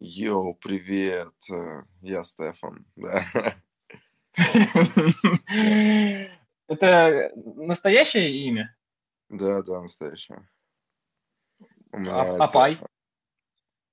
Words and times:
Йоу, 0.00 0.54
привет, 0.54 1.34
э, 1.50 1.82
я 2.02 2.22
Стефан, 2.22 2.86
да. 2.96 3.24
Это 6.68 7.32
настоящее 7.34 8.30
имя? 8.46 8.76
Да, 9.28 9.60
да, 9.62 9.82
настоящее. 9.82 10.48
А, 11.90 11.96
а 11.96 12.34
это... 12.34 12.46
Пай? 12.46 12.80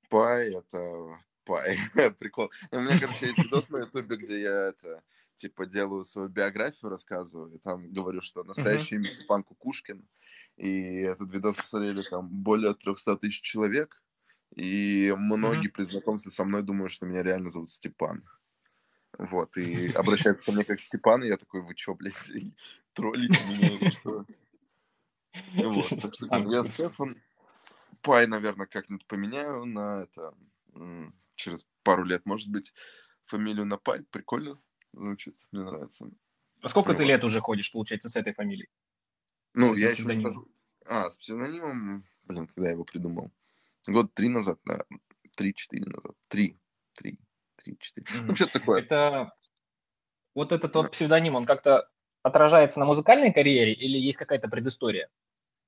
Пай, 0.09 0.53
это... 0.53 1.19
Пай, 1.43 1.75
прикол. 2.19 2.51
У 2.69 2.79
меня, 2.79 2.99
короче, 2.99 3.25
есть 3.25 3.39
видос 3.39 3.71
на 3.71 3.77
ютубе, 3.77 4.17
где 4.17 4.41
я 4.41 4.67
это, 4.67 5.01
типа, 5.35 5.65
делаю 5.65 6.03
свою 6.03 6.29
биографию, 6.29 6.91
рассказываю, 6.91 7.51
и 7.51 7.57
там 7.57 7.91
говорю, 7.91 8.21
что 8.21 8.43
настоящее 8.43 8.99
имя 8.99 9.07
Степан 9.07 9.43
Кукушкин, 9.43 10.07
и 10.57 10.99
этот 10.99 11.31
видос 11.31 11.55
посмотрели 11.55 12.03
там 12.03 12.29
более 12.29 12.75
300 12.75 13.17
тысяч 13.17 13.41
человек, 13.41 14.03
и 14.55 15.13
многие 15.17 15.67
Мгм. 15.67 15.71
при 15.73 15.83
знакомстве 15.83 16.31
со 16.31 16.43
мной 16.45 16.63
думают, 16.63 16.91
что 16.91 17.05
меня 17.05 17.23
реально 17.23 17.49
зовут 17.49 17.71
Степан. 17.71 18.23
Вот, 19.17 19.55
и 19.57 19.91
обращаются 19.91 20.43
ко 20.43 20.51
мне 20.51 20.65
как 20.65 20.79
Степан, 20.79 21.23
и 21.23 21.27
я 21.27 21.37
такой, 21.37 21.61
вы 21.61 21.73
чё, 21.75 21.93
блядь, 21.93 22.13
троллите 22.93 23.43
меня 23.45 23.79
что? 23.91 24.25
Вот, 25.57 25.89
так 26.01 26.13
что 26.13 26.25
Степан 26.25 26.41
я 26.51 26.61
Кукушкин. 26.61 26.85
Стефан. 26.85 27.21
Пай, 28.01 28.27
наверное, 28.27 28.67
как-нибудь 28.67 29.05
поменяю 29.07 29.65
на 29.65 30.03
это 30.03 30.33
через 31.35 31.65
пару 31.83 32.03
лет. 32.03 32.25
Может 32.25 32.49
быть, 32.49 32.73
фамилию 33.23 33.65
на 33.65 33.77
Пай. 33.77 34.03
Прикольно 34.03 34.59
звучит, 34.93 35.35
мне 35.51 35.63
нравится. 35.63 36.09
А 36.61 36.69
сколько 36.69 36.91
Ну 36.91 36.97
ты 36.97 37.03
лет 37.03 37.23
уже 37.23 37.39
ходишь, 37.41 37.71
получается, 37.71 38.09
с 38.09 38.15
этой 38.15 38.33
фамилией? 38.33 38.69
Ну, 39.53 39.73
С 39.75 39.77
я 39.79 39.91
еще 39.91 40.03
скажу. 40.03 40.47
А, 40.87 41.09
с 41.09 41.17
псевдонимом, 41.17 42.05
блин, 42.25 42.47
когда 42.47 42.67
я 42.67 42.73
его 42.73 42.83
придумал? 42.83 43.31
Год 43.87 44.13
три 44.13 44.29
назад, 44.29 44.59
наверное. 44.65 44.99
Три-четыре 45.35 45.85
назад. 45.85 46.15
Три. 46.27 46.57
Три. 46.93 47.19
Три-четыре. 47.57 48.05
Ну, 48.17 48.23
Мгм. 48.23 48.35
что-то 48.35 48.59
такое. 48.59 48.81
Это 48.81 49.31
вот 50.33 50.51
этот 50.51 50.75
вот 50.75 50.91
псевдоним, 50.91 51.35
он 51.35 51.45
как-то 51.45 51.89
отражается 52.23 52.79
на 52.79 52.85
музыкальной 52.85 53.33
карьере 53.33 53.73
или 53.73 53.97
есть 53.97 54.17
какая-то 54.17 54.47
предыстория? 54.47 55.09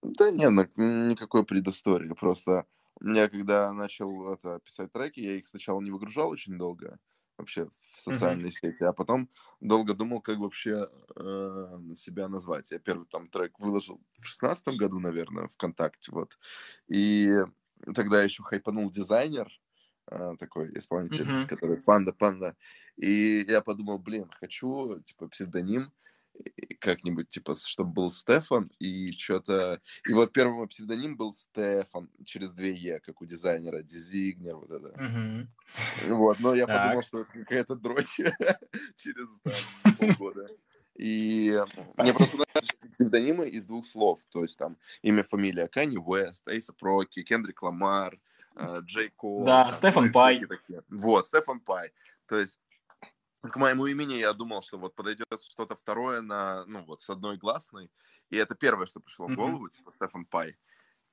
Да 0.02 0.32
нет, 0.32 0.52
ну, 0.52 1.10
никакой 1.10 1.46
предыстории. 1.46 2.14
Просто 2.14 2.66
я 3.02 3.30
когда 3.30 3.72
начал 3.74 4.34
это, 4.34 4.60
писать 4.60 4.92
треки, 4.92 5.20
я 5.20 5.34
их 5.34 5.46
сначала 5.46 5.82
не 5.82 5.92
выгружал 5.92 6.30
очень 6.30 6.58
долго 6.58 7.00
вообще 7.38 7.66
в 7.66 7.74
социальные 7.74 8.52
сети, 8.52 8.84
а 8.84 8.94
потом 8.94 9.30
долго 9.60 9.94
думал, 9.94 10.22
как 10.22 10.40
вообще 10.40 10.90
э, 11.16 11.80
себя 11.96 12.28
назвать. 12.28 12.72
Я 12.72 12.80
первый 12.80 13.06
там 13.06 13.26
трек 13.26 13.60
выложил 13.60 14.02
в 14.20 14.26
шестнадцатом 14.26 14.78
году, 14.78 15.00
наверное, 15.00 15.48
ВКонтакте, 15.48 16.12
вот. 16.12 16.38
И 16.88 17.30
тогда 17.96 18.24
еще 18.24 18.44
хайпанул 18.44 18.92
дизайнер, 18.92 19.48
э, 20.12 20.36
такой 20.40 20.70
исполнитель, 20.78 21.26
Мгм. 21.26 21.48
который 21.48 21.78
панда-панда. 21.78 22.56
И 22.96 23.46
я 23.48 23.62
подумал, 23.62 24.00
блин, 24.00 24.30
хочу, 24.32 25.00
типа, 25.02 25.28
псевдоним, 25.28 25.92
как-нибудь, 26.80 27.30
типа, 27.30 27.56
чтобы 27.56 27.92
был 27.94 28.12
Стефан, 28.12 28.70
и 28.78 29.12
что-то... 29.14 29.82
И 30.08 30.14
вот 30.14 30.32
первый 30.34 30.54
мой 30.58 30.68
псевдоним 30.68 31.18
был 31.18 31.34
Стефан, 31.34 32.10
через 32.26 32.54
две 32.54 32.74
Е, 32.74 33.00
как 33.00 33.22
у 33.22 33.26
дизайнера, 33.26 33.82
дизигнер, 33.82 34.56
вот 34.56 34.70
это. 34.70 35.02
Мгм. 35.02 35.50
Вот, 36.10 36.40
но 36.40 36.54
я 36.54 36.68
подумал, 36.68 36.98
Так. 36.98 37.06
что 37.06 37.20
это 37.22 37.32
какая-то 37.34 37.76
дрочь 37.76 38.18
через 38.98 39.40
там, 39.44 39.54
полгода. 39.98 40.48
И 40.98 41.58
мне 41.98 42.14
просто 42.14 42.38
нравятся 42.54 42.74
псевдонимы 42.92 43.50
из 43.50 43.66
двух 43.66 43.86
слов. 43.86 44.20
То 44.30 44.44
есть 44.44 44.58
там 44.58 44.78
имя, 45.02 45.24
фамилия 45.24 45.68
Канни 45.68 45.98
Уэст, 45.98 46.48
Эйса 46.48 46.74
Проки, 46.74 47.24
Кендрик 47.24 47.62
Ламар, 47.62 48.20
э, 48.56 48.80
Джей 48.82 49.10
Кол. 49.16 49.46
Да, 49.46 49.72
Стефан 49.74 50.12
Пай. 50.12 50.42
Вот, 50.90 51.28
Стефан 51.28 51.60
Пай. 51.60 51.92
То 52.28 52.38
есть 52.38 52.60
к 53.42 53.56
моему 53.58 53.86
имени 53.86 54.16
я 54.16 54.34
думал, 54.34 54.62
что 54.62 54.78
вот 54.78 54.96
подойдет 54.96 55.28
что-то 55.42 55.76
второе 55.76 56.22
на, 56.22 56.66
ну 56.66 56.84
вот, 56.86 57.02
с 57.02 57.10
одной 57.10 57.38
гласной. 57.38 57.92
И 58.30 58.38
это 58.38 58.56
первое, 58.56 58.86
что 58.88 59.00
пришло 59.00 59.28
в 59.28 59.36
голову, 59.36 59.70
типа 59.70 59.92
Стефан 59.92 60.26
Пай. 60.26 60.58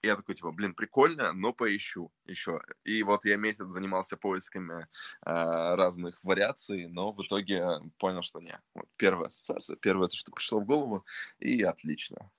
И 0.05 0.07
я 0.07 0.17
такой, 0.17 0.35
типа, 0.35 0.53
блин, 0.53 0.75
прикольно, 0.75 1.33
но 1.33 1.55
поищу 1.55 2.13
еще. 2.27 2.61
И 2.85 3.03
вот 3.03 3.25
я 3.25 3.39
месяц 3.39 3.69
занимался 3.69 4.19
поисками 4.19 4.87
а, 5.23 5.77
разных 5.77 6.23
вариаций, 6.23 6.89
но 6.89 7.13
в 7.13 7.23
итоге 7.23 7.81
понял, 7.97 8.21
что 8.21 8.39
не. 8.41 8.61
Вот 8.75 8.85
первая 8.97 9.29
ассоциация, 9.29 9.77
первое, 9.77 10.11
что 10.11 10.31
пришло 10.31 10.61
в 10.61 10.67
голову, 10.67 11.07
и 11.39 11.63
отлично. 11.63 12.31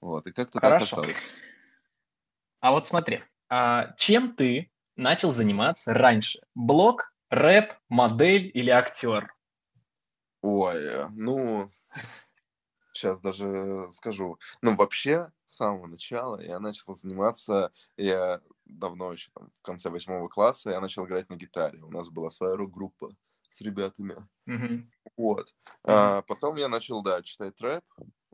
Вот, 0.00 0.28
и 0.28 0.32
как-то 0.32 0.60
так 0.60 0.82
осталось. 0.82 1.16
А 2.60 2.70
вот 2.70 2.86
смотри, 2.86 3.24
а 3.48 3.92
чем 3.96 4.36
ты 4.36 4.70
начал 4.94 5.32
заниматься 5.32 5.92
раньше? 5.92 6.38
Блог, 6.54 7.12
рэп, 7.28 7.72
модель 7.88 8.52
или 8.54 8.70
актер? 8.70 9.34
Ой, 10.42 10.76
э, 10.76 11.08
ну, 11.10 11.72
сейчас 12.92 13.20
даже 13.20 13.88
скажу. 13.90 14.38
Ну, 14.62 14.74
вообще, 14.76 15.32
с 15.44 15.56
самого 15.56 15.86
начала 15.86 16.40
я 16.42 16.58
начал 16.60 16.92
заниматься, 16.94 17.72
я 17.96 18.40
давно 18.64 19.12
еще, 19.12 19.30
там, 19.34 19.50
в 19.52 19.62
конце 19.62 19.90
восьмого 19.90 20.28
класса, 20.28 20.70
я 20.70 20.80
начал 20.80 21.06
играть 21.06 21.28
на 21.30 21.36
гитаре. 21.36 21.82
У 21.82 21.90
нас 21.90 22.08
была 22.10 22.30
своя 22.30 22.56
рок-группа 22.56 23.10
с 23.50 23.60
ребятами. 23.60 24.16
Мгм. 24.46 24.90
Вот. 25.16 25.54
Мгм. 25.84 25.94
А, 25.94 26.22
потом 26.22 26.56
я 26.56 26.68
начал, 26.68 27.02
да, 27.02 27.22
читать 27.22 27.60
рэп, 27.60 27.84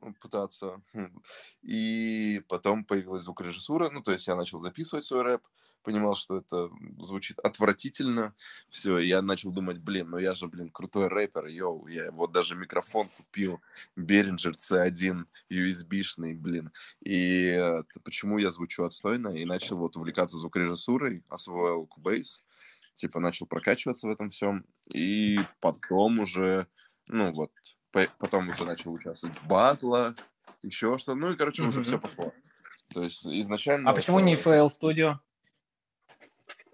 ну, 0.00 0.15
пытаться. 0.21 0.81
Хм. 0.93 1.21
И 1.62 2.43
потом 2.49 2.84
появилась 2.84 3.23
звукорежиссура. 3.23 3.91
Ну, 3.91 4.03
то 4.03 4.12
есть 4.12 4.27
я 4.27 4.37
начал 4.37 4.61
записывать 4.61 5.05
свой 5.05 5.23
рэп, 5.23 5.43
понимал, 5.87 6.17
что 6.17 6.39
это 6.39 6.69
звучит 6.99 7.39
отвратительно. 7.39 8.35
Все, 8.69 8.99
я 8.99 9.23
начал 9.23 9.53
думать, 9.53 9.79
блин, 9.79 10.11
ну 10.11 10.19
я 10.19 10.35
же, 10.35 10.49
блин, 10.49 10.69
крутой 10.69 11.07
рэпер, 11.07 11.47
йоу. 11.47 11.87
Я 11.87 12.11
вот 12.11 12.33
даже 12.33 12.57
микрофон 12.57 13.09
купил, 13.17 13.61
Behringer 13.97 14.51
C1 14.53 15.25
USB-шный, 15.51 16.35
блин. 16.35 16.73
И 17.01 17.47
э, 17.47 17.85
т- 17.85 18.01
почему 18.01 18.39
я 18.39 18.51
звучу 18.51 18.83
отстойно? 18.83 19.29
И 19.29 19.45
начал 19.45 19.79
вот 19.79 19.97
увлекаться 19.97 20.37
звукорежиссурой, 20.37 21.23
освоил 21.29 21.89
Cubase, 21.97 22.41
типа 22.95 23.21
начал 23.21 23.47
прокачиваться 23.47 24.09
в 24.09 24.11
этом 24.11 24.31
всем. 24.31 24.65
И 24.93 25.39
потом 25.61 26.19
уже, 26.19 26.67
ну 27.07 27.31
вот, 27.31 27.53
по- 27.93 28.11
потом 28.19 28.49
уже 28.49 28.65
начал 28.65 28.93
участвовать 28.93 29.39
в 29.39 29.47
батлах, 29.47 30.17
еще 30.63 30.99
что 30.99 31.15
Ну 31.15 31.31
и, 31.33 31.37
короче, 31.37 31.63
уже 31.63 31.83
все 31.85 31.99
пошло. 32.01 32.33
То 32.93 33.03
есть 33.05 33.25
изначально... 33.25 33.91
А 33.91 33.95
почему 33.95 34.19
не 34.19 34.35
это- 34.35 34.51
FL 34.51 34.69
Studio? 34.71 35.19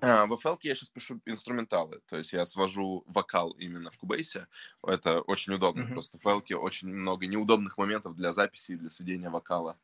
А, 0.02 0.26
в 0.26 0.32
FL 0.32 0.58
я 0.62 0.74
сейчас 0.74 0.88
пишу 0.88 1.20
инструменталы, 1.26 2.00
то 2.08 2.18
есть 2.18 2.32
я 2.32 2.44
свожу 2.44 3.04
вокал 3.06 3.52
именно 3.52 3.88
в 3.88 3.96
Кубейсе. 3.96 4.48
Это 4.84 5.20
очень 5.20 5.54
удобно. 5.54 5.84
Мгм. 5.84 5.92
Просто 5.92 6.18
в 6.18 6.26
FL 6.26 6.56
очень 6.56 6.88
много 6.88 7.26
неудобных 7.28 7.78
моментов 7.78 8.16
для 8.16 8.32
записи 8.32 8.72
и 8.72 8.76
для 8.76 8.90
сведения 8.90 9.30
вокала. 9.30 9.78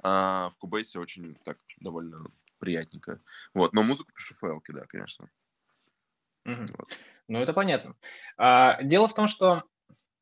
А 0.00 0.48
в 0.50 0.58
Кубейсе 0.58 1.00
очень 1.00 1.34
так 1.42 1.58
довольно 1.80 2.24
приятненько. 2.60 3.20
Вот, 3.52 3.72
но 3.72 3.82
музыку 3.82 4.12
пишу 4.12 4.34
в 4.34 4.44
FL, 4.44 4.60
да, 4.68 4.84
конечно. 4.86 5.28
Мгм. 6.44 6.66
Вот. 6.78 6.88
Ну, 7.26 7.40
это 7.40 7.52
понятно. 7.52 7.96
А, 8.36 8.80
дело 8.80 9.08
в 9.08 9.14
том, 9.14 9.26
что 9.26 9.64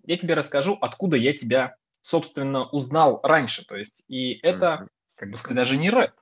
я 0.04 0.16
тебе 0.16 0.32
расскажу, 0.32 0.78
откуда 0.80 1.18
я 1.18 1.36
тебя, 1.36 1.76
собственно, 2.00 2.64
узнал 2.70 3.20
раньше. 3.22 3.66
То 3.66 3.76
есть, 3.76 4.04
и 4.08 4.32
это, 4.42 4.76
Мгм. 4.76 4.88
как 5.16 5.30
бы 5.30 5.36
сказать, 5.36 5.56
даже 5.56 5.76
не 5.76 5.90
рэп. 5.90 6.12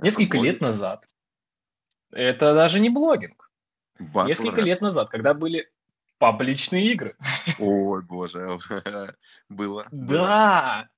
Несколько 0.00 0.38
лет 0.38 0.60
назад. 0.60 1.06
Это 2.14 2.54
даже 2.54 2.80
не 2.80 2.90
блогинг. 2.90 3.50
Батл 3.98 4.28
Несколько 4.28 4.56
рэп. 4.56 4.64
лет 4.66 4.80
назад, 4.80 5.10
когда 5.10 5.34
были 5.34 5.70
пабличные 6.18 6.92
игры. 6.92 7.16
Ой, 7.58 8.02
боже, 8.02 8.58
было. 9.48 9.86
Да, 9.90 10.88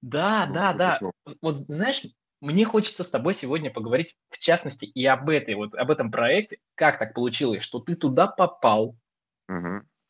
да, 0.00 0.46
да, 0.46 0.72
да. 0.72 1.00
Вот 1.42 1.56
знаешь, 1.56 2.02
мне 2.40 2.64
хочется 2.64 3.02
с 3.04 3.10
тобой 3.10 3.34
сегодня 3.34 3.70
поговорить, 3.70 4.16
в 4.30 4.38
частности, 4.38 4.84
и 4.84 5.04
об 5.06 5.28
этой 5.28 5.54
вот, 5.54 5.74
об 5.74 5.90
этом 5.90 6.10
проекте. 6.10 6.58
Как 6.74 6.98
так 6.98 7.14
получилось, 7.14 7.62
что 7.62 7.80
ты 7.80 7.96
туда 7.96 8.26
попал? 8.26 8.96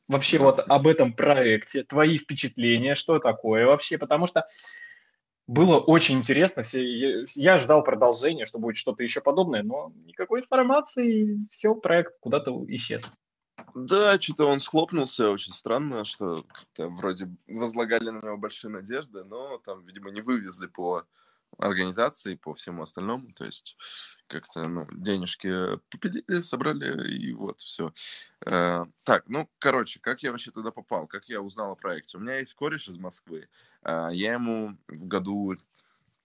Вообще 0.09 0.39
Да. 0.39 0.45
вот 0.45 0.59
об 0.61 0.87
этом 0.87 1.13
проекте, 1.15 1.83
твои 1.83 2.19
впечатления, 2.19 2.95
что 2.95 3.19
такое 3.19 3.67
вообще? 3.67 3.99
Потому 3.99 4.27
что 4.27 4.47
было 5.47 5.79
очень 5.79 6.19
интересно. 6.19 6.63
Все, 6.63 7.27
я, 7.35 7.59
ждал 7.59 7.83
продолжения, 7.83 8.47
что 8.47 8.59
будет 8.59 8.77
что-то 8.77 9.03
еще 9.03 9.21
подобное, 9.21 9.63
но 9.63 9.93
никакой 10.05 10.41
информации, 10.41 11.49
все, 11.51 11.75
проект 11.75 12.19
куда-то 12.21 12.65
исчез. 12.69 13.03
Да, 13.75 14.21
что-то 14.21 14.47
он 14.47 14.59
схлопнулся, 14.59 15.31
очень 15.31 15.53
странно, 15.53 16.05
что 16.05 16.45
вроде 16.79 17.29
возлагали 17.47 18.11
на 18.11 18.21
него 18.25 18.37
большие 18.37 18.71
надежды, 18.71 19.25
но 19.25 19.59
там, 19.59 19.85
видимо, 19.85 20.11
не 20.11 20.21
вывезли 20.21 20.67
по 20.67 21.05
организации, 21.59 22.35
по 22.35 22.55
всему 22.55 22.83
остальному, 22.83 23.33
то 23.33 23.45
есть 23.45 23.77
как-то, 24.27 24.69
ну, 24.69 24.87
денежки 24.93 25.77
попилили, 25.91 26.41
собрали, 26.43 27.09
и 27.17 27.33
вот, 27.33 27.61
все. 27.61 27.93
так, 28.45 29.25
ну, 29.29 29.49
короче, 29.59 30.01
как 30.01 30.23
я 30.23 30.33
вообще 30.33 30.51
туда 30.51 30.71
попал, 30.71 31.07
как 31.07 31.29
я 31.29 31.41
узнал 31.41 31.73
о 31.73 31.77
проекте? 31.77 32.19
У 32.19 32.21
меня 32.21 32.39
есть 32.39 32.55
кореш 32.55 32.89
из 32.89 32.99
Москвы, 32.99 33.49
э, 33.83 34.09
я 34.13 34.35
ему 34.35 34.77
в 34.89 35.07
году 35.07 35.57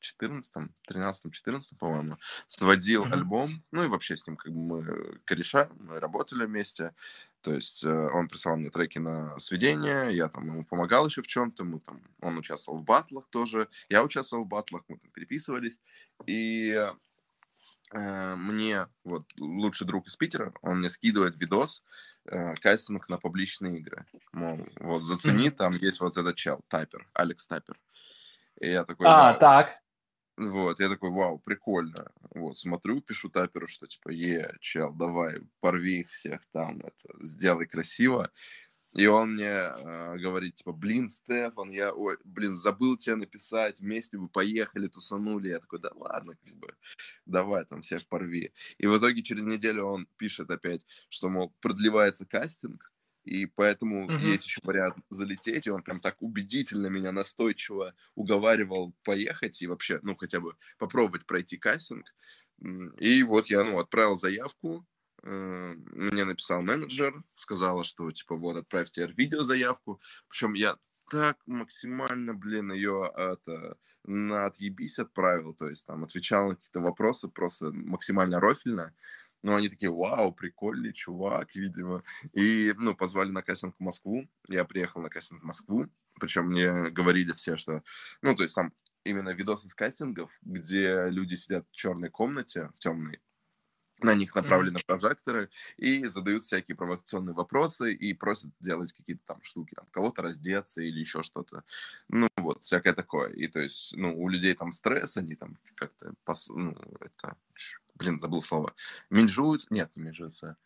14 0.02 0.70
13 0.88 1.34
14 1.34 1.78
по-моему, 1.78 2.18
сводил 2.48 3.06
mm-hmm. 3.06 3.14
альбом, 3.14 3.64
ну 3.72 3.84
и 3.84 3.88
вообще 3.88 4.18
с 4.18 4.28
ним 4.28 4.36
как 4.36 4.52
бы 4.52 4.60
мы 4.60 5.20
кореша, 5.26 5.70
мы 5.80 6.00
работали 6.00 6.46
вместе, 6.46 6.94
то 7.42 7.54
есть 7.54 7.84
э, 7.84 8.10
он 8.14 8.28
прислал 8.28 8.58
мне 8.58 8.70
треки 8.70 9.00
на 9.00 9.38
сведение, 9.40 10.16
я 10.16 10.28
там 10.28 10.46
ему 10.48 10.66
помогал 10.66 11.08
еще 11.08 11.22
в 11.22 11.28
чем-то, 11.28 11.64
мы 11.64 11.80
там, 11.80 12.02
он 12.22 12.38
участвовал 12.38 12.80
в 12.80 12.84
батлах 12.84 13.28
тоже, 13.28 13.68
я 13.90 14.04
участвовал 14.04 14.46
в 14.46 14.48
батлах, 14.48 14.84
мы 14.88 14.98
там 14.98 15.10
переписывались, 15.12 15.80
и 16.26 16.78
э, 17.94 18.36
мне 18.36 18.88
вот 19.04 19.26
лучший 19.38 19.88
друг 19.88 20.08
из 20.08 20.16
Питера, 20.16 20.54
он 20.62 20.80
мне 20.80 20.90
скидывает 20.90 21.36
видос 21.36 21.84
э, 22.26 22.56
кастинг 22.56 23.10
на 23.10 23.18
публичные 23.18 23.80
игры, 23.80 24.06
мол, 24.34 24.66
вот 24.80 25.04
зацени, 25.04 25.48
mm-hmm. 25.48 25.56
там 25.56 25.74
есть 25.74 26.00
вот 26.00 26.18
этот 26.18 26.36
чел, 26.36 26.62
Тайпер, 26.68 27.08
Алекс 27.14 27.48
Тайпер. 27.48 27.80
И 28.60 28.70
я 28.70 28.84
такой, 28.86 29.08
а, 29.10 29.34
так. 29.34 29.81
Вот, 30.38 30.80
я 30.80 30.90
такой, 30.90 31.12
вау, 31.12 31.40
прикольно. 31.40 32.12
Вот, 32.34 32.58
смотрю, 32.58 33.02
пишу 33.02 33.30
таперу, 33.30 33.68
что 33.68 33.86
типа, 33.88 34.10
е, 34.10 34.56
чел, 34.60 34.94
давай, 34.94 35.40
порви 35.60 36.00
их 36.00 36.10
всех 36.10 36.46
там, 36.52 36.80
это, 36.80 37.14
сделай 37.20 37.68
красиво. 37.68 38.32
И 38.94 39.06
он 39.06 39.34
мне 39.34 39.46
э, 39.46 40.18
говорит, 40.18 40.56
типа, 40.56 40.74
блин, 40.74 41.08
Стефан, 41.08 41.70
я, 41.70 41.94
ой, 41.94 42.18
блин, 42.26 42.56
забыл 42.56 42.98
тебе 42.98 43.16
написать, 43.16 43.80
вместе 43.80 44.18
бы 44.18 44.28
поехали, 44.28 44.88
тусанули. 44.88 45.50
Я 45.50 45.60
такой, 45.60 45.80
да 45.80 45.92
ладно, 45.96 46.36
как 46.44 46.56
бы, 46.56 46.76
давай 47.26 47.64
там 47.64 47.82
всех 47.82 48.06
порви. 48.08 48.52
И 48.78 48.88
в 48.88 48.98
итоге 48.98 49.24
через 49.24 49.44
неделю 49.44 49.86
он 49.86 50.08
пишет 50.18 50.50
опять, 50.52 50.86
что, 51.08 51.30
мол, 51.30 51.54
продлевается 51.62 52.26
кастинг, 52.26 52.91
и 53.24 53.46
поэтому 53.46 54.10
mm-hmm. 54.10 54.20
есть 54.22 54.46
еще 54.46 54.62
вариант 54.64 54.96
залететь, 55.10 55.68
и 55.68 55.72
он 55.72 55.84
прям 55.84 56.00
так 56.00 56.22
убедительно 56.22 56.88
меня 56.88 57.12
настойчиво 57.12 57.94
уговаривал 58.16 58.96
поехать 59.04 59.62
и 59.62 59.68
вообще, 59.68 60.00
ну, 60.02 60.16
хотя 60.16 60.40
бы 60.40 60.56
попробовать 60.78 61.26
пройти 61.26 61.58
кастинг. 61.58 62.14
И 63.00 63.24
вот 63.24 63.48
я, 63.48 63.64
ну, 63.64 63.80
отправил 63.80 64.18
заявку, 64.18 64.86
э, 65.24 65.74
мне 65.92 66.26
написал 66.26 66.62
менеджер, 66.62 67.24
сказала, 67.36 67.84
что, 67.84 68.10
типа, 68.12 68.36
вот, 68.36 68.56
отправьте 68.56 69.08
видеозаявку. 69.08 70.00
Причем 70.28 70.54
я 70.54 70.78
так 71.12 71.38
максимально, 71.46 72.34
блин, 72.34 72.72
ее 72.72 73.12
это, 73.16 73.76
на 74.06 74.46
отъебись 74.46 74.98
отправил, 74.98 75.54
то 75.54 75.68
есть 75.68 75.86
там 75.86 76.06
отвечал 76.06 76.50
на 76.50 76.56
какие-то 76.56 76.80
вопросы 76.80 77.28
просто 77.28 77.72
максимально 77.72 78.40
рофильно. 78.40 78.96
Ну, 79.44 79.56
они 79.56 79.70
такие, 79.70 79.92
вау, 79.92 80.32
прикольный 80.32 80.94
чувак, 80.94 81.56
видимо. 81.56 82.04
И, 82.34 82.74
ну, 82.78 82.96
позвали 82.96 83.32
на 83.32 83.42
кастинг 83.42 83.76
в 83.78 83.84
Москву. 83.84 84.30
Я 84.48 84.66
приехал 84.66 85.02
на 85.02 85.10
кастинг 85.10 85.42
в 85.42 85.46
Москву. 85.46 85.88
Причем 86.20 86.48
мне 86.52 86.90
говорили 86.90 87.32
все, 87.32 87.58
что... 87.58 87.84
Ну, 88.22 88.36
то 88.36 88.44
есть 88.44 88.56
там 88.56 88.74
именно 89.04 89.30
видосы 89.30 89.70
с 89.70 89.74
кастингов, 89.74 90.38
где 90.42 91.08
люди 91.10 91.36
сидят 91.36 91.66
в 91.68 91.76
черной 91.76 92.10
комнате, 92.10 92.70
в 92.76 92.80
темной, 92.80 93.20
на 94.04 94.16
них 94.16 94.36
направлены 94.36 94.80
mm-hmm. 94.80 94.86
прожекторы 94.86 95.50
и 95.78 96.06
задают 96.06 96.44
всякие 96.44 96.76
провокационные 96.76 97.34
вопросы 97.34 97.94
и 97.94 98.14
просят 98.14 98.52
делать 98.60 98.94
какие-то 98.94 99.24
там 99.26 99.44
штуки, 99.44 99.74
там 99.76 99.86
кого-то 99.92 100.24
раздеться 100.24 100.82
или 100.82 101.00
еще 101.00 101.24
что-то. 101.24 101.64
Ну 102.10 102.28
вот, 102.38 102.64
всякое 102.64 102.94
такое. 102.94 103.30
И 103.32 103.48
то 103.48 103.60
есть, 103.60 103.96
ну, 103.96 104.20
у 104.20 104.28
людей 104.28 104.54
там 104.56 104.72
стресс, 104.72 105.18
они 105.18 105.36
там 105.36 105.58
как-то, 105.76 106.14
пос... 106.24 106.48
ну, 106.50 106.76
это 107.00 107.38
блин, 108.02 108.20
забыл 108.20 108.42
слово, 108.42 108.74
менжуют, 109.10 109.70
нет, 109.70 109.96
не 109.96 110.04
менжуются, 110.04 110.58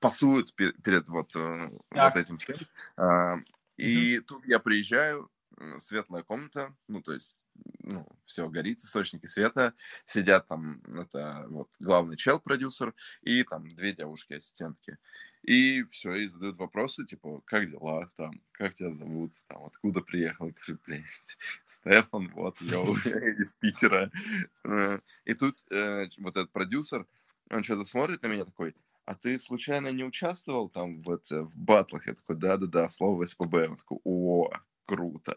пасуют 0.00 0.54
перед, 0.54 0.82
перед 0.82 1.08
вот, 1.08 1.36
э, 1.36 1.70
вот 1.90 2.16
этим 2.16 2.38
всем. 2.38 2.56
А, 2.96 3.36
и 3.76 4.16
mm-hmm. 4.16 4.20
тут 4.22 4.46
я 4.46 4.58
приезжаю, 4.58 5.30
светлая 5.78 6.22
комната, 6.22 6.74
ну, 6.86 7.02
то 7.02 7.12
есть, 7.12 7.44
ну, 7.80 8.06
все 8.24 8.48
горит, 8.48 8.80
источники 8.80 9.26
света, 9.26 9.74
сидят 10.04 10.46
там, 10.46 10.80
это 10.94 11.44
вот 11.48 11.68
главный 11.80 12.16
чел-продюсер 12.16 12.94
и 13.22 13.42
там 13.42 13.68
две 13.74 13.92
девушки-ассистентки. 13.92 14.98
И 15.42 15.82
все, 15.84 16.14
и 16.14 16.26
задают 16.26 16.58
вопросы, 16.58 17.04
типа, 17.04 17.40
как 17.44 17.70
дела, 17.70 18.10
там, 18.16 18.40
как 18.52 18.74
тебя 18.74 18.90
зовут, 18.90 19.32
там, 19.46 19.64
откуда 19.64 20.00
приехал, 20.02 20.52
блин, 20.86 21.04
Стефан, 21.64 22.30
вот, 22.34 22.60
я 22.60 22.78
из 23.38 23.54
Питера. 23.54 24.10
Э, 24.64 25.00
и 25.24 25.34
тут 25.34 25.64
э, 25.70 26.08
вот 26.18 26.36
этот 26.36 26.50
продюсер, 26.50 27.06
он 27.50 27.62
что-то 27.62 27.84
смотрит 27.84 28.22
на 28.22 28.28
меня 28.28 28.44
такой, 28.44 28.74
а 29.08 29.14
ты 29.14 29.38
случайно 29.38 29.90
не 29.90 30.04
участвовал 30.04 30.68
там 30.68 30.98
в, 30.98 31.10
это, 31.10 31.42
в 31.42 31.56
батлах? 31.56 32.06
Я 32.06 32.14
такой, 32.14 32.36
да-да-да, 32.36 32.88
слово 32.88 33.24
СПБ. 33.24 33.54
Он 33.70 33.76
такой, 33.78 33.98
о, 34.04 34.50
круто. 34.84 35.34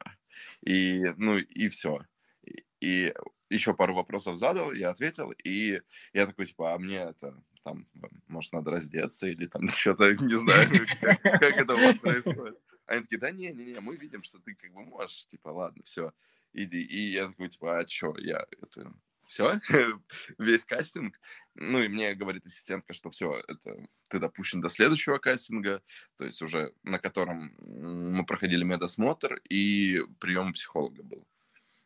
И, 0.61 1.05
ну, 1.15 1.37
и 1.37 1.69
все. 1.69 2.01
И, 2.43 2.65
и 2.81 3.13
еще 3.49 3.73
пару 3.73 3.95
вопросов 3.95 4.37
задал, 4.37 4.73
я 4.73 4.89
ответил, 4.89 5.31
и 5.43 5.81
я 6.13 6.25
такой, 6.25 6.47
типа, 6.47 6.73
а 6.73 6.79
мне 6.79 6.97
это, 6.97 7.33
там, 7.63 7.85
может, 8.27 8.53
надо 8.53 8.71
раздеться 8.71 9.27
или 9.27 9.47
там 9.47 9.67
что-то, 9.69 10.13
не 10.23 10.35
знаю, 10.35 10.67
как, 11.01 11.21
как 11.21 11.57
это 11.57 11.75
у 11.75 11.79
вас 11.79 11.99
происходит. 11.99 12.59
Они 12.85 13.01
такие, 13.01 13.19
да 13.19 13.31
не, 13.31 13.51
не, 13.51 13.65
не, 13.73 13.79
мы 13.79 13.95
видим, 13.95 14.23
что 14.23 14.39
ты 14.39 14.55
как 14.55 14.71
бы 14.73 14.83
можешь, 14.83 15.27
типа, 15.27 15.49
ладно, 15.49 15.81
все, 15.83 16.13
иди. 16.53 16.81
И 16.81 17.11
я 17.11 17.27
такой, 17.27 17.49
типа, 17.49 17.79
а 17.79 17.87
что, 17.87 18.15
я 18.17 18.45
это, 18.61 18.93
все, 19.27 19.59
весь 20.37 20.65
кастинг. 20.65 21.19
Ну 21.55 21.81
и 21.81 21.87
мне 21.87 22.13
говорит 22.15 22.45
ассистентка, 22.45 22.93
что 22.93 23.09
все, 23.09 23.41
это 23.47 23.75
ты 24.09 24.19
допущен 24.19 24.61
до 24.61 24.69
следующего 24.69 25.19
кастинга, 25.19 25.81
то 26.17 26.25
есть 26.25 26.41
уже 26.41 26.73
на 26.83 26.99
котором 26.99 27.55
мы 27.59 28.25
проходили 28.25 28.63
медосмотр 28.63 29.41
и 29.49 30.01
прием 30.19 30.53
психолога 30.53 31.01
был. 31.03 31.25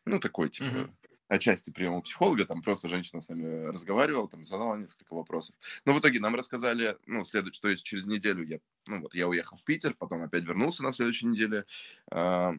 Ну, 0.04 0.20
такой, 0.20 0.48
типа, 0.48 0.66
mm-hmm 0.66 1.05
отчасти 1.28 1.70
приема 1.70 2.00
психолога, 2.00 2.44
там 2.44 2.62
просто 2.62 2.88
женщина 2.88 3.20
с 3.20 3.28
нами 3.28 3.66
разговаривала, 3.66 4.28
там 4.28 4.42
задала 4.42 4.76
несколько 4.76 5.14
вопросов. 5.14 5.56
Но 5.84 5.92
в 5.92 6.00
итоге 6.00 6.20
нам 6.20 6.34
рассказали, 6.34 6.96
ну, 7.06 7.24
следует, 7.24 7.60
то 7.60 7.68
есть 7.68 7.84
через 7.84 8.06
неделю 8.06 8.44
я, 8.44 8.58
ну, 8.86 9.00
вот 9.00 9.14
я 9.14 9.28
уехал 9.28 9.56
в 9.56 9.64
Питер, 9.64 9.94
потом 9.94 10.22
опять 10.22 10.44
вернулся 10.44 10.82
на 10.82 10.92
следующей 10.92 11.26
неделе. 11.26 11.64
Э, 12.10 12.52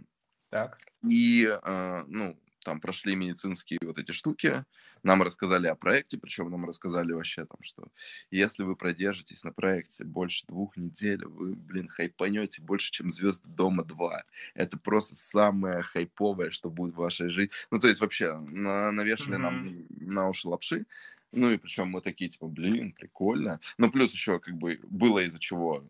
так. 0.50 0.78
И, 1.04 1.46
э, 1.46 2.04
ну, 2.08 2.38
там 2.68 2.82
прошли 2.82 3.16
медицинские 3.16 3.80
вот 3.82 3.98
эти 3.98 4.12
штуки, 4.12 4.66
нам 5.02 5.24
рассказали 5.24 5.68
о 5.68 5.76
проекте, 5.76 6.18
причем 6.18 6.50
нам 6.50 6.66
рассказали 6.66 7.14
вообще 7.14 7.46
там, 7.46 7.60
что 7.62 7.88
если 8.30 8.64
вы 8.64 8.76
продержитесь 8.76 9.46
на 9.46 9.54
проекте 9.54 10.04
больше 10.04 10.46
двух 10.48 10.76
недель, 10.76 11.24
вы, 11.26 11.56
блин, 11.56 11.88
хайпанете 11.88 12.62
больше, 12.62 12.92
чем 12.92 13.10
«Звезды 13.10 13.48
дома 13.48 13.84
2». 13.84 14.22
Это 14.56 14.78
просто 14.78 15.16
самое 15.16 15.82
хайповое, 15.82 16.50
что 16.50 16.70
будет 16.70 16.96
в 16.96 16.98
вашей 16.98 17.30
жизни. 17.30 17.54
Ну, 17.72 17.80
то 17.80 17.88
есть 17.88 18.02
вообще 18.02 18.38
на, 18.38 18.92
навешали 18.92 19.36
mm-hmm. 19.36 19.38
нам 19.38 19.86
на 20.02 20.28
уши 20.28 20.50
лапши, 20.50 20.86
ну 21.32 21.50
и 21.50 21.58
причем 21.58 21.88
мы 21.88 22.02
такие, 22.02 22.30
типа, 22.30 22.48
блин, 22.48 22.92
прикольно. 22.92 23.62
Ну, 23.78 23.90
плюс 23.90 24.12
еще, 24.12 24.42
как 24.42 24.56
бы, 24.58 24.78
было 24.84 25.20
из-за 25.20 25.40
чего 25.40 25.86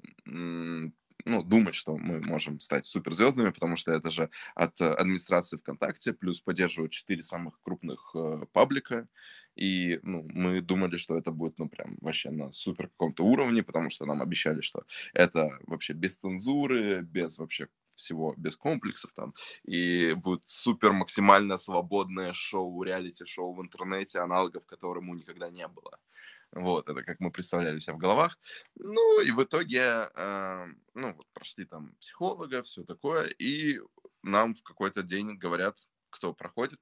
ну, 1.27 1.43
думать, 1.43 1.75
что 1.75 1.97
мы 1.97 2.19
можем 2.19 2.59
стать 2.59 2.85
суперзвездными, 2.85 3.49
потому 3.49 3.75
что 3.77 3.91
это 3.91 4.09
же 4.09 4.29
от 4.55 4.79
э, 4.81 4.89
администрации 4.89 5.57
ВКонтакте, 5.57 6.13
плюс 6.13 6.39
поддерживают 6.39 6.91
четыре 6.91 7.23
самых 7.23 7.59
крупных 7.61 8.11
э, 8.15 8.45
паблика, 8.53 9.07
и 9.55 9.99
ну, 10.03 10.25
мы 10.29 10.61
думали, 10.61 10.97
что 10.97 11.17
это 11.17 11.31
будет, 11.31 11.59
ну, 11.59 11.67
прям 11.69 11.97
вообще 12.01 12.29
на 12.29 12.51
супер 12.51 12.89
каком-то 12.89 13.23
уровне, 13.23 13.63
потому 13.63 13.89
что 13.89 14.05
нам 14.05 14.21
обещали, 14.21 14.61
что 14.61 14.83
это 15.13 15.59
вообще 15.67 15.93
без 15.93 16.17
цензуры, 16.17 17.01
без 17.01 17.37
вообще 17.37 17.67
всего 17.97 18.35
без 18.37 18.55
комплексов 18.55 19.11
там, 19.15 19.33
и 19.63 20.13
будет 20.13 20.43
супер 20.45 20.93
максимально 20.93 21.57
свободное 21.57 22.31
шоу, 22.33 22.83
реалити-шоу 22.83 23.53
в 23.53 23.61
интернете, 23.61 24.19
аналогов 24.19 24.65
которому 24.65 25.15
никогда 25.15 25.49
не 25.49 25.67
было. 25.67 25.99
Вот, 26.51 26.87
это 26.87 27.03
как 27.03 27.19
мы 27.19 27.31
представляли 27.31 27.79
себя 27.79 27.93
в 27.93 27.97
головах. 27.97 28.37
Ну, 28.75 29.21
и 29.21 29.31
в 29.31 29.43
итоге, 29.43 30.09
э, 30.15 30.65
ну, 30.93 31.13
вот 31.13 31.27
прошли 31.33 31.65
там 31.65 31.95
психолога, 31.99 32.63
все 32.63 32.83
такое, 32.83 33.27
и 33.27 33.79
нам 34.23 34.55
в 34.55 34.63
какой-то 34.63 35.03
день 35.03 35.37
говорят, 35.37 35.77
кто 36.09 36.33
проходит. 36.33 36.79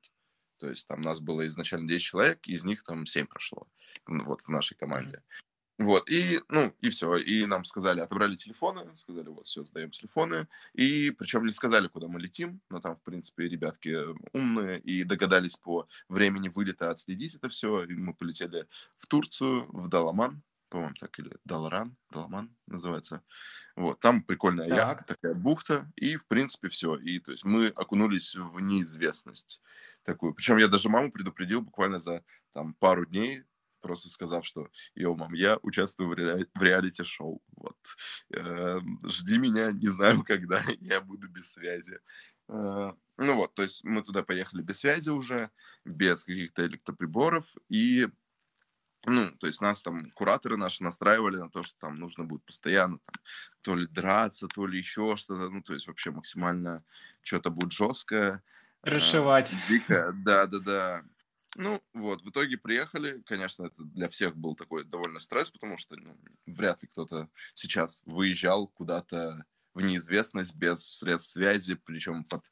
То 0.57 0.69
есть 0.69 0.87
там 0.87 1.01
нас 1.01 1.19
было 1.19 1.45
изначально 1.47 1.87
10 1.87 2.03
человек, 2.03 2.47
из 2.47 2.63
них 2.63 2.83
там 2.83 3.05
7 3.05 3.27
прошло, 3.27 3.67
вот 4.05 4.41
в 4.41 4.49
нашей 4.49 4.75
команде. 4.75 5.21
Вот, 5.77 6.09
и, 6.09 6.39
ну, 6.47 6.73
и 6.79 6.89
все. 6.89 7.17
И 7.17 7.45
нам 7.45 7.65
сказали, 7.65 7.99
отобрали 7.99 8.35
телефоны, 8.35 8.85
сказали, 8.95 9.27
вот, 9.27 9.45
все, 9.45 9.65
сдаем 9.65 9.91
телефоны. 9.91 10.47
И 10.73 11.11
причем 11.11 11.45
не 11.45 11.51
сказали, 11.51 11.87
куда 11.87 12.07
мы 12.07 12.19
летим, 12.19 12.61
но 12.69 12.79
там, 12.79 12.95
в 12.95 13.01
принципе, 13.01 13.49
ребятки 13.49 13.97
умные 14.31 14.79
и 14.79 15.03
догадались 15.03 15.57
по 15.57 15.87
времени 16.07 16.47
вылета 16.47 16.91
отследить 16.91 17.35
это 17.35 17.49
все. 17.49 17.83
И 17.83 17.93
мы 17.93 18.13
полетели 18.13 18.67
в 18.95 19.07
Турцию, 19.07 19.69
в 19.73 19.89
Даламан, 19.89 20.41
по-моему, 20.69 20.95
так 20.95 21.17
или 21.19 21.31
Даларан, 21.43 21.95
Даламан 22.09 22.55
называется. 22.67 23.21
Вот, 23.75 23.99
там 23.99 24.23
прикольная 24.23 24.69
так. 24.69 24.77
яхта, 24.77 25.15
такая 25.15 25.33
бухта, 25.33 25.91
и, 25.95 26.15
в 26.15 26.25
принципе, 26.25 26.69
все. 26.69 26.95
И, 26.95 27.19
то 27.19 27.31
есть, 27.31 27.43
мы 27.43 27.67
окунулись 27.67 28.35
в 28.35 28.59
неизвестность 28.61 29.61
такую. 30.03 30.33
Причем 30.33 30.57
я 30.57 30.67
даже 30.67 30.89
маму 30.89 31.11
предупредил 31.11 31.61
буквально 31.61 31.99
за, 31.99 32.23
там, 32.53 32.73
пару 32.73 33.05
дней 33.05 33.43
просто 33.85 34.09
сказав, 34.09 34.45
что, 34.45 34.67
йоу, 34.95 35.15
мам, 35.15 35.35
я 35.35 35.59
участвую 35.61 36.09
в, 36.09 36.13
ре- 36.13 36.47
в 36.55 36.63
реалити-шоу. 36.63 37.39
Вот. 37.55 37.77
э, 38.33 38.79
жди 39.05 39.37
меня, 39.37 39.71
не 39.71 39.89
знаю 39.89 40.23
когда, 40.27 40.63
я 40.81 41.01
буду 41.01 41.29
без 41.29 41.51
связи. 41.51 41.99
Э, 42.49 42.93
ну 43.17 43.35
вот, 43.35 43.53
то 43.53 43.61
есть 43.61 43.83
мы 43.83 44.01
туда 44.01 44.23
поехали 44.23 44.63
без 44.63 44.79
связи 44.79 45.11
уже, 45.11 45.51
без 45.85 46.25
каких-то 46.25 46.65
электроприборов, 46.65 47.55
и 47.69 48.07
ну, 49.05 49.31
то 49.39 49.45
есть 49.45 49.61
нас 49.61 49.83
там 49.83 50.09
кураторы 50.15 50.57
наши 50.57 50.83
настраивали 50.83 51.37
на 51.37 51.51
то, 51.51 51.61
что 51.61 51.77
там 51.77 51.95
нужно 51.95 52.23
будет 52.23 52.43
постоянно 52.43 52.97
там, 52.97 53.21
то 53.61 53.75
ли 53.75 53.85
драться, 53.85 54.47
то 54.47 54.65
ли 54.65 54.79
еще 54.79 55.15
что-то, 55.15 55.49
ну, 55.49 55.61
то 55.61 55.75
есть 55.75 55.87
вообще 55.87 56.09
максимально 56.09 56.83
что-то 57.21 57.51
будет 57.51 57.71
жесткое. 57.71 58.41
Расшивать. 58.81 59.53
Э, 59.53 59.67
дикое, 59.69 60.11
да-да-да. 60.11 61.03
Ну, 61.55 61.81
вот, 61.93 62.21
в 62.21 62.29
итоге 62.29 62.57
приехали. 62.57 63.21
Конечно, 63.25 63.65
это 63.65 63.81
для 63.83 64.09
всех 64.09 64.35
был 64.35 64.55
такой 64.55 64.83
довольно 64.83 65.19
стресс, 65.19 65.49
потому 65.49 65.77
что 65.77 65.95
ну, 65.95 66.17
вряд 66.45 66.83
ли 66.83 66.89
кто-то 66.89 67.29
сейчас 67.53 68.03
выезжал 68.05 68.67
куда-то 68.67 69.45
в 69.73 69.81
неизвестность 69.81 70.55
без 70.55 70.85
средств 70.85 71.31
связи, 71.31 71.75
причем 71.75 72.23
под 72.25 72.49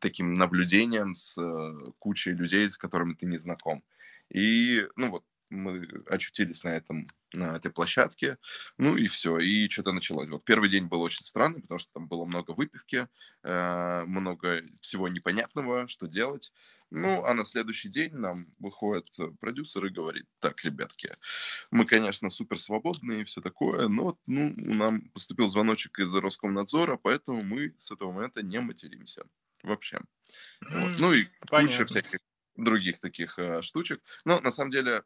таким 0.00 0.34
наблюдением 0.34 1.14
с 1.14 1.36
э, 1.38 1.90
кучей 1.98 2.32
людей, 2.32 2.70
с 2.70 2.78
которыми 2.78 3.14
ты 3.14 3.26
не 3.26 3.38
знаком. 3.38 3.84
И, 4.30 4.86
ну 4.96 5.10
вот, 5.10 5.24
мы 5.50 5.86
очутились 6.06 6.64
на 6.64 6.76
этом 6.76 7.06
на 7.32 7.56
этой 7.56 7.70
площадке, 7.70 8.38
ну 8.78 8.96
и 8.96 9.06
все, 9.08 9.38
и 9.38 9.68
что-то 9.68 9.92
началось. 9.92 10.30
Вот 10.30 10.44
первый 10.44 10.68
день 10.68 10.86
был 10.86 11.02
очень 11.02 11.24
странный, 11.24 11.60
потому 11.60 11.78
что 11.78 11.92
там 11.92 12.08
было 12.08 12.24
много 12.24 12.52
выпивки, 12.52 13.08
э, 13.42 14.04
много 14.06 14.62
всего 14.80 15.08
непонятного, 15.08 15.86
что 15.86 16.06
делать. 16.06 16.52
Ну, 16.90 17.24
а 17.24 17.34
на 17.34 17.44
следующий 17.44 17.88
день 17.88 18.14
нам 18.14 18.36
выходит 18.58 19.10
продюсер 19.40 19.84
и 19.86 19.90
говорит, 19.90 20.26
так, 20.40 20.64
ребятки, 20.64 21.10
мы, 21.70 21.84
конечно, 21.84 22.30
супер 22.30 22.58
свободные 22.58 23.20
и 23.20 23.24
все 23.24 23.40
такое, 23.40 23.88
но 23.88 24.18
ну, 24.26 24.54
нам 24.56 25.02
поступил 25.10 25.48
звоночек 25.48 25.98
из 25.98 26.14
Роскомнадзора, 26.14 26.96
поэтому 26.96 27.42
мы 27.42 27.74
с 27.76 27.90
этого 27.90 28.12
момента 28.12 28.42
не 28.42 28.60
материмся 28.60 29.24
вообще. 29.62 30.00
Mm, 30.64 30.80
вот. 30.80 31.00
Ну 31.00 31.12
и 31.12 31.26
понятно. 31.48 31.76
куча 31.76 31.86
всяких 31.86 32.20
других 32.56 33.00
таких 33.00 33.38
э, 33.38 33.62
штучек. 33.62 34.00
Но 34.24 34.40
на 34.40 34.50
самом 34.50 34.70
деле 34.70 35.04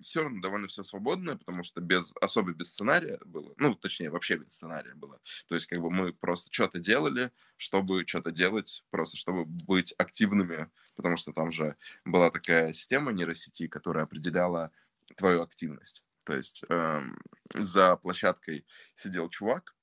все 0.00 0.22
равно 0.22 0.40
довольно 0.40 0.68
все 0.68 0.82
свободно, 0.82 1.36
потому 1.36 1.62
что 1.62 1.80
без, 1.80 2.12
особо 2.20 2.52
без 2.52 2.70
сценария 2.70 3.18
было, 3.24 3.52
ну, 3.56 3.74
точнее, 3.74 4.10
вообще 4.10 4.36
без 4.36 4.52
сценария 4.52 4.94
было. 4.94 5.20
То 5.48 5.54
есть, 5.54 5.66
как 5.66 5.80
бы 5.80 5.90
мы 5.90 6.12
просто 6.12 6.48
что-то 6.52 6.78
делали, 6.78 7.30
чтобы 7.56 8.06
что-то 8.06 8.30
делать, 8.30 8.84
просто 8.90 9.16
чтобы 9.16 9.44
быть 9.44 9.94
активными, 9.98 10.70
потому 10.96 11.16
что 11.16 11.32
там 11.32 11.50
же 11.50 11.76
была 12.04 12.30
такая 12.30 12.72
система 12.72 13.12
нейросети, 13.12 13.68
которая 13.68 14.04
определяла 14.04 14.70
твою 15.16 15.42
активность. 15.42 16.04
То 16.24 16.36
есть 16.36 16.62
эм, 16.68 17.18
за 17.54 17.96
площадкой 17.96 18.64
сидел 18.94 19.28
чувак, 19.28 19.74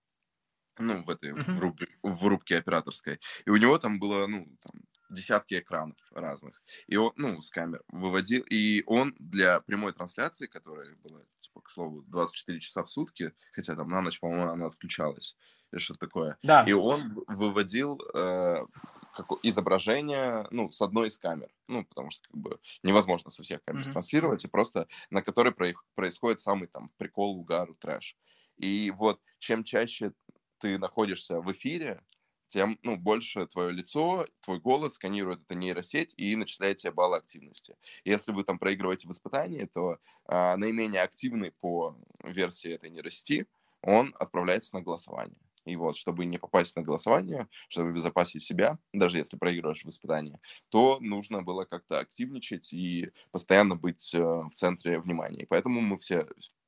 ну, 0.79 1.01
в 1.01 1.09
этой, 1.09 1.31
uh-huh. 1.31 1.51
в, 1.51 1.59
руб, 1.59 1.79
в 2.03 2.27
рубке 2.27 2.57
операторской, 2.57 3.19
и 3.45 3.49
у 3.49 3.57
него 3.57 3.77
там 3.79 3.99
было, 3.99 4.27
ну, 4.27 4.47
там, 4.61 4.81
десятки 5.09 5.59
экранов 5.59 5.97
разных. 6.11 6.61
И 6.87 6.95
он, 6.95 7.11
ну, 7.15 7.41
с 7.41 7.49
камер 7.49 7.83
выводил. 7.89 8.43
И 8.49 8.83
он 8.85 9.15
для 9.19 9.59
прямой 9.61 9.93
трансляции, 9.93 10.47
которая 10.47 10.95
была, 11.03 11.21
типа, 11.39 11.61
к 11.61 11.69
слову, 11.69 12.03
24 12.07 12.59
часа 12.59 12.83
в 12.83 12.89
сутки, 12.89 13.33
хотя 13.51 13.75
там 13.75 13.89
на 13.89 14.01
ночь, 14.01 14.19
по-моему, 14.19 14.49
она 14.49 14.65
отключалась, 14.65 15.37
или 15.71 15.79
что-то 15.79 15.99
такое. 15.99 16.37
Да. 16.43 16.63
И 16.67 16.73
он 16.73 17.23
выводил 17.27 17.99
э, 18.13 18.65
как, 19.13 19.31
изображение, 19.43 20.47
ну, 20.51 20.71
с 20.71 20.81
одной 20.81 21.07
из 21.07 21.17
камер. 21.17 21.49
Ну, 21.67 21.85
потому 21.85 22.11
что, 22.11 22.27
как 22.29 22.39
бы, 22.39 22.59
невозможно 22.83 23.31
со 23.31 23.43
всех 23.43 23.63
камер 23.63 23.81
mm-hmm. 23.81 23.91
транслировать, 23.91 24.45
и 24.45 24.47
просто 24.47 24.87
на 25.09 25.21
которой 25.21 25.53
происходит 25.95 26.39
самый, 26.39 26.67
там, 26.67 26.89
прикол, 26.97 27.37
угар, 27.39 27.73
трэш. 27.79 28.17
И 28.57 28.91
вот 28.91 29.19
чем 29.39 29.63
чаще 29.63 30.13
ты 30.59 30.77
находишься 30.77 31.39
в 31.39 31.51
эфире, 31.51 32.01
тем 32.47 32.79
ну, 32.83 32.95
больше 32.95 33.45
твое 33.47 33.71
лицо, 33.71 34.25
твой 34.41 34.59
голос 34.59 34.93
сканирует 34.95 35.41
эта 35.41 35.55
нейросеть 35.55 36.13
и 36.17 36.35
начисляет 36.35 36.77
тебе 36.77 36.91
баллы 36.91 37.17
активности. 37.17 37.75
Если 38.05 38.31
вы 38.31 38.43
там 38.43 38.59
проигрываете 38.59 39.07
в 39.07 39.11
испытании, 39.11 39.65
то 39.65 39.97
а, 40.25 40.55
наименее 40.57 41.01
активный 41.01 41.51
по 41.51 41.97
версии 42.23 42.71
этой 42.71 42.89
нейросети, 42.89 43.47
он 43.81 44.15
отправляется 44.19 44.75
на 44.75 44.81
голосование. 44.81 45.37
И 45.67 45.75
вот, 45.75 45.97
чтобы 45.97 46.25
не 46.25 46.37
попасть 46.37 46.77
на 46.77 46.81
голосование, 46.81 47.47
чтобы 47.67 47.89
обезопасить 47.89 48.41
себя, 48.41 48.79
даже 48.93 49.17
если 49.17 49.35
проигрываешь 49.35 49.83
в 49.83 49.89
испытании, 49.89 50.39
то 50.69 50.97
нужно 51.01 51.43
было 51.43 51.65
как-то 51.65 51.99
активничать 51.99 52.71
и 52.73 53.11
постоянно 53.31 53.75
быть 53.75 54.13
э, 54.15 54.19
в 54.19 54.51
центре 54.51 54.97
внимания. 54.99 55.41
И 55.41 55.45
поэтому 55.45 55.81
мы 55.81 55.97
все 55.97 56.25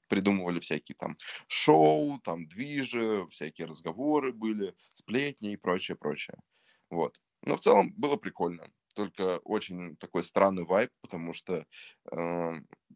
придумывали 0.09 0.59
всякие 0.59 0.95
там 0.95 1.15
шоу, 1.47 2.19
там 2.19 2.47
движи, 2.47 3.25
всякие 3.27 3.67
разговоры 3.67 4.33
были, 4.33 4.75
сплетни 4.93 5.53
и 5.53 5.57
прочее, 5.57 5.95
прочее. 5.95 6.37
Вот. 6.89 7.19
Но 7.43 7.55
в 7.55 7.61
целом 7.61 7.93
было 7.95 8.17
прикольно. 8.17 8.67
Только 8.95 9.37
очень 9.45 9.95
такой 9.95 10.23
странный 10.23 10.65
вайб, 10.65 10.91
потому 11.01 11.31
что 11.31 11.65
э, 12.11 12.51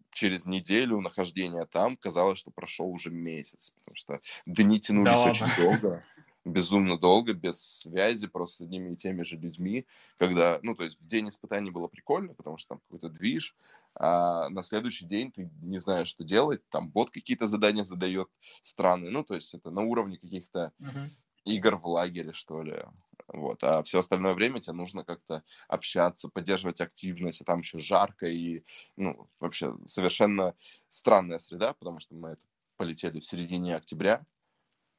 через 0.10 0.46
неделю 0.46 1.00
нахождения 1.00 1.65
там 1.65 1.96
казалось, 1.96 2.39
что 2.39 2.51
прошел 2.51 2.89
уже 2.89 3.10
месяц, 3.12 3.72
потому 3.77 3.96
что 3.96 4.20
дни 4.46 4.79
тянулись 4.79 5.22
да 5.22 5.29
очень 5.29 5.48
долго 5.55 6.03
безумно 6.46 6.98
долго, 6.98 7.34
без 7.34 7.62
связи, 7.62 8.28
просто 8.28 8.58
с 8.58 8.62
одними 8.62 8.94
и 8.94 8.96
теми 8.96 9.24
же 9.24 9.38
людьми, 9.38 9.86
когда, 10.18 10.60
ну, 10.62 10.76
то 10.76 10.84
есть 10.84 11.00
в 11.00 11.08
день 11.08 11.30
испытаний 11.30 11.72
было 11.72 11.88
прикольно, 11.88 12.34
потому 12.34 12.58
что 12.58 12.70
там 12.70 12.80
какой-то 12.80 13.10
движ, 13.10 13.56
а 13.96 14.50
на 14.50 14.62
следующий 14.62 15.06
день 15.06 15.32
ты 15.32 15.50
не 15.62 15.80
знаешь, 15.80 16.10
что 16.10 16.24
делать, 16.24 16.62
там 16.70 16.90
бот 16.90 17.12
какие-то 17.12 17.48
задания 17.48 17.84
задает 17.84 18.30
странные, 18.62 19.12
ну, 19.12 19.24
то 19.24 19.36
есть 19.36 19.54
это 19.54 19.72
на 19.72 19.82
уровне 19.82 20.18
каких-то 20.18 20.74
uh-huh. 20.80 21.08
игр 21.46 21.78
в 21.78 21.88
лагере, 21.88 22.34
что 22.34 22.62
ли, 22.62 22.84
вот, 23.28 23.64
а 23.64 23.82
все 23.84 24.00
остальное 24.00 24.34
время 24.34 24.60
тебе 24.60 24.74
нужно 24.74 25.06
как-то 25.06 25.44
общаться, 25.68 26.28
поддерживать 26.28 26.82
активность, 26.82 27.42
а 27.42 27.46
там 27.46 27.60
еще 27.60 27.80
жарко 27.80 28.28
и, 28.28 28.62
ну, 28.98 29.30
вообще 29.40 29.76
совершенно 29.86 30.56
странная 30.90 31.40
среда, 31.40 31.74
потому 31.74 32.00
что 32.00 32.16
мы 32.16 32.30
это 32.32 32.42
полетели 32.76 33.20
в 33.20 33.26
середине 33.26 33.78
октября, 33.78 34.26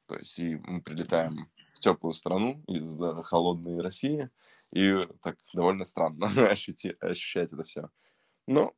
то 0.07 0.17
есть 0.17 0.37
и 0.39 0.55
мы 0.55 0.81
прилетаем 0.81 1.49
в 1.67 1.79
теплую 1.79 2.13
страну 2.13 2.63
из 2.67 2.99
холодной 3.23 3.81
России, 3.81 4.29
и 4.73 4.93
так 5.21 5.37
довольно 5.53 5.83
странно 5.83 6.27
ощути, 6.49 6.95
ощущать 6.99 7.53
это 7.53 7.63
все. 7.63 7.89
Но 8.47 8.73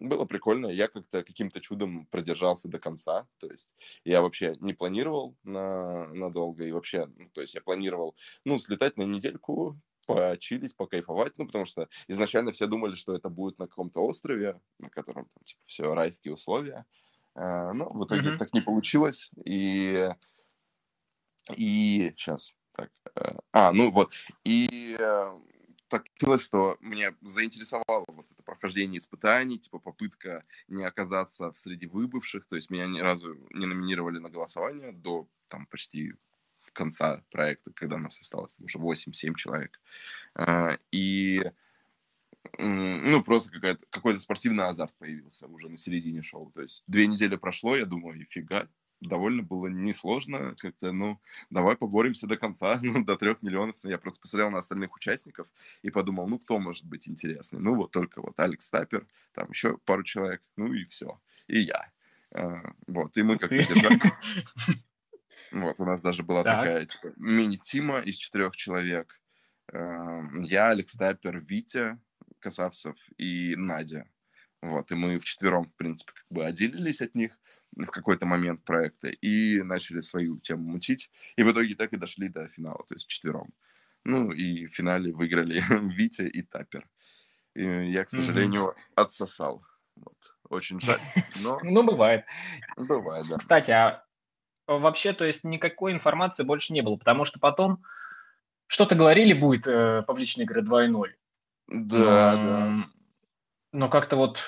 было 0.00 0.24
прикольно. 0.24 0.66
Я 0.66 0.88
как-то 0.88 1.22
каким-то 1.22 1.60
чудом 1.60 2.06
продержался 2.06 2.68
до 2.68 2.78
конца. 2.78 3.26
То 3.38 3.48
есть 3.48 3.70
я 4.04 4.22
вообще 4.22 4.56
не 4.60 4.72
планировал 4.72 5.36
на, 5.42 6.06
надолго. 6.08 6.64
И 6.64 6.72
вообще, 6.72 7.06
ну, 7.16 7.28
то 7.30 7.40
есть 7.40 7.54
я 7.54 7.60
планировал, 7.60 8.14
ну, 8.44 8.58
слетать 8.58 8.96
на 8.96 9.02
недельку, 9.02 9.78
почилить, 10.06 10.76
покайфовать, 10.76 11.38
ну, 11.38 11.46
потому 11.46 11.64
что 11.64 11.88
изначально 12.08 12.52
все 12.52 12.66
думали, 12.66 12.94
что 12.94 13.14
это 13.14 13.28
будет 13.28 13.58
на 13.58 13.68
каком-то 13.68 14.00
острове, 14.00 14.60
на 14.78 14.90
котором 14.90 15.26
там, 15.26 15.44
типа, 15.44 15.60
все 15.64 15.94
райские 15.94 16.34
условия. 16.34 16.86
А, 17.34 17.72
но 17.72 17.88
в 17.88 18.04
итоге 18.04 18.30
mm-hmm. 18.30 18.38
так 18.38 18.52
не 18.52 18.60
получилось. 18.60 19.30
И 19.44 20.08
и 21.56 22.12
сейчас, 22.16 22.54
так, 22.72 22.90
э, 23.16 23.34
а, 23.52 23.72
ну 23.72 23.90
вот, 23.90 24.12
и 24.44 24.96
э, 24.98 25.38
так 25.88 26.04
получилось, 26.18 26.42
что 26.42 26.76
меня 26.80 27.14
заинтересовало 27.20 28.04
вот 28.08 28.26
это 28.30 28.42
прохождение 28.42 28.98
испытаний, 28.98 29.58
типа 29.58 29.78
попытка 29.78 30.42
не 30.68 30.84
оказаться 30.84 31.52
в 31.52 31.58
среди 31.58 31.86
выбывших, 31.86 32.46
то 32.46 32.56
есть 32.56 32.70
меня 32.70 32.86
ни 32.86 33.00
разу 33.00 33.34
не 33.50 33.66
номинировали 33.66 34.18
на 34.18 34.30
голосование 34.30 34.92
до 34.92 35.28
там 35.48 35.66
почти 35.66 36.14
конца 36.72 37.22
проекта, 37.30 37.72
когда 37.72 37.98
нас 37.98 38.20
осталось 38.20 38.56
уже 38.58 38.78
8-7 38.78 39.34
человек. 39.34 39.80
А, 40.34 40.78
и 40.90 41.42
ну, 42.58 43.22
просто 43.22 43.50
какой-то 43.90 44.18
спортивный 44.18 44.66
азарт 44.66 44.94
появился 44.98 45.46
уже 45.46 45.68
на 45.68 45.76
середине 45.76 46.22
шоу. 46.22 46.50
То 46.52 46.62
есть 46.62 46.82
две 46.86 47.06
недели 47.06 47.36
прошло, 47.36 47.76
я 47.76 47.86
думаю, 47.86 48.18
нифига, 48.18 48.68
довольно 49.08 49.42
было 49.42 49.66
несложно. 49.66 50.54
Как-то, 50.58 50.92
ну, 50.92 51.20
давай 51.50 51.76
поборемся 51.76 52.26
до 52.26 52.36
конца, 52.36 52.78
ну, 52.82 53.04
до 53.04 53.16
трех 53.16 53.42
миллионов. 53.42 53.76
Я 53.84 53.98
просто 53.98 54.20
посмотрел 54.20 54.50
на 54.50 54.58
остальных 54.58 54.94
участников 54.94 55.48
и 55.82 55.90
подумал, 55.90 56.26
ну, 56.28 56.38
кто 56.38 56.58
может 56.58 56.86
быть 56.86 57.08
интересный? 57.08 57.60
Ну, 57.60 57.74
вот 57.74 57.90
только 57.90 58.20
вот 58.20 58.38
Алекс 58.38 58.70
Таппер, 58.70 59.06
там 59.32 59.50
еще 59.50 59.78
пару 59.84 60.02
человек, 60.02 60.42
ну 60.56 60.72
и 60.72 60.84
все. 60.84 61.20
И 61.46 61.60
я. 61.60 61.90
А, 62.34 62.74
вот, 62.86 63.16
и 63.16 63.22
мы 63.22 63.38
как-то 63.38 63.56
держались. 63.56 64.02
Вот, 65.50 65.80
у 65.80 65.84
нас 65.84 66.00
даже 66.00 66.22
была 66.22 66.42
такая 66.42 66.86
типа, 66.86 67.12
мини-тима 67.16 68.00
из 68.00 68.16
четырех 68.16 68.56
человек. 68.56 69.20
А, 69.70 70.22
я, 70.40 70.70
Алекс 70.70 70.94
Таппер, 70.94 71.40
Витя 71.40 71.98
Касавцев 72.38 72.96
и 73.18 73.54
Надя. 73.56 74.06
Вот, 74.62 74.92
и 74.92 74.94
мы 74.94 75.18
вчетвером, 75.18 75.64
в 75.64 75.74
принципе, 75.74 76.12
как 76.14 76.24
бы 76.30 76.46
отделились 76.46 77.02
от 77.02 77.14
них 77.14 77.36
в 77.76 77.86
какой-то 77.86 78.26
момент 78.26 78.64
проекта 78.64 79.08
и 79.08 79.62
начали 79.62 80.00
свою 80.00 80.38
тему 80.38 80.70
мутить. 80.70 81.10
И 81.36 81.42
в 81.42 81.52
итоге 81.52 81.74
так 81.74 81.92
и 81.92 81.96
дошли 81.96 82.28
до 82.28 82.46
финала, 82.48 82.84
то 82.86 82.94
есть 82.94 83.06
четвером. 83.08 83.50
Ну, 84.04 84.32
и 84.32 84.66
в 84.66 84.74
финале 84.74 85.12
выиграли 85.12 85.62
Витя 85.94 86.28
и 86.28 86.42
Тапер. 86.42 86.86
И 87.54 87.64
я, 87.64 88.04
к 88.04 88.10
сожалению, 88.10 88.68
mm-hmm. 88.70 88.92
отсосал. 88.96 89.64
Вот. 89.96 90.16
Очень 90.48 90.80
жаль, 90.80 91.00
но... 91.36 91.58
Ну, 91.62 91.82
бывает. 91.82 92.24
Бывает, 92.76 93.26
да. 93.28 93.38
Кстати, 93.38 93.70
а 93.70 94.04
вообще, 94.66 95.12
то 95.12 95.24
есть 95.24 95.44
никакой 95.44 95.92
информации 95.92 96.42
больше 96.42 96.72
не 96.72 96.82
было, 96.82 96.96
потому 96.96 97.24
что 97.24 97.40
потом 97.40 97.82
что-то 98.66 98.94
говорили 98.94 99.32
будет 99.32 99.66
э, 99.66 100.02
публичной 100.06 100.44
игры 100.44 100.62
2.0. 100.62 101.10
Да, 101.68 102.36
но, 102.36 102.42
да. 102.42 102.86
Но 103.72 103.88
как-то 103.88 104.16
вот, 104.16 104.38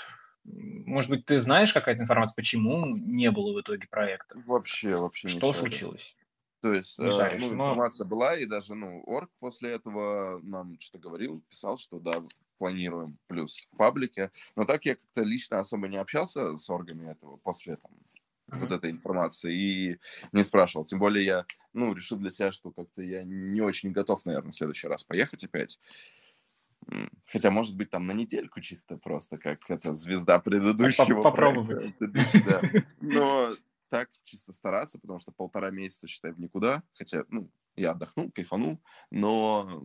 может 0.45 1.11
быть, 1.11 1.27
ты 1.27 1.39
знаешь 1.41 1.73
какая-то 1.73 2.03
информация, 2.03 2.35
почему 2.37 2.97
не 2.97 3.31
было 3.31 3.53
в 3.53 3.61
итоге 3.61 3.87
проекта? 3.89 4.37
Вообще, 4.47 4.97
вообще 4.97 5.29
Что 5.29 5.37
ничего. 5.37 5.61
случилось? 5.61 6.15
То 6.61 6.73
есть, 6.73 6.99
Не 6.99 7.11
э, 7.11 7.13
знаешь, 7.13 7.35
ну, 7.37 7.53
но- 7.53 7.55
информация 7.55 8.07
была, 8.07 8.37
и 8.37 8.47
даже, 8.47 8.75
ну, 8.75 9.03
Орг 9.07 9.31
после 9.41 9.71
этого 9.73 10.41
нам 10.43 10.79
что-то 10.81 10.99
говорил, 11.01 11.43
писал, 11.49 11.79
что 11.79 12.01
да, 12.01 12.23
планируем 12.59 13.19
плюс 13.29 13.69
в 13.73 13.77
паблике. 13.77 14.31
Но 14.57 14.65
так 14.65 14.85
я 14.87 14.97
как-то 14.97 15.23
лично 15.25 15.61
особо 15.61 15.89
не 15.89 15.99
общался 15.99 16.57
с 16.57 16.71
оргами 16.71 17.11
этого 17.11 17.37
после 17.39 17.77
там 17.77 17.93
вот 18.61 18.71
Мгм. 18.71 18.73
этой 18.73 18.91
информации 18.91 19.55
и 19.55 19.99
не 20.33 20.43
спрашивал. 20.45 20.85
Тем 20.87 21.01
более 21.01 21.25
я, 21.25 21.47
ну, 21.75 21.95
решил 21.95 22.19
для 22.19 22.31
себя, 22.31 22.53
что 22.53 22.73
как-то 22.73 23.03
я 23.03 23.25
не 23.25 23.61
очень 23.63 23.93
готов, 23.93 24.25
наверное, 24.27 24.53
в 24.53 24.57
следующий 24.57 24.89
раз 24.89 25.05
поехать 25.05 25.45
опять. 25.45 25.81
Хотя, 27.27 27.51
может 27.51 27.77
быть, 27.77 27.91
там 27.91 28.05
на 28.05 28.13
недельку 28.13 28.61
чисто 28.61 28.97
просто, 28.97 29.39
как 29.39 29.71
это 29.71 29.95
звезда 29.95 30.39
предыдущего 30.39 31.31
предыдущий, 31.99 32.43
да. 32.45 32.61
Но 33.01 33.53
так 33.89 34.09
чисто 34.25 34.53
стараться, 34.53 34.99
потому 34.99 35.19
что 35.19 35.33
полтора 35.33 35.71
месяца, 35.71 36.07
считай, 36.09 36.33
в 36.33 36.41
никуда. 36.41 36.83
Хотя, 36.95 37.25
ну, 37.29 37.51
я 37.77 37.93
отдохнул, 37.93 38.31
кайфанул, 38.31 38.81
но 39.11 39.83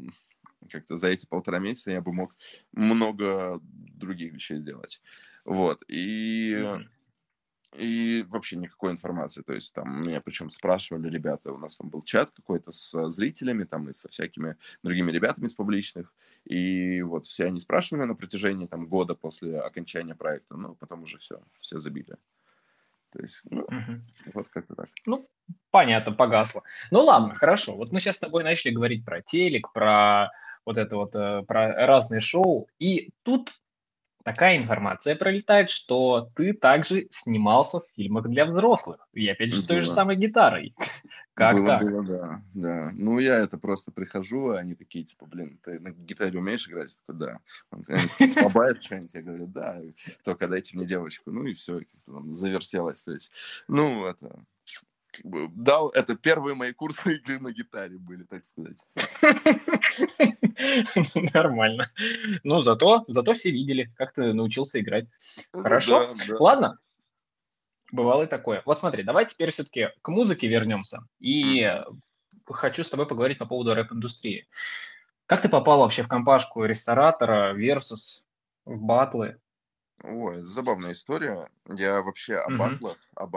как-то 0.70 0.98
за 0.98 1.10
эти 1.10 1.26
полтора 1.26 1.60
месяца 1.60 1.92
я 1.92 2.02
бы 2.02 2.14
мог 2.14 2.36
много 2.72 3.60
других 3.62 4.34
вещей 4.34 4.60
сделать. 4.60 5.02
Вот. 5.46 5.82
И 5.88 6.56
Мгм. 6.58 6.90
И 7.78 8.26
вообще 8.30 8.56
никакой 8.58 8.92
информации. 8.92 9.42
То 9.42 9.54
есть 9.54 9.74
там 9.74 10.02
меня 10.02 10.22
причем 10.22 10.50
спрашивали 10.50 11.10
ребята, 11.10 11.54
у 11.54 11.58
нас 11.58 11.78
там 11.78 11.90
был 11.90 12.02
чат 12.04 12.32
какой-то 12.32 12.72
с 12.72 13.10
зрителями, 13.10 13.64
там 13.64 13.90
и 13.90 13.94
со 13.94 14.10
всякими 14.10 14.58
другими 14.84 15.12
ребятами 15.12 15.46
из 15.46 15.54
публичных. 15.54 16.14
И 16.46 17.02
вот 17.02 17.26
все 17.26 17.46
они 17.46 17.60
спрашивали 17.60 18.06
на 18.06 18.16
протяжении 18.16 18.66
там 18.66 18.88
года 18.88 19.16
после 19.16 19.60
окончания 19.60 20.16
проекта, 20.16 20.58
но 20.58 20.76
потом 20.76 21.04
уже 21.04 21.18
все, 21.18 21.42
все 21.60 21.80
забили. 21.80 22.18
То 23.12 23.22
есть, 23.22 23.42
ну, 23.50 23.66
Мгм. 23.70 24.06
вот 24.34 24.50
как-то 24.50 24.76
так. 24.76 24.90
Понятно, 25.72 26.12
погасло. 26.12 26.64
Ну 26.92 27.04
ладно, 27.04 27.34
хорошо. 27.34 27.76
Вот 27.76 27.92
мы 27.92 28.00
сейчас 28.00 28.16
с 28.16 28.20
тобой 28.20 28.44
начали 28.44 28.72
говорить 28.72 29.04
про 29.04 29.22
телек, 29.22 29.72
про 29.74 30.32
вот 30.66 30.78
это 30.78 30.96
вот, 30.96 31.16
э, 31.16 31.44
про 31.48 31.88
разные 31.88 32.22
шоу. 32.22 32.68
И 32.78 33.10
тут 33.24 33.60
такая 34.24 34.58
информация 34.58 35.16
пролетает, 35.16 35.70
что 35.70 36.30
ты 36.36 36.54
также 36.54 37.08
снимался 37.12 37.80
в 37.80 37.86
фильмах 37.96 38.28
для 38.28 38.46
взрослых. 38.46 39.08
И 39.14 39.28
опять 39.28 39.54
же 39.54 39.62
с 39.62 39.68
той 39.68 39.82
же 39.82 39.88
самой 39.88 40.16
гитарой. 40.16 40.76
Как 41.34 41.56
было, 41.56 41.68
так? 41.68 41.82
было, 41.82 42.04
да, 42.04 42.42
да. 42.54 42.92
Ну, 42.94 43.18
я 43.20 43.38
это 43.38 43.58
просто 43.58 43.92
прихожу, 43.92 44.50
а 44.50 44.60
они 44.60 44.76
такие, 44.76 45.06
типа, 45.06 45.26
блин, 45.26 45.58
ты 45.64 45.80
на 45.80 45.92
гитаре 45.92 46.38
умеешь 46.38 46.68
играть? 46.68 46.90
Я 46.90 46.96
такой, 47.06 47.28
да. 47.28 47.40
Он- 47.72 47.84
Они 47.88 48.10
такие, 48.10 48.28
слабая 48.28 48.76
что-нибудь? 48.76 49.16
Я 49.16 49.22
говорю, 49.22 49.48
да, 49.48 49.78
только 50.26 50.50
дайте 50.50 50.76
мне 50.76 50.86
девочку. 50.86 51.32
Ну, 51.32 51.46
и 51.46 51.54
все, 51.54 51.82
там 52.06 52.30
завертелось. 52.30 53.06
То 53.06 53.14
есть, 53.14 53.32
ну, 53.70 54.06
это, 54.06 54.44
как 55.12 55.26
бы, 55.26 55.50
дал, 55.56 55.90
это 55.90 56.16
первые 56.16 56.56
мои 56.56 56.74
курсы 56.74 57.16
игры 57.22 57.40
на 57.40 57.52
гитаре 57.52 57.98
были, 57.98 58.24
так 58.24 58.46
сказать. 58.46 58.86
Нормально. 61.34 61.92
Ну, 62.44 62.62
зато, 62.62 63.06
зато 63.08 63.34
все 63.34 63.52
видели, 63.52 63.92
как 63.96 64.14
ты 64.14 64.34
научился 64.34 64.80
играть. 64.80 65.06
Ну, 65.54 65.64
Хорошо. 65.64 66.06
Ладно. 66.40 66.78
Бывало 67.92 68.24
и 68.24 68.28
такое. 68.28 68.62
Вот 68.66 68.78
смотри, 68.78 69.04
давай 69.04 69.26
теперь 69.26 69.52
все-таки 69.52 69.90
к 70.02 70.10
музыке 70.10 70.48
вернемся. 70.48 71.00
И 71.20 71.68
хочу 72.46 72.84
с 72.84 72.90
тобой 72.90 73.08
поговорить 73.08 73.40
по 73.40 73.46
поводу 73.46 73.74
рэп-индустрии. 73.74 74.48
Как 75.26 75.42
ты 75.42 75.50
попал 75.50 75.80
вообще 75.80 76.04
в 76.04 76.08
компашку 76.08 76.66
ресторатора 76.66 77.56
versus 77.56 78.22
в 78.66 78.82
батлы? 78.82 79.40
Ой, 80.04 80.44
забавная 80.44 80.94
история. 80.94 81.50
Я 81.68 82.02
вообще 82.02 82.36
о 82.36 82.50
Мгм. 82.50 82.60
батлах, 82.60 82.98
об 83.16 83.36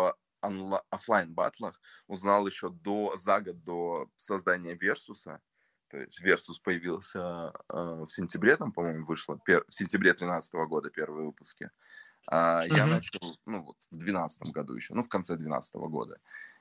офлайн 0.91 1.33
батлах 1.33 1.81
узнал 2.07 2.47
еще 2.47 2.71
до, 2.71 3.15
за 3.17 3.41
год 3.41 3.63
до 3.63 4.09
создания 4.17 4.75
Версуса. 4.75 5.41
То 5.89 5.99
есть 5.99 6.21
Версус 6.21 6.59
появился 6.59 7.53
э, 7.69 8.05
в 8.05 8.09
сентябре, 8.09 8.57
там, 8.57 8.73
по-моему, 8.73 9.05
вышло, 9.05 9.39
пер- 9.47 9.65
в 9.69 9.75
сентябре 9.75 10.11
2013 10.13 10.55
года 10.67 10.91
первые 10.91 11.27
выпуски. 11.27 11.71
А 12.27 12.65
я 12.67 12.85
Мгм. 12.85 12.95
начал, 12.95 13.39
ну, 13.47 13.63
вот 13.65 13.77
в 13.83 13.91
2012 13.91 14.43
году 14.53 14.75
еще, 14.75 14.95
ну, 14.95 15.03
в 15.03 15.09
конце 15.09 15.35
2012 15.35 15.89
года. 15.89 16.19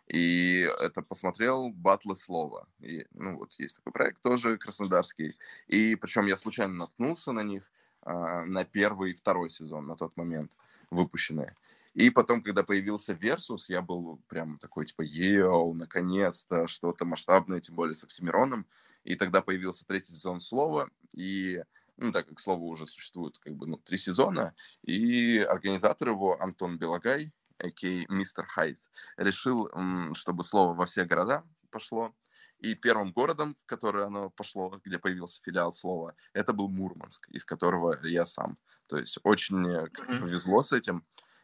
И 0.07 0.67
это 0.81 1.01
посмотрел 1.01 1.69
«Батлы 1.71 2.17
слова». 2.17 2.67
И, 2.79 3.05
ну, 3.11 3.37
вот 3.37 3.53
есть 3.53 3.77
такой 3.77 3.93
проект 3.93 4.21
тоже 4.21 4.57
краснодарский. 4.57 5.37
И 5.67 5.95
причем 5.95 6.25
я 6.25 6.35
случайно 6.35 6.73
наткнулся 6.73 7.31
на 7.31 7.43
них, 7.43 7.71
а, 8.01 8.43
на 8.45 8.65
первый 8.65 9.11
и 9.11 9.13
второй 9.13 9.49
сезон 9.49 9.85
на 9.87 9.95
тот 9.95 10.17
момент 10.17 10.57
выпущенные. 10.89 11.55
И 11.93 12.09
потом, 12.09 12.41
когда 12.41 12.63
появился 12.63 13.13
Versus, 13.13 13.65
я 13.67 13.81
был 13.81 14.21
прям 14.27 14.57
такой, 14.57 14.85
типа, 14.85 15.01
йоу, 15.01 15.73
наконец-то, 15.73 16.67
что-то 16.67 17.05
масштабное, 17.05 17.59
тем 17.59 17.75
более 17.75 17.95
с 17.95 18.03
Оксимироном. 18.03 18.65
И 19.03 19.15
тогда 19.15 19.41
появился 19.41 19.85
третий 19.85 20.13
сезон 20.13 20.39
Слова, 20.39 20.89
и, 21.13 21.61
ну, 21.97 22.11
так 22.11 22.27
как 22.27 22.39
Слово 22.39 22.63
уже 22.63 22.85
существует, 22.85 23.37
как 23.39 23.55
бы, 23.55 23.67
ну, 23.67 23.77
три 23.77 23.97
сезона, 23.97 24.55
и 24.83 25.39
организатор 25.39 26.09
его, 26.09 26.41
Антон 26.41 26.77
Белогай, 26.77 27.33
а.к.а. 27.57 28.05
Мистер 28.13 28.45
Хайт, 28.47 28.79
решил, 29.17 29.69
чтобы 30.13 30.43
Слово 30.43 30.73
во 30.73 30.85
все 30.85 31.03
города 31.03 31.43
пошло, 31.71 32.15
и 32.59 32.75
первым 32.75 33.11
городом, 33.11 33.55
в 33.55 33.65
который 33.65 34.05
оно 34.05 34.29
пошло, 34.29 34.79
где 34.83 34.99
появился 34.99 35.41
филиал 35.43 35.73
Слова, 35.73 36.15
это 36.31 36.53
был 36.53 36.69
Мурманск, 36.69 37.27
из 37.29 37.43
которого 37.43 37.97
я 38.05 38.23
сам. 38.23 38.57
То 38.87 38.97
есть 38.97 39.17
очень 39.23 39.57
мне 39.57 39.87
как-то 39.87 40.17
повезло 40.19 40.61
с 40.61 40.71
этим, 40.71 41.03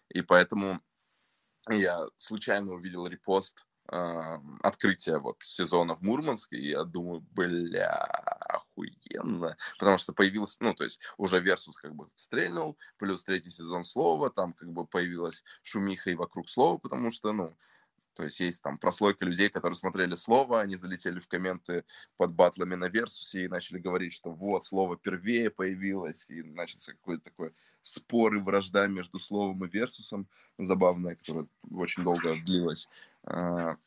и 0.10 0.22
поэтому 0.22 0.82
я 1.70 2.08
случайно 2.18 2.74
увидел 2.74 3.08
репост 3.08 3.66
э, 3.92 4.38
открытия 4.64 5.18
вот 5.18 5.38
сезона 5.42 5.96
в 5.96 6.02
Мурманске, 6.02 6.58
и 6.58 6.70
я 6.70 6.84
думаю, 6.84 7.22
бля, 7.32 7.94
охуенно, 8.50 9.58
потому 9.78 9.98
что 9.98 10.14
появился, 10.14 10.58
ну, 10.60 10.74
то 10.74 10.84
есть 10.84 11.00
уже 11.18 11.40
Версус 11.40 11.76
как 11.76 11.96
бы 11.96 12.10
стрельнул, 12.16 12.78
плюс 12.98 13.24
третий 13.24 13.52
сезон 13.52 13.84
Слова, 13.84 14.30
там 14.30 14.54
как 14.54 14.72
бы 14.72 14.86
появилась 14.86 15.44
шумиха 15.62 16.10
и 16.10 16.16
вокруг 16.16 16.50
Слова, 16.50 16.78
потому 16.78 17.12
что, 17.12 17.34
ну, 17.34 17.58
то 18.18 18.24
есть 18.24 18.40
есть 18.40 18.64
там 18.64 18.80
прослойка 18.80 19.26
людей, 19.26 19.48
которые 19.48 19.76
смотрели 19.76 20.16
слово, 20.16 20.62
они 20.62 20.76
залетели 20.76 21.20
в 21.20 21.28
комменты 21.28 21.86
под 22.18 22.34
батлами 22.34 22.74
на 22.74 22.90
Версусе 22.90 23.46
и 23.46 23.48
начали 23.48 23.78
говорить, 23.78 24.12
что 24.12 24.32
вот, 24.32 24.66
слово 24.66 24.98
первее 24.98 25.52
появилось, 25.52 26.28
и 26.32 26.42
начался 26.42 26.94
какой-то 26.94 27.26
такой 27.26 27.54
спор 27.84 28.36
и 28.36 28.40
вражда 28.40 28.88
между 28.88 29.20
словом 29.20 29.64
и 29.66 29.70
Версусом, 29.70 30.28
забавная, 30.58 31.14
которая 31.14 31.48
очень 31.70 32.04
долго 32.04 32.36
длилась. 32.44 32.90
А, 33.24 33.78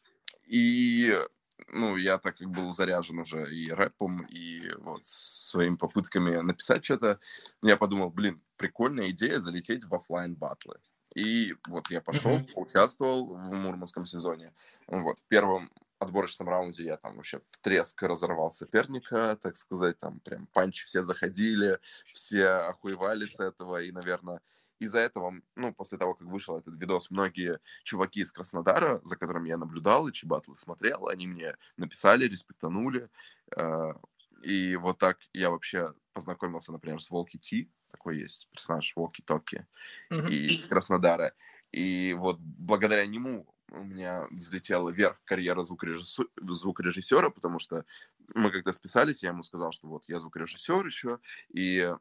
И, 0.47 1.13
ну, 1.73 1.97
я 1.97 2.19
так 2.19 2.37
как 2.39 2.49
был 2.49 2.73
заряжен 2.73 3.19
уже 3.19 3.53
и 3.53 3.73
рэпом, 3.73 4.27
и 4.27 4.71
вот 4.79 5.05
своими 5.05 5.75
попытками 5.75 6.37
написать 6.37 6.85
что-то, 6.85 7.19
я 7.63 7.77
подумал, 7.77 8.11
блин, 8.11 8.41
прикольная 8.57 9.11
идея 9.11 9.41
залететь 9.41 9.85
в 9.85 9.95
оффлайн 9.95 10.37
батлы. 10.37 10.79
И 11.15 11.55
вот 11.67 11.91
я 11.91 12.01
пошел, 12.01 12.47
Мгм. 12.47 12.55
участвовал 12.55 13.35
в 13.37 13.53
мурманском 13.55 14.05
сезоне. 14.05 14.53
Вот, 14.87 15.19
в 15.19 15.25
первом 15.25 15.71
отборочном 15.99 16.49
раунде 16.49 16.85
я 16.85 16.97
там 16.97 17.17
вообще 17.17 17.41
в 17.41 17.59
треск 17.59 18.03
разорвал 18.03 18.51
соперника, 18.51 19.39
так 19.43 19.57
сказать, 19.57 19.99
там 19.99 20.21
прям 20.21 20.47
панчи 20.47 20.85
все 20.87 21.03
заходили, 21.03 21.79
все 22.15 22.47
охуевали 22.47 23.27
с 23.27 23.39
этого, 23.41 23.83
и, 23.83 23.93
наверное, 23.93 24.41
из-за 24.79 25.01
этого, 25.01 25.35
ну, 25.57 25.75
после 25.75 25.99
того, 25.99 26.15
как 26.15 26.27
вышел 26.27 26.57
этот 26.59 26.81
видос, 26.81 27.11
многие 27.11 27.59
чуваки 27.85 28.21
из 28.21 28.33
Краснодара, 28.33 29.01
за 29.05 29.17
которыми 29.17 29.49
я 29.51 29.59
наблюдал 29.59 30.09
и 30.09 30.13
чьи 30.13 30.27
батлы 30.27 30.57
смотрел, 30.57 31.09
они 31.09 31.27
мне 31.27 31.57
написали, 31.77 32.25
респектанули, 32.27 33.11
э, 33.57 33.93
и 34.43 34.77
вот 34.77 34.99
так 34.99 35.19
я 35.35 35.51
вообще 35.51 35.93
познакомился, 36.15 36.73
например, 36.73 37.01
с 37.03 37.11
Волки 37.11 37.37
Ти, 37.37 37.71
такой 37.91 38.19
есть 38.19 38.49
персонаж 38.51 38.93
Волки 38.97 39.23
Токи, 39.23 39.67
и 40.11 40.55
из 40.55 40.67
Краснодара. 40.67 41.35
И 41.73 42.15
вот 42.19 42.39
благодаря 42.39 43.07
нему 43.07 43.47
у 43.71 43.85
меня 43.85 44.27
взлетела 44.31 44.91
вверх 44.91 45.23
карьера 45.25 45.63
звукорежиссера, 45.63 46.27
звукорежиссера, 46.41 47.31
потому 47.31 47.59
что 47.59 47.85
мы 48.35 48.51
когда 48.51 48.73
списались, 48.73 49.23
я 49.23 49.31
ему 49.31 49.43
сказал, 49.43 49.73
что 49.73 49.89
вот 49.89 50.05
я 50.09 50.19
звукорежиссер 50.19 50.85
еще, 50.87 51.19
и 51.53 51.95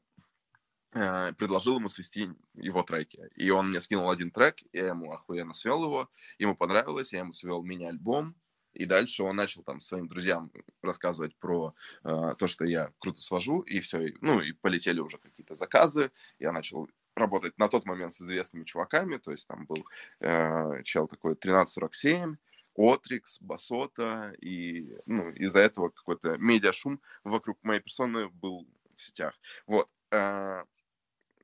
э, 0.93 1.34
предложил 1.34 1.78
ему 1.78 1.88
свести 1.88 2.30
его 2.56 2.84
треки. 2.84 3.30
И 3.36 3.49
он 3.52 3.69
мне 3.69 3.80
скинул 3.80 4.10
один 4.10 4.32
трек, 4.32 4.58
я 4.73 4.88
ему 4.88 5.12
охуенно 5.12 5.54
свел 5.54 5.84
его, 5.84 6.10
ему 6.39 6.56
понравилось, 6.56 7.13
я 7.13 7.19
ему 7.19 7.34
свел 7.34 7.62
мини-альбом, 7.62 8.36
и 8.73 8.86
дальше 8.86 9.23
он 9.23 9.36
начал 9.36 9.63
там 9.63 9.79
своим 9.79 10.08
друзьям 10.08 10.51
рассказывать 10.82 11.36
про 11.36 11.73
э, 12.03 12.34
то, 12.38 12.47
что 12.47 12.65
я 12.65 12.91
круто 12.99 13.21
свожу, 13.21 13.62
и 13.62 13.79
все, 13.79 14.13
ну 14.21 14.41
и 14.41 14.51
полетели 14.51 14.99
уже 14.99 15.17
какие-то 15.17 15.53
заказы, 15.53 16.12
я 16.39 16.51
начал 16.51 16.89
работать 17.15 17.58
на 17.58 17.67
тот 17.67 17.86
момент 17.86 18.13
с 18.13 18.21
известными 18.21 18.63
чуваками, 18.63 19.17
то 19.17 19.32
есть 19.32 19.47
там 19.47 19.65
был 19.65 19.86
э, 20.19 20.84
чел 20.84 21.08
такой 21.08 21.34
1347, 21.34 22.36
Отрикс, 22.75 23.41
Басота, 23.41 24.34
и 24.39 24.97
ну, 25.05 25.29
из-за 25.32 25.60
этого 25.60 25.89
какой-то 25.89 26.38
медиашум 26.38 27.01
вокруг 27.23 27.58
моей 27.62 27.82
персоны 27.82 28.29
был 28.29 28.65
в 28.95 29.01
сетях. 29.01 29.34
Вот. 29.67 29.89
Э, 30.12 30.63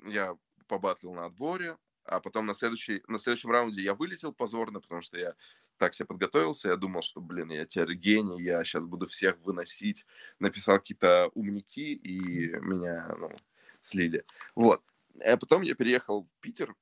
я 0.06 0.38
побатлил 0.68 1.14
на 1.14 1.26
отборе, 1.26 1.78
а 2.06 2.20
потом 2.20 2.46
на, 2.46 2.54
следующий, 2.54 3.04
на 3.08 3.20
следующем 3.20 3.52
раунде 3.52 3.82
я 3.82 3.96
вылетел 3.96 4.32
позорно, 4.32 4.80
потому 4.80 5.02
что 5.02 5.18
я 5.18 5.34
так 5.78 5.94
себе 5.94 6.08
подготовился, 6.08 6.70
я 6.70 6.76
думал, 6.76 7.02
что, 7.02 7.22
блин, 7.22 7.52
я 7.52 7.66
теперь 7.66 7.96
гений, 7.96 8.42
я 8.42 8.64
сейчас 8.64 8.86
буду 8.86 9.06
всех 9.06 9.38
выносить, 9.40 10.06
написал 10.40 10.80
какие-то 10.80 11.30
умники, 11.34 11.94
и 11.94 12.48
меня, 12.60 13.16
ну, 13.20 13.32
слили. 13.82 14.26
Вот. 14.56 14.84
А 15.24 15.38
потом 15.38 15.62
я 15.62 15.76
переехал 15.76 16.24
в 16.24 16.32
Питер, 16.42 16.76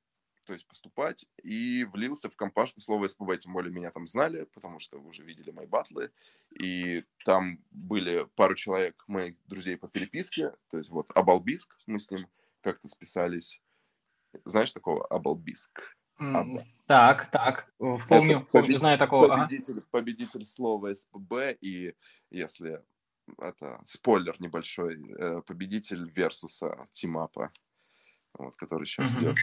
то 0.46 0.52
есть 0.52 0.66
поступать, 0.66 1.26
и 1.42 1.84
влился 1.84 2.28
в 2.28 2.36
компашку 2.36 2.80
слова 2.80 3.08
СПБ, 3.08 3.38
тем 3.38 3.52
более 3.52 3.72
меня 3.72 3.90
там 3.90 4.06
знали, 4.06 4.44
потому 4.52 4.78
что 4.78 4.98
вы 4.98 5.08
уже 5.08 5.22
видели 5.22 5.50
мои 5.50 5.66
батлы, 5.66 6.10
и 6.50 7.04
там 7.24 7.64
были 7.70 8.28
пару 8.34 8.54
человек, 8.54 9.02
моих 9.06 9.36
друзей 9.46 9.76
по 9.76 9.88
переписке, 9.88 10.52
то 10.70 10.78
есть 10.78 10.90
вот 10.90 11.10
Абалбиск, 11.14 11.76
мы 11.86 11.98
с 11.98 12.10
ним 12.10 12.28
как-то 12.60 12.88
списались. 12.88 13.62
Знаешь 14.44 14.72
такого 14.72 15.06
Абалбиск? 15.06 15.96
Mm, 16.20 16.64
так, 16.86 17.30
так, 17.30 17.72
помню, 17.78 18.38
это 18.38 18.46
помню, 18.52 18.78
знаю 18.78 18.98
такого. 18.98 19.28
Победитель, 19.28 19.78
ага. 19.78 19.86
победитель 19.90 20.44
слова 20.44 20.94
СПБ, 20.94 21.56
и 21.60 21.94
если 22.30 22.82
это 23.38 23.80
спойлер 23.84 24.36
небольшой, 24.38 25.02
э, 25.18 25.42
победитель 25.42 26.08
Версуса 26.10 26.84
Тимапа, 26.92 27.52
вот, 28.34 28.54
который 28.56 28.86
сейчас 28.86 29.14
mm-hmm. 29.14 29.20
идет. 29.20 29.36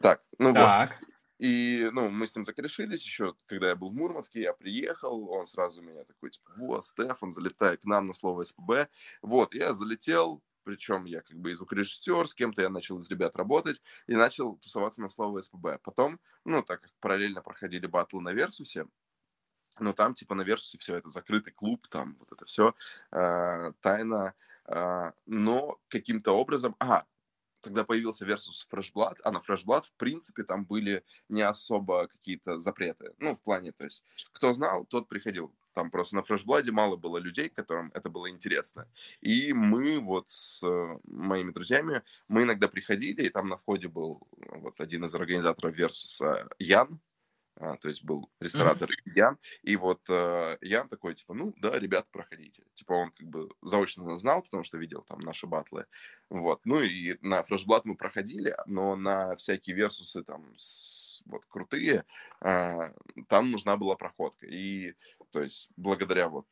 Так, 0.00 0.22
ну 0.38 0.52
так. 0.52 0.90
вот. 0.90 1.08
И, 1.38 1.88
ну, 1.92 2.08
мы 2.08 2.26
с 2.26 2.34
ним 2.34 2.46
закрешились 2.46 3.04
еще, 3.04 3.34
когда 3.46 3.68
я 3.68 3.76
был 3.76 3.90
в 3.90 3.94
Мурманске, 3.94 4.40
я 4.40 4.54
приехал, 4.54 5.28
он 5.28 5.44
сразу 5.44 5.82
меня 5.82 6.04
такой, 6.04 6.30
типа, 6.30 6.50
вот, 6.56 6.84
Стефан, 6.84 7.30
залетай 7.30 7.76
к 7.76 7.84
нам 7.84 8.06
на 8.06 8.14
слово 8.14 8.42
СПБ. 8.42 8.88
Вот, 9.20 9.54
я 9.54 9.74
залетел, 9.74 10.42
причем 10.66 11.04
я 11.04 11.22
как 11.22 11.38
бы 11.38 11.52
и 11.52 11.54
звукорежиссер, 11.54 12.26
с 12.26 12.34
кем-то 12.34 12.60
я 12.60 12.68
начал 12.68 12.98
из 12.98 13.08
ребят 13.08 13.36
работать 13.36 13.80
и 14.08 14.14
начал 14.14 14.56
тусоваться 14.56 15.00
на 15.00 15.08
слово 15.08 15.40
СПБ. 15.40 15.78
Потом, 15.84 16.18
ну, 16.44 16.60
так 16.60 16.80
как 16.80 16.90
параллельно 16.98 17.40
проходили 17.40 17.86
батлы 17.86 18.20
на 18.20 18.32
Версусе, 18.32 18.86
ну, 19.78 19.92
там, 19.92 20.14
типа, 20.14 20.34
на 20.34 20.42
Версусе 20.42 20.78
все 20.78 20.96
это 20.96 21.08
закрытый 21.08 21.52
клуб, 21.52 21.86
там 21.86 22.16
вот 22.18 22.32
это 22.32 22.44
все 22.46 22.74
э, 23.12 23.72
тайна, 23.80 24.34
э, 24.66 25.12
но 25.26 25.78
каким-то 25.86 26.32
образом... 26.32 26.74
Ага, 26.80 27.06
тогда 27.60 27.84
появился 27.84 28.26
Versus 28.26 28.66
Fresh 28.68 28.92
Blood, 28.92 29.18
а 29.22 29.30
на 29.30 29.38
Fresh 29.38 29.64
Blood, 29.64 29.84
в 29.84 29.92
принципе, 29.92 30.42
там 30.42 30.64
были 30.64 31.04
не 31.28 31.42
особо 31.42 32.08
какие-то 32.08 32.58
запреты. 32.58 33.14
Ну, 33.18 33.36
в 33.36 33.40
плане, 33.40 33.70
то 33.70 33.84
есть, 33.84 34.02
кто 34.32 34.52
знал, 34.52 34.84
тот 34.84 35.06
приходил. 35.06 35.54
Там 35.76 35.90
просто 35.90 36.16
на 36.16 36.22
фрешбладе 36.22 36.72
мало 36.72 36.96
было 36.96 37.18
людей, 37.18 37.50
которым 37.50 37.90
это 37.92 38.08
было 38.08 38.30
интересно. 38.30 38.88
И 39.20 39.52
мы 39.52 40.00
вот 40.00 40.30
с 40.30 40.62
э, 40.66 40.98
моими 41.04 41.50
друзьями, 41.50 42.00
мы 42.28 42.44
иногда 42.44 42.66
приходили, 42.66 43.24
и 43.24 43.28
там 43.28 43.46
на 43.46 43.58
входе 43.58 43.86
был 43.86 44.26
вот 44.52 44.80
один 44.80 45.04
из 45.04 45.14
организаторов 45.14 45.76
Версуса 45.76 46.48
Ян, 46.58 46.98
а, 47.60 47.76
то 47.76 47.88
есть 47.88 48.04
был 48.04 48.30
ресторатор 48.40 48.88
mm-hmm. 48.88 49.12
Ян, 49.16 49.38
и 49.62 49.76
вот 49.76 50.00
э, 50.08 50.56
Ян 50.62 50.88
такой, 50.88 51.14
типа, 51.14 51.34
ну, 51.34 51.52
да, 51.58 51.78
ребят, 51.78 52.06
проходите. 52.10 52.62
Типа 52.72 52.94
он 52.94 53.10
как 53.10 53.28
бы 53.28 53.50
заочно 53.60 54.16
знал, 54.16 54.42
потому 54.42 54.62
что 54.62 54.78
видел 54.78 55.02
там 55.02 55.20
наши 55.20 55.46
батлы, 55.46 55.84
вот. 56.30 56.62
Ну 56.64 56.80
и 56.80 57.18
на 57.20 57.42
фрешблат 57.42 57.84
мы 57.84 57.96
проходили, 57.96 58.56
но 58.64 58.96
на 58.96 59.36
всякие 59.36 59.76
версусы 59.76 60.22
там 60.22 60.54
с 60.56 61.06
вот 61.26 61.46
крутые, 61.46 62.04
а, 62.40 62.92
там 63.28 63.50
нужна 63.50 63.76
была 63.76 63.96
проходка. 63.96 64.46
И, 64.46 64.94
то 65.36 65.42
есть, 65.42 65.68
благодаря 65.76 66.30
вот 66.30 66.46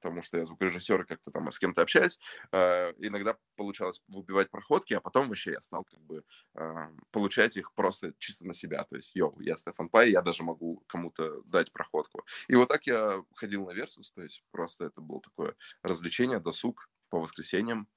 тому, 0.00 0.22
что 0.22 0.38
я 0.38 0.44
звукорежиссер 0.44 1.00
и 1.00 1.04
как-то 1.04 1.32
там 1.32 1.50
с 1.50 1.58
кем-то 1.58 1.82
общаюсь, 1.82 2.16
э, 2.52 2.92
иногда 2.98 3.36
получалось 3.56 4.00
выбивать 4.06 4.50
проходки, 4.50 4.94
а 4.94 5.00
потом 5.00 5.26
вообще 5.26 5.50
я 5.50 5.60
стал 5.60 5.82
как 5.82 5.98
бы 6.02 6.22
э, 6.54 6.74
получать 7.10 7.56
их 7.56 7.74
просто 7.74 8.12
чисто 8.20 8.46
на 8.46 8.54
себя. 8.54 8.84
То 8.84 8.94
есть, 8.94 9.16
yo, 9.16 9.40
я 9.40 9.56
Стефан 9.56 9.88
Пай, 9.88 10.12
я 10.12 10.22
даже 10.22 10.44
могу 10.44 10.84
кому-то 10.86 11.42
дать 11.42 11.72
проходку. 11.72 12.24
И 12.46 12.54
вот 12.54 12.68
так 12.68 12.86
я 12.86 13.20
ходил 13.34 13.66
на 13.66 13.72
Версус, 13.72 14.12
то 14.12 14.22
есть 14.22 14.44
просто 14.52 14.84
это 14.84 15.00
было 15.00 15.20
такое 15.20 15.56
развлечение, 15.82 16.38
досуг 16.38 16.88
по 17.08 17.18
воскресеньям. 17.18 17.88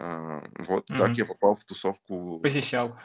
Э, 0.00 0.40
вот 0.60 0.90
mm-hmm. 0.90 0.96
так 0.96 1.10
я 1.18 1.26
попал 1.26 1.56
в 1.56 1.64
тусовку. 1.66 2.40
Посещал. 2.40 2.98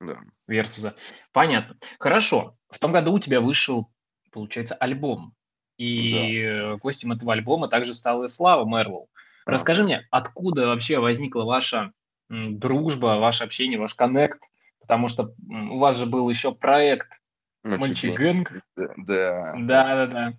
Да. 0.00 0.18
Версуса. 0.48 0.96
Понятно. 1.30 1.78
Хорошо. 2.00 2.58
В 2.68 2.80
том 2.80 2.90
году 2.90 3.12
у 3.12 3.20
тебя 3.20 3.40
вышел, 3.40 3.92
получается, 4.32 4.74
альбом. 4.74 5.36
И 5.76 6.48
да. 6.48 6.76
гостем 6.76 7.12
этого 7.12 7.32
альбома 7.32 7.68
также 7.68 7.94
стала 7.94 8.24
и 8.24 8.28
Слава 8.28 8.64
Мерлоу. 8.64 9.08
Расскажи 9.46 9.84
мне, 9.84 10.06
откуда 10.10 10.68
вообще 10.68 10.98
возникла 10.98 11.44
ваша 11.44 11.92
дружба, 12.28 13.18
ваше 13.18 13.44
общение, 13.44 13.78
ваш 13.78 13.94
коннект? 13.94 14.42
Потому 14.80 15.08
что 15.08 15.34
у 15.48 15.78
вас 15.78 15.96
же 15.96 16.06
был 16.06 16.28
еще 16.28 16.54
проект 16.54 17.20
Мальчигэнг. 17.62 18.52
Да, 18.76 18.94
да. 18.96 19.54
Да, 19.56 20.06
да, 20.06 20.32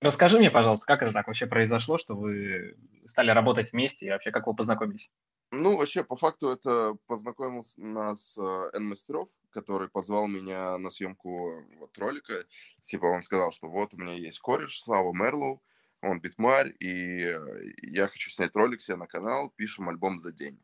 Расскажи 0.00 0.38
мне, 0.38 0.50
пожалуйста, 0.50 0.86
как 0.86 1.02
это 1.02 1.12
так 1.12 1.26
вообще 1.26 1.46
произошло, 1.46 1.96
что 1.96 2.14
вы 2.14 2.76
стали 3.06 3.30
работать 3.30 3.72
вместе 3.72 4.06
и 4.06 4.10
вообще 4.10 4.30
как 4.30 4.46
вы 4.46 4.54
познакомились? 4.54 5.10
Ну, 5.52 5.76
вообще, 5.76 6.02
по 6.02 6.16
факту, 6.16 6.48
это 6.48 6.96
познакомил 7.06 7.64
нас 7.76 8.36
э, 8.36 8.70
Н. 8.74 8.88
Мастеров, 8.88 9.28
который 9.50 9.88
позвал 9.88 10.26
меня 10.26 10.76
на 10.78 10.90
съемку 10.90 11.64
вот 11.78 11.96
ролика. 11.98 12.34
Типа 12.82 13.06
он 13.06 13.22
сказал, 13.22 13.52
что 13.52 13.68
вот 13.68 13.94
у 13.94 13.96
меня 13.96 14.14
есть 14.14 14.40
кореш, 14.40 14.82
Слава 14.82 15.12
Мерлоу, 15.12 15.62
он 16.02 16.20
битмарь, 16.20 16.74
и 16.80 17.22
э, 17.22 17.72
я 17.82 18.08
хочу 18.08 18.30
снять 18.30 18.56
ролик 18.56 18.80
себе 18.80 18.96
на 18.96 19.06
канал, 19.06 19.50
пишем 19.54 19.88
альбом 19.88 20.18
за 20.18 20.32
день. 20.32 20.60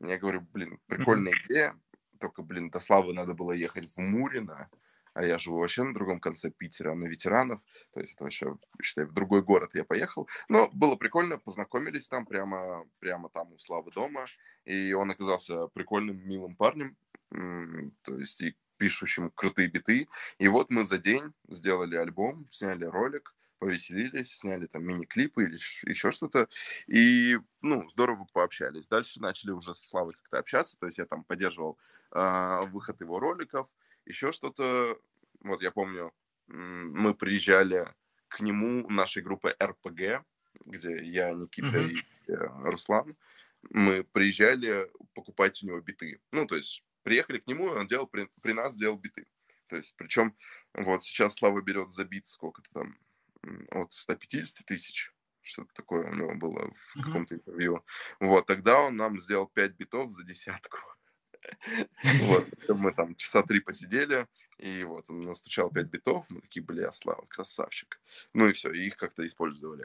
Я 0.00 0.16
говорю, 0.18 0.42
блин, 0.52 0.78
прикольная 0.86 1.34
идея, 1.44 1.78
только, 2.20 2.42
блин, 2.42 2.70
до 2.70 2.78
Славы 2.78 3.14
надо 3.14 3.34
было 3.34 3.52
ехать 3.52 3.86
в 3.86 3.98
Мурино, 3.98 4.70
а 5.14 5.24
я 5.24 5.38
живу 5.38 5.58
вообще 5.58 5.82
на 5.84 5.94
другом 5.94 6.20
конце 6.20 6.50
Питера, 6.50 6.94
на 6.94 7.06
ветеранов, 7.06 7.62
то 7.92 8.00
есть 8.00 8.14
это 8.14 8.24
вообще, 8.24 8.54
считай, 8.82 9.06
в 9.06 9.12
другой 9.12 9.42
город 9.42 9.70
я 9.74 9.84
поехал. 9.84 10.28
Но 10.48 10.68
было 10.72 10.96
прикольно, 10.96 11.38
познакомились 11.38 12.08
там 12.08 12.26
прямо, 12.26 12.84
прямо 12.98 13.28
там 13.30 13.52
у 13.52 13.58
Славы 13.58 13.90
дома, 13.92 14.26
и 14.64 14.92
он 14.92 15.10
оказался 15.10 15.68
прикольным, 15.68 16.18
милым 16.28 16.56
парнем, 16.56 16.96
то 17.30 18.18
есть 18.18 18.40
и 18.42 18.56
пишущим 18.76 19.30
крутые 19.30 19.68
биты. 19.68 20.08
И 20.38 20.48
вот 20.48 20.70
мы 20.70 20.84
за 20.84 20.98
день 20.98 21.32
сделали 21.48 21.96
альбом, 21.96 22.46
сняли 22.50 22.84
ролик, 22.84 23.34
повеселились, 23.58 24.36
сняли 24.36 24.66
там 24.66 24.84
мини-клипы 24.84 25.44
или 25.44 25.54
еще 25.54 26.10
что-то, 26.10 26.48
и, 26.86 27.38
ну, 27.62 27.88
здорово 27.88 28.26
пообщались. 28.32 28.88
Дальше 28.88 29.20
начали 29.20 29.52
уже 29.52 29.74
со 29.74 29.86
Славой 29.86 30.14
как-то 30.14 30.38
общаться, 30.38 30.76
то 30.78 30.86
есть 30.86 30.98
я 30.98 31.06
там 31.06 31.24
поддерживал 31.24 31.78
э, 32.12 32.66
выход 32.66 33.00
его 33.00 33.20
роликов, 33.20 33.68
еще 34.06 34.32
что-то, 34.32 34.98
вот 35.40 35.62
я 35.62 35.70
помню, 35.70 36.12
мы 36.46 37.14
приезжали 37.14 37.86
к 38.28 38.40
нему 38.40 38.88
нашей 38.88 39.22
группы 39.22 39.56
РПГ, 39.62 40.24
где 40.66 41.04
я, 41.04 41.32
Никита 41.32 41.78
mm-hmm. 41.78 41.90
и 41.90 42.32
э, 42.32 42.34
Руслан, 42.64 43.16
мы 43.70 44.04
приезжали 44.04 44.90
покупать 45.14 45.62
у 45.62 45.66
него 45.66 45.80
биты. 45.80 46.20
Ну, 46.32 46.46
то 46.46 46.56
есть 46.56 46.84
приехали 47.02 47.38
к 47.38 47.46
нему, 47.46 47.72
и 47.72 47.78
он 47.78 47.86
делал 47.86 48.06
при, 48.06 48.28
при 48.42 48.52
нас 48.52 48.76
делал 48.76 48.98
биты. 48.98 49.26
То 49.68 49.76
есть, 49.76 49.96
причем, 49.96 50.36
вот 50.74 51.02
сейчас 51.02 51.36
Слава 51.36 51.60
берет 51.62 51.90
за 51.90 52.04
бит 52.04 52.26
сколько-то 52.26 52.68
там, 52.72 52.98
от 53.70 53.92
150 53.92 54.66
тысяч, 54.66 55.12
что-то 55.40 55.72
такое 55.74 56.10
у 56.10 56.14
него 56.14 56.34
было 56.34 56.70
в 56.70 56.96
mm-hmm. 56.96 57.02
каком-то 57.02 57.34
интервью. 57.36 57.84
Вот, 58.20 58.46
тогда 58.46 58.80
он 58.80 58.96
нам 58.96 59.18
сделал 59.18 59.46
5 59.46 59.72
битов 59.76 60.10
за 60.10 60.24
десятку. 60.24 60.78
Вот, 62.20 62.48
мы 62.68 62.92
там 62.92 63.14
часа 63.16 63.42
три 63.42 63.60
посидели, 63.60 64.26
и 64.58 64.84
вот 64.84 65.08
он 65.08 65.20
настучал 65.20 65.70
5 65.70 65.86
битов, 65.86 66.26
мы 66.30 66.40
такие, 66.40 66.62
бля, 66.62 66.90
Слава, 66.92 67.24
красавчик. 67.28 68.00
Ну 68.32 68.48
и 68.48 68.52
все, 68.52 68.72
и 68.72 68.86
их 68.86 68.96
как-то 68.96 69.26
использовали. 69.26 69.84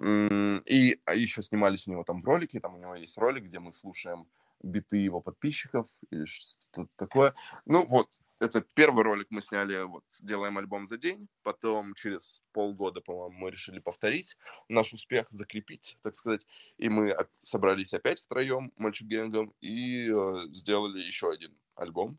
И 0.00 1.00
а 1.04 1.14
еще 1.14 1.42
снимались 1.42 1.86
у 1.86 1.92
него 1.92 2.02
там 2.02 2.18
в 2.20 2.24
ролике, 2.24 2.60
там 2.60 2.74
у 2.74 2.78
него 2.78 2.94
есть 2.94 3.18
ролик, 3.18 3.44
где 3.44 3.58
мы 3.58 3.72
слушаем 3.72 4.26
биты 4.62 4.96
его 4.96 5.20
подписчиков 5.20 5.86
или 6.10 6.24
что-то 6.24 6.88
такое. 6.96 7.34
Ну 7.66 7.84
вот, 7.86 8.08
это 8.42 8.60
первый 8.74 9.04
ролик 9.04 9.28
мы 9.30 9.40
сняли, 9.40 9.82
вот, 9.82 10.04
делаем 10.20 10.58
альбом 10.58 10.86
за 10.86 10.98
день, 10.98 11.28
потом 11.42 11.94
через 11.94 12.42
полгода, 12.52 13.00
по-моему, 13.00 13.38
мы 13.38 13.50
решили 13.50 13.78
повторить 13.78 14.36
наш 14.68 14.92
успех, 14.92 15.30
закрепить, 15.30 15.96
так 16.02 16.14
сказать, 16.16 16.46
и 16.76 16.88
мы 16.88 17.16
собрались 17.40 17.94
опять 17.94 18.20
втроем, 18.20 18.72
мальчугенгом, 18.76 19.54
и 19.60 20.10
э, 20.10 20.38
сделали 20.50 21.00
еще 21.00 21.30
один 21.30 21.56
альбом, 21.76 22.18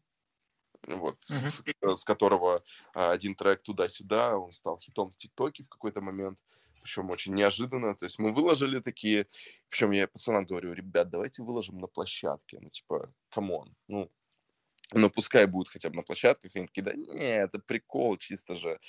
вот, 0.87 1.17
uh-huh. 1.23 1.95
с, 1.95 2.01
с 2.01 2.03
которого 2.05 2.63
э, 2.95 2.99
один 2.99 3.35
трек 3.35 3.61
туда-сюда, 3.61 4.37
он 4.37 4.51
стал 4.51 4.79
хитом 4.79 5.11
в 5.11 5.17
ТикТоке 5.17 5.63
в 5.63 5.69
какой-то 5.69 6.01
момент, 6.01 6.39
причем 6.81 7.09
очень 7.09 7.33
неожиданно, 7.33 7.95
то 7.95 8.05
есть 8.05 8.17
мы 8.17 8.31
выложили 8.31 8.79
такие, 8.79 9.27
причем 9.69 9.91
я 9.91 10.07
пацанам 10.07 10.45
говорю, 10.45 10.73
ребят, 10.73 11.09
давайте 11.09 11.43
выложим 11.43 11.79
на 11.79 11.87
площадке, 11.87 12.59
ну, 12.61 12.69
типа, 12.69 13.13
come 13.29 13.56
on, 13.56 13.75
ну, 13.87 14.09
ну, 14.93 15.09
пускай 15.09 15.45
будут 15.45 15.69
хотя 15.69 15.89
бы 15.89 15.95
на 15.95 16.03
площадках, 16.03 16.55
и 16.55 16.59
они 16.59 16.67
такие, 16.67 16.83
да 16.83 16.93
не, 16.93 17.35
это 17.35 17.59
прикол 17.59 18.17
чисто 18.17 18.55
же, 18.55 18.79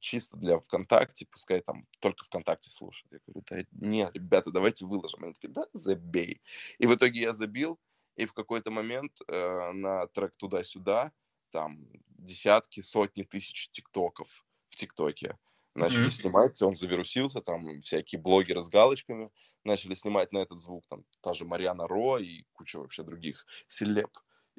чисто 0.00 0.36
для 0.36 0.58
ВКонтакте, 0.58 1.26
пускай 1.26 1.60
там 1.60 1.86
только 2.00 2.24
ВКонтакте 2.24 2.70
слушают. 2.70 3.12
Я 3.12 3.18
говорю, 3.26 3.44
да 3.48 3.64
не, 3.72 4.10
ребята, 4.12 4.50
давайте 4.50 4.86
выложим. 4.86 5.24
Они 5.24 5.34
такие, 5.34 5.52
да, 5.52 5.66
забей. 5.72 6.40
И 6.78 6.86
в 6.86 6.94
итоге 6.94 7.20
я 7.20 7.32
забил, 7.32 7.78
и 8.16 8.24
в 8.24 8.32
какой-то 8.32 8.70
момент 8.70 9.20
э, 9.28 9.72
на 9.72 10.06
трек 10.08 10.36
туда-сюда 10.36 11.12
там 11.50 11.86
десятки, 12.08 12.80
сотни 12.80 13.22
тысяч 13.22 13.70
тиктоков 13.70 14.44
в 14.68 14.76
ТикТоке 14.76 15.38
начали 15.74 16.06
mm-hmm. 16.06 16.10
снимать, 16.10 16.62
он 16.62 16.74
завирусился, 16.74 17.40
там 17.40 17.80
всякие 17.80 18.20
блогеры 18.20 18.60
с 18.60 18.68
галочками 18.68 19.30
начали 19.64 19.94
снимать 19.94 20.32
на 20.32 20.38
этот 20.38 20.58
звук, 20.58 20.84
там 20.88 21.04
та 21.20 21.32
же 21.34 21.44
Марьяна 21.44 21.86
Ро 21.86 22.18
и 22.18 22.44
куча 22.52 22.78
вообще 22.78 23.02
других 23.02 23.46
селеб. 23.68 24.10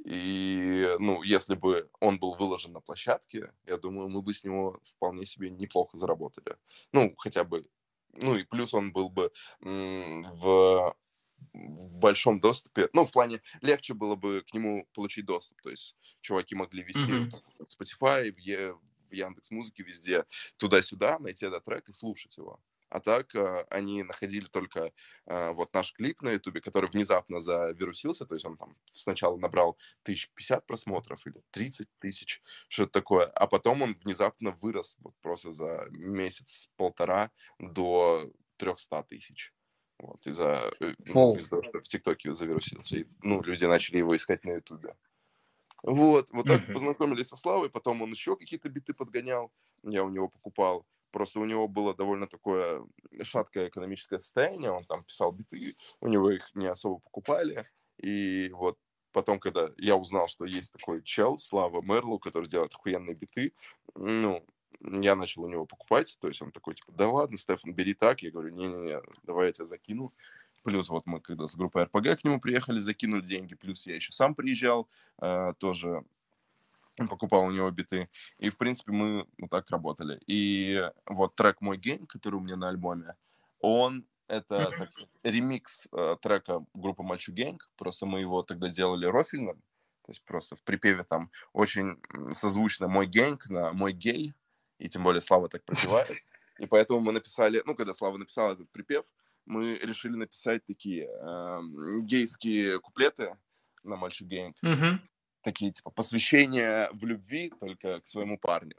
И, 0.06 0.88
ну, 1.00 1.24
если 1.24 1.56
бы 1.56 1.90
он 2.00 2.20
был 2.20 2.36
выложен 2.36 2.74
на 2.74 2.80
площадке, 2.80 3.52
я 3.66 3.78
думаю, 3.78 4.10
мы 4.10 4.22
бы 4.22 4.34
с 4.34 4.44
него 4.44 4.80
вполне 4.84 5.26
себе 5.26 5.50
неплохо 5.50 5.98
заработали. 5.98 6.58
Ну, 6.92 7.14
хотя 7.18 7.44
бы, 7.44 7.66
ну 8.14 8.36
и 8.36 8.44
плюс 8.44 8.74
он 8.74 8.92
был 8.92 9.10
бы 9.10 9.32
в 9.62 10.96
в 11.54 11.90
большом 11.98 12.40
доступе, 12.40 12.90
ну, 12.94 13.06
в 13.06 13.12
плане, 13.12 13.42
легче 13.62 13.94
было 13.94 14.16
бы 14.16 14.44
к 14.48 14.54
нему 14.54 14.88
получить 14.94 15.26
доступ, 15.26 15.62
то 15.62 15.70
есть 15.70 15.96
чуваки 16.22 16.56
могли 16.56 16.84
вести 16.84 17.12
mm-hmm. 17.12 17.42
в 17.60 17.82
Spotify, 17.82 18.32
в, 18.32 18.80
в 19.10 19.14
Яндекс 19.14 19.52
Музыке, 19.52 19.84
везде 19.84 20.26
туда-сюда, 20.58 21.18
найти 21.20 21.46
этот 21.46 21.64
трек 21.64 21.88
и 21.90 21.94
слушать 21.94 22.38
его. 22.38 22.60
А 22.90 23.00
так 23.00 23.36
э, 23.36 23.66
они 23.70 24.04
находили 24.04 24.46
только 24.46 24.92
э, 25.26 25.52
вот 25.52 25.74
наш 25.74 25.94
клип 25.94 26.22
на 26.22 26.32
Ютубе, 26.32 26.60
который 26.60 26.90
внезапно 26.90 27.40
завирусился, 27.40 28.26
то 28.26 28.34
есть 28.34 28.46
он 28.46 28.58
там 28.58 28.76
сначала 28.90 29.38
набрал 29.38 29.78
1050 30.04 30.66
просмотров 30.66 31.26
или 31.28 31.42
30 31.52 31.88
тысяч, 32.00 32.42
что-то 32.68 32.92
такое, 32.92 33.26
а 33.26 33.48
потом 33.48 33.84
он 33.84 33.94
внезапно 34.04 34.52
вырос 34.62 34.98
вот 35.00 35.14
просто 35.22 35.52
за 35.52 35.88
месяц-полтора 35.92 37.32
до 37.60 38.32
300 38.58 39.04
тысяч. 39.04 39.54
Вот, 40.00 40.26
из-за, 40.26 40.74
э, 40.80 40.94
ну, 41.06 41.36
из-за 41.36 41.50
того, 41.50 41.62
что 41.62 41.82
в 41.82 41.88
ТикТоке 41.88 42.34
завирусился. 42.34 42.98
И, 42.98 43.06
ну, 43.22 43.42
люди 43.42 43.66
начали 43.66 43.98
его 43.98 44.16
искать 44.16 44.46
на 44.46 44.52
Ютубе. 44.52 44.96
Вот, 45.84 46.30
вот 46.32 46.48
так 46.48 46.62
mm-hmm. 46.62 46.74
познакомились 46.74 47.28
со 47.28 47.38
Славой, 47.38 47.70
потом 47.70 48.02
он 48.02 48.12
еще 48.12 48.36
какие-то 48.36 48.70
биты 48.70 48.94
подгонял, 48.94 49.52
я 49.84 50.04
у 50.04 50.10
него 50.10 50.28
покупал. 50.28 50.86
Просто 51.12 51.40
у 51.40 51.46
него 51.46 51.68
было 51.68 51.96
довольно 51.96 52.28
такое 52.28 52.84
шаткое 53.24 53.70
экономическое 53.70 54.20
состояние, 54.20 54.72
он 54.72 54.86
там 54.86 55.04
писал 55.04 55.32
биты, 55.32 55.76
у 56.02 56.08
него 56.08 56.30
их 56.32 56.54
не 56.56 56.68
особо 56.68 57.00
покупали. 57.00 57.66
И 57.98 58.50
вот 58.54 58.78
потом, 59.12 59.40
когда 59.40 59.72
я 59.78 59.96
узнал, 59.96 60.28
что 60.28 60.46
есть 60.46 60.74
такой 60.74 61.04
чел, 61.04 61.38
Слава 61.38 61.82
Мерлу, 61.82 62.20
который 62.20 62.48
делает 62.48 62.74
охуенные 62.74 63.16
биты, 63.16 63.54
ну, 63.96 64.46
я 64.82 65.16
начал 65.16 65.44
у 65.44 65.50
него 65.50 65.66
покупать, 65.66 66.18
то 66.22 66.28
есть 66.28 66.42
он 66.42 66.52
такой, 66.52 66.76
типа, 66.76 66.92
да 66.94 67.10
ладно, 67.10 67.38
Стефан, 67.38 67.74
бери 67.74 67.94
так. 67.94 68.22
Я 68.22 68.32
говорю, 68.32 68.50
не-не-не, 68.50 69.02
давай 69.24 69.48
я 69.48 69.52
тебя 69.52 69.66
закину. 69.66 70.14
Плюс 70.64 70.90
вот 70.90 71.06
мы 71.06 71.22
когда 71.22 71.48
с 71.48 71.56
группой 71.56 71.84
РПГ 71.84 72.22
к 72.22 72.24
нему 72.24 72.40
приехали, 72.40 72.80
закинули 72.80 73.22
деньги, 73.22 73.56
плюс 73.56 73.88
я 73.88 73.96
еще 73.96 74.12
сам 74.12 74.36
приезжал, 74.36 74.90
э, 75.22 75.54
тоже 75.58 76.04
покупал 77.08 77.44
у 77.44 77.52
него 77.52 77.70
биты. 77.72 78.10
И, 78.38 78.50
в 78.50 78.58
принципе, 78.58 78.92
мы 78.92 79.28
вот 79.38 79.50
так 79.50 79.70
работали. 79.70 80.20
И 80.28 80.84
вот 81.06 81.36
трек 81.36 81.62
«Мой 81.62 81.78
game», 81.78 82.06
который 82.06 82.36
у 82.36 82.42
меня 82.42 82.56
на 82.56 82.70
альбоме, 82.70 83.16
он 83.60 84.06
это, 84.28 84.70
так 84.78 84.92
сказать, 84.92 85.10
ремикс 85.24 85.88
э, 85.92 86.16
трека 86.22 86.64
группы 86.74 87.04
Мальчу 87.04 87.34
Gang. 87.34 87.70
Просто 87.76 88.06
мы 88.06 88.22
его 88.22 88.44
тогда 88.44 88.70
делали 88.70 89.06
рофельным. 89.06 89.58
То 90.04 90.12
есть 90.12 90.24
просто 90.24 90.56
в 90.56 90.64
припеве 90.64 91.04
там 91.04 91.32
очень 91.52 91.98
созвучно 92.32 92.88
«Мой 92.88 93.08
гэнг» 93.08 93.50
на 93.50 93.74
«Мой 93.74 93.92
гей». 93.92 94.34
И 94.78 94.88
тем 94.88 95.04
более 95.04 95.22
Слава 95.22 95.50
так 95.50 95.64
пропевает. 95.66 96.18
И 96.60 96.68
поэтому 96.68 97.00
мы 97.00 97.12
написали, 97.12 97.62
ну, 97.66 97.76
когда 97.76 97.94
Слава 97.94 98.18
написал 98.18 98.54
этот 98.54 98.70
припев, 98.72 99.06
мы 99.46 99.76
решили 99.76 100.16
написать 100.16 100.66
такие 100.66 101.08
э, 101.10 101.60
гейские 102.04 102.80
куплеты 102.80 103.38
на 103.84 103.96
Мальчик 103.96 104.28
Гэнг. 104.28 104.56
Mm-hmm. 104.64 105.00
Такие, 105.42 105.72
типа, 105.72 105.90
посвящения 105.92 106.90
в 106.92 107.06
любви 107.06 107.52
только 107.60 108.02
к 108.02 108.08
своему 108.08 108.38
парню. 108.38 108.76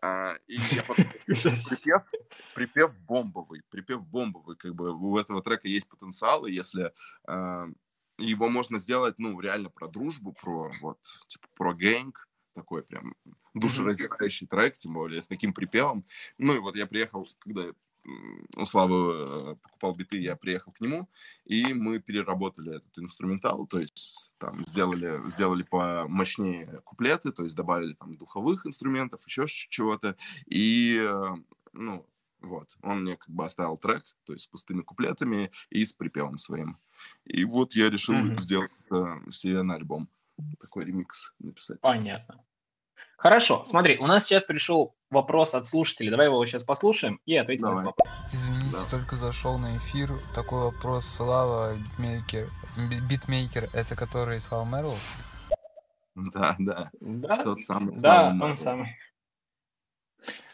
А, 0.00 0.34
и 0.48 0.56
я 0.72 0.82
потом... 0.82 1.06
припев, 1.26 2.02
припев 2.54 2.98
бомбовый, 3.00 3.62
припев 3.70 4.04
бомбовый, 4.06 4.56
как 4.56 4.74
бы 4.74 4.92
у 4.92 5.16
этого 5.16 5.42
трека 5.42 5.68
есть 5.68 5.88
потенциал, 5.88 6.46
и 6.46 6.52
если 6.52 6.92
э, 7.28 7.66
его 8.18 8.48
можно 8.48 8.78
сделать, 8.78 9.14
ну, 9.18 9.38
реально 9.38 9.70
про 9.70 9.86
дружбу, 9.86 10.32
про, 10.32 10.72
вот, 10.80 10.98
типа, 11.28 11.46
про 11.54 11.74
гэнг, 11.74 12.28
такой 12.54 12.82
прям 12.82 13.14
душераздирающий 13.54 14.46
трек, 14.46 14.74
тем 14.74 14.94
более 14.94 15.22
с 15.22 15.28
таким 15.28 15.52
припевом. 15.52 16.04
Ну 16.38 16.54
и 16.54 16.58
вот 16.58 16.76
я 16.76 16.86
приехал, 16.86 17.28
когда 17.38 17.72
у 18.56 18.66
Славы 18.66 19.12
э, 19.14 19.54
покупал 19.62 19.94
биты, 19.94 20.20
я 20.20 20.36
приехал 20.36 20.72
к 20.72 20.80
нему, 20.80 21.08
и 21.44 21.72
мы 21.74 22.00
переработали 22.00 22.76
этот 22.76 22.98
инструментал, 22.98 23.66
то 23.66 23.78
есть 23.78 24.30
там 24.38 24.62
сделали, 24.64 25.28
сделали 25.28 25.62
помощнее 25.62 26.80
куплеты, 26.84 27.32
то 27.32 27.44
есть 27.44 27.54
добавили 27.54 27.94
там 27.94 28.12
духовых 28.12 28.66
инструментов, 28.66 29.24
еще 29.26 29.46
чего-то, 29.46 30.16
и, 30.46 30.98
э, 31.00 31.36
ну, 31.72 32.06
вот, 32.40 32.76
он 32.82 33.02
мне 33.02 33.16
как 33.16 33.28
бы 33.28 33.44
оставил 33.44 33.76
трек, 33.76 34.02
то 34.24 34.32
есть 34.32 34.46
с 34.46 34.48
пустыми 34.48 34.82
куплетами 34.82 35.50
и 35.70 35.86
с 35.86 35.92
припевом 35.92 36.38
своим. 36.38 36.76
И 37.24 37.44
вот 37.44 37.74
я 37.74 37.88
решил 37.88 38.16
mm-hmm. 38.16 38.40
сделать 38.40 38.72
это 38.84 39.22
себе 39.30 39.62
на 39.62 39.74
альбом, 39.74 40.08
такой 40.60 40.84
ремикс 40.84 41.32
написать. 41.38 41.80
Понятно. 41.80 42.44
Хорошо, 43.16 43.64
смотри, 43.64 43.98
у 43.98 44.08
нас 44.08 44.24
сейчас 44.24 44.44
пришел 44.44 44.96
вопрос 45.12 45.54
от 45.54 45.66
слушателей. 45.66 46.10
Давай 46.10 46.26
его 46.26 46.44
сейчас 46.46 46.64
послушаем 46.64 47.20
и 47.26 47.36
ответим 47.36 47.62
Давай. 47.62 47.76
на 47.76 47.80
этот 47.82 47.94
вопрос. 47.98 48.32
Извините, 48.32 48.72
да. 48.72 48.90
только 48.90 49.16
зашел 49.16 49.58
на 49.58 49.76
эфир. 49.76 50.10
Такой 50.34 50.64
вопрос. 50.64 51.06
Слава 51.06 51.74
битмейкер. 51.76 52.48
Битмейкер, 53.08 53.68
это 53.72 53.94
который 53.94 54.40
Слава 54.40 54.64
Мерл? 54.64 54.94
Да, 56.14 56.56
да. 56.58 56.90
Да, 57.00 57.42
Тот 57.42 57.60
самый 57.60 57.94
да 58.00 58.36
он 58.40 58.56
самый. 58.56 58.96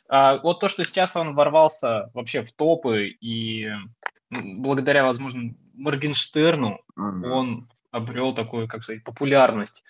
А, 0.09 0.39
вот 0.39 0.61
то, 0.61 0.69
что 0.69 0.85
сейчас 0.85 1.17
он 1.17 1.35
ворвался 1.35 2.11
вообще 2.15 2.43
в 2.43 2.53
топы, 2.53 3.09
и 3.09 3.69
благодаря, 4.31 5.05
возможно, 5.05 5.55
Моргенштерну 5.75 6.81
ага. 6.97 7.27
он 7.29 7.69
обрел 7.91 8.35
такую, 8.35 8.69
как 8.69 8.85
сказать, 8.85 9.05
популярность. 9.05 9.85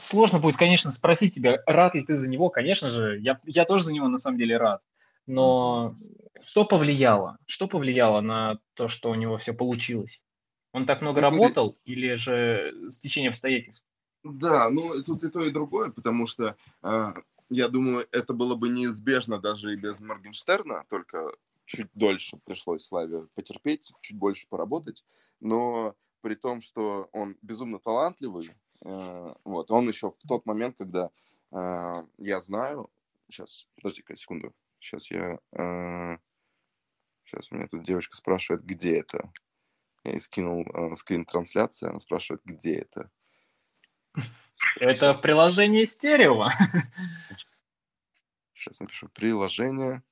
Сложно 0.00 0.38
будет, 0.38 0.56
конечно, 0.56 0.90
спросить 0.90 1.34
тебя, 1.34 1.62
рад 1.66 1.94
ли 1.94 2.04
ты 2.04 2.16
за 2.16 2.28
него. 2.28 2.50
Конечно 2.50 2.88
же, 2.88 3.18
я, 3.20 3.38
я 3.44 3.64
тоже 3.64 3.84
за 3.84 3.92
него 3.92 4.08
на 4.08 4.18
самом 4.18 4.38
деле 4.38 4.56
рад. 4.56 4.82
Но 5.26 5.96
что 6.46 6.64
повлияло? 6.64 7.38
Что 7.46 7.68
повлияло 7.68 8.20
на 8.20 8.58
то, 8.74 8.88
что 8.88 9.10
у 9.10 9.14
него 9.14 9.38
все 9.38 9.52
получилось? 9.52 10.24
Он 10.72 10.86
так 10.86 11.00
много 11.00 11.20
работал 11.20 11.78
или 11.84 12.14
же 12.14 12.74
стечение 12.90 13.30
обстоятельств? 13.30 13.86
Да, 14.24 14.68
ну 14.70 15.02
тут 15.02 15.22
и 15.24 15.30
то, 15.30 15.44
и 15.44 15.50
другое, 15.50 15.90
потому 15.90 16.26
что 16.26 16.56
э, 16.82 17.12
я 17.50 17.68
думаю, 17.68 18.06
это 18.10 18.32
было 18.34 18.56
бы 18.56 18.68
неизбежно 18.68 19.38
даже 19.38 19.72
и 19.72 19.76
без 19.76 20.00
Моргенштерна, 20.00 20.84
только 20.90 21.30
чуть 21.64 21.88
дольше 21.94 22.38
пришлось 22.44 22.84
Славе 22.84 23.26
потерпеть, 23.34 23.92
чуть 24.00 24.16
больше 24.16 24.46
поработать. 24.48 25.04
Но 25.40 25.94
при 26.20 26.34
том, 26.34 26.60
что 26.60 27.08
он 27.12 27.36
безумно 27.42 27.78
талантливый, 27.78 28.50
вот, 28.80 29.70
он 29.70 29.88
еще 29.88 30.10
в 30.10 30.18
тот 30.28 30.46
момент, 30.46 30.76
когда 30.78 31.10
э, 31.52 32.04
я 32.18 32.40
знаю... 32.40 32.90
Сейчас, 33.30 33.68
подожди-ка 33.76 34.16
секунду. 34.16 34.54
Сейчас 34.80 35.10
я... 35.10 35.38
Сейчас 37.28 37.52
у 37.52 37.56
меня 37.56 37.68
тут 37.68 37.82
девочка 37.82 38.16
спрашивает, 38.16 38.64
где 38.64 38.96
это. 39.00 39.30
Я 40.04 40.12
ей 40.12 40.20
скинул 40.20 40.62
э, 40.62 40.94
скрин 40.96 41.26
трансляции, 41.26 41.88
она 41.88 41.98
спрашивает, 41.98 42.40
где 42.44 42.76
это. 42.76 43.10
Это 44.76 44.94
Сейчас. 44.94 45.20
приложение 45.20 45.84
стерео. 45.84 46.48
Сейчас 48.54 48.80
напишу. 48.80 49.08
Приложение 49.10 50.02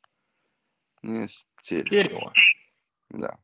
не 1.03 1.27
стерео. 1.27 1.87
стерео. 1.87 2.33
Да. 3.09 3.39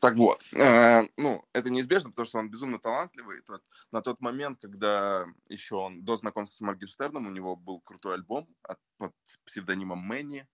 Так 0.00 0.16
вот, 0.16 0.42
э, 0.52 1.08
ну, 1.16 1.44
это 1.52 1.70
неизбежно, 1.70 2.10
потому 2.10 2.26
что 2.26 2.38
он 2.38 2.50
безумно 2.50 2.78
талантливый. 2.78 3.42
Тот, 3.42 3.62
на 3.92 4.00
тот 4.00 4.20
момент, 4.20 4.60
когда 4.60 5.26
еще 5.48 5.76
он 5.76 6.04
до 6.04 6.16
знакомства 6.16 6.56
с 6.56 6.60
Моргенштерном, 6.60 7.26
у 7.26 7.30
него 7.30 7.56
был 7.56 7.80
крутой 7.80 8.14
альбом 8.14 8.48
от, 8.62 8.78
под 8.96 9.12
псевдонимом 9.44 9.98
Мэнни, 9.98 10.46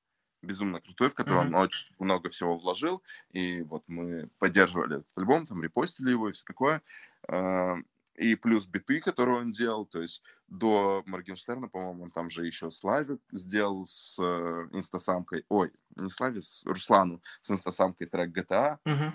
безумно 0.43 0.81
крутой, 0.81 1.11
в 1.11 1.15
который 1.15 1.45
mm-hmm. 1.45 1.47
он 1.47 1.55
очень 1.55 1.95
много 1.99 2.29
всего 2.29 2.59
вложил. 2.59 3.03
И 3.31 3.63
вот 3.63 3.85
мы 3.87 4.29
поддерживали 4.39 4.97
этот 4.97 5.09
альбом, 5.17 5.47
там 5.47 5.63
репостили 5.63 6.11
его 6.11 6.29
и 6.29 6.33
все 6.33 6.45
такое. 6.45 6.83
Э, 7.29 7.77
и 8.21 8.35
плюс 8.35 8.67
биты, 8.67 9.01
которые 9.01 9.39
он 9.39 9.51
делал, 9.51 9.87
то 9.87 10.03
есть 10.03 10.23
до 10.47 11.03
Моргенштерна, 11.07 11.69
по-моему, 11.69 12.05
он 12.05 12.11
там 12.11 12.29
же 12.29 12.47
еще 12.47 12.71
Славик 12.71 13.21
сделал 13.33 13.87
с 13.87 14.19
э, 14.19 14.69
инстасамкой, 14.77 15.47
ой, 15.49 15.73
не 15.97 16.11
Славе, 16.11 16.43
с 16.43 16.63
Руслану 16.67 17.23
с 17.41 17.51
инстасамкой 17.51 18.07
трек 18.09 18.37
GTA, 18.37 18.79
угу. 18.85 19.15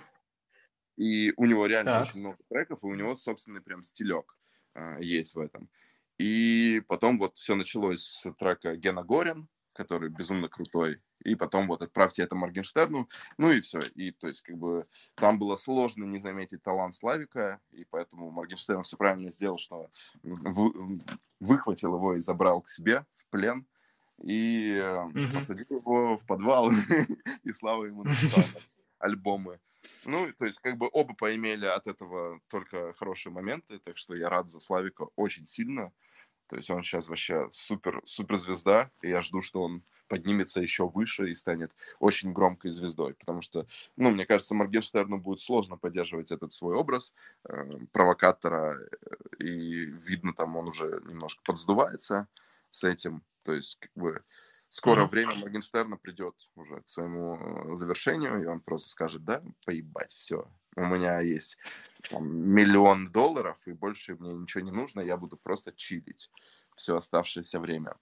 и 0.97 1.33
у 1.37 1.45
него 1.45 1.67
реально 1.67 1.91
так. 1.91 2.07
очень 2.07 2.19
много 2.21 2.37
треков, 2.49 2.83
и 2.83 2.87
у 2.87 2.95
него 2.95 3.15
собственный 3.15 3.61
прям 3.61 3.83
стилек 3.83 4.35
э, 4.73 4.97
есть 5.01 5.35
в 5.35 5.39
этом. 5.39 5.69
И 6.17 6.81
потом 6.87 7.19
вот 7.19 7.37
все 7.37 7.55
началось 7.55 8.01
с 8.01 8.33
трека 8.33 8.75
Гена 8.75 9.03
Горин, 9.03 9.47
который 9.73 10.09
безумно 10.09 10.49
крутой. 10.49 10.99
И 11.25 11.35
потом 11.35 11.67
вот 11.67 11.81
отправьте 11.81 12.23
это 12.23 12.35
Моргенштерну. 12.35 13.09
Ну 13.37 13.51
и 13.51 13.59
все. 13.59 13.81
И 13.95 14.11
то 14.11 14.27
есть 14.27 14.43
как 14.43 14.57
бы 14.57 14.87
там 15.15 15.39
было 15.39 15.55
сложно 15.55 16.05
не 16.05 16.19
заметить 16.19 16.61
талант 16.61 16.93
Славика. 16.93 17.59
И 17.71 17.83
поэтому 17.85 18.31
Моргенштерн 18.31 18.83
все 18.83 18.95
правильно 18.95 19.31
сделал, 19.31 19.57
что 19.57 19.89
вы, 20.23 21.01
выхватил 21.39 21.95
его 21.95 22.15
и 22.15 22.19
забрал 22.19 22.61
к 22.61 22.69
себе 22.69 23.05
в 23.11 23.27
плен. 23.27 23.65
И 24.23 24.75
mm-hmm. 24.77 25.33
посадил 25.33 25.79
его 25.79 26.15
в 26.15 26.25
подвал. 26.25 26.71
и 27.43 27.51
Слава 27.51 27.85
ему 27.85 28.03
написал 28.03 28.43
альбомы. 28.99 29.59
Ну, 30.05 30.31
то 30.33 30.45
есть, 30.45 30.59
как 30.59 30.77
бы 30.77 30.89
оба 30.91 31.13
поимели 31.13 31.65
от 31.65 31.87
этого 31.87 32.39
только 32.47 32.93
хорошие 32.93 33.33
моменты, 33.33 33.79
так 33.79 33.97
что 33.97 34.15
я 34.15 34.29
рад 34.29 34.49
за 34.49 34.59
Славика 34.59 35.07
очень 35.15 35.45
сильно. 35.45 35.91
То 36.47 36.55
есть 36.55 36.69
он 36.69 36.83
сейчас 36.83 37.09
вообще 37.09 37.47
супер, 37.51 38.01
супер 38.03 38.37
звезда, 38.37 38.91
и 39.01 39.09
я 39.09 39.21
жду, 39.21 39.41
что 39.41 39.63
он 39.63 39.83
поднимется 40.07 40.61
еще 40.61 40.87
выше 40.87 41.29
и 41.29 41.35
станет 41.35 41.71
очень 41.99 42.33
громкой 42.33 42.71
звездой, 42.71 43.13
потому 43.13 43.41
что, 43.41 43.65
ну, 43.95 44.11
мне 44.11 44.25
кажется, 44.25 44.55
Моргенштерну 44.55 45.17
будет 45.17 45.39
сложно 45.39 45.77
поддерживать 45.77 46.31
этот 46.31 46.53
свой 46.53 46.75
образ 46.75 47.13
э, 47.43 47.77
провокатора, 47.91 48.73
э, 48.73 49.43
и 49.43 49.85
видно, 49.85 50.33
там 50.33 50.55
он 50.55 50.67
уже 50.67 51.01
немножко 51.05 51.41
подсдувается 51.43 52.27
с 52.69 52.83
этим, 52.83 53.23
то 53.43 53.53
есть, 53.53 53.77
как 53.79 53.91
бы, 53.95 54.23
скоро 54.69 55.03
mm-hmm. 55.03 55.09
время 55.09 55.35
Моргенштерна 55.35 55.97
придет 55.97 56.35
уже 56.55 56.81
к 56.81 56.89
своему 56.89 57.37
э, 57.71 57.75
завершению, 57.75 58.41
и 58.41 58.45
он 58.45 58.59
просто 58.59 58.89
скажет, 58.89 59.23
да, 59.23 59.41
поебать, 59.65 60.11
все, 60.11 60.47
у 60.75 60.85
меня 60.85 61.21
есть 61.21 61.57
там, 62.09 62.27
миллион 62.27 63.07
долларов, 63.07 63.67
и 63.67 63.73
больше 63.73 64.15
мне 64.15 64.33
ничего 64.33 64.63
не 64.63 64.71
нужно, 64.71 65.01
я 65.01 65.17
буду 65.17 65.37
просто 65.37 65.71
чилить 65.71 66.29
все 66.75 66.97
оставшееся 66.97 67.59
время. 67.59 67.95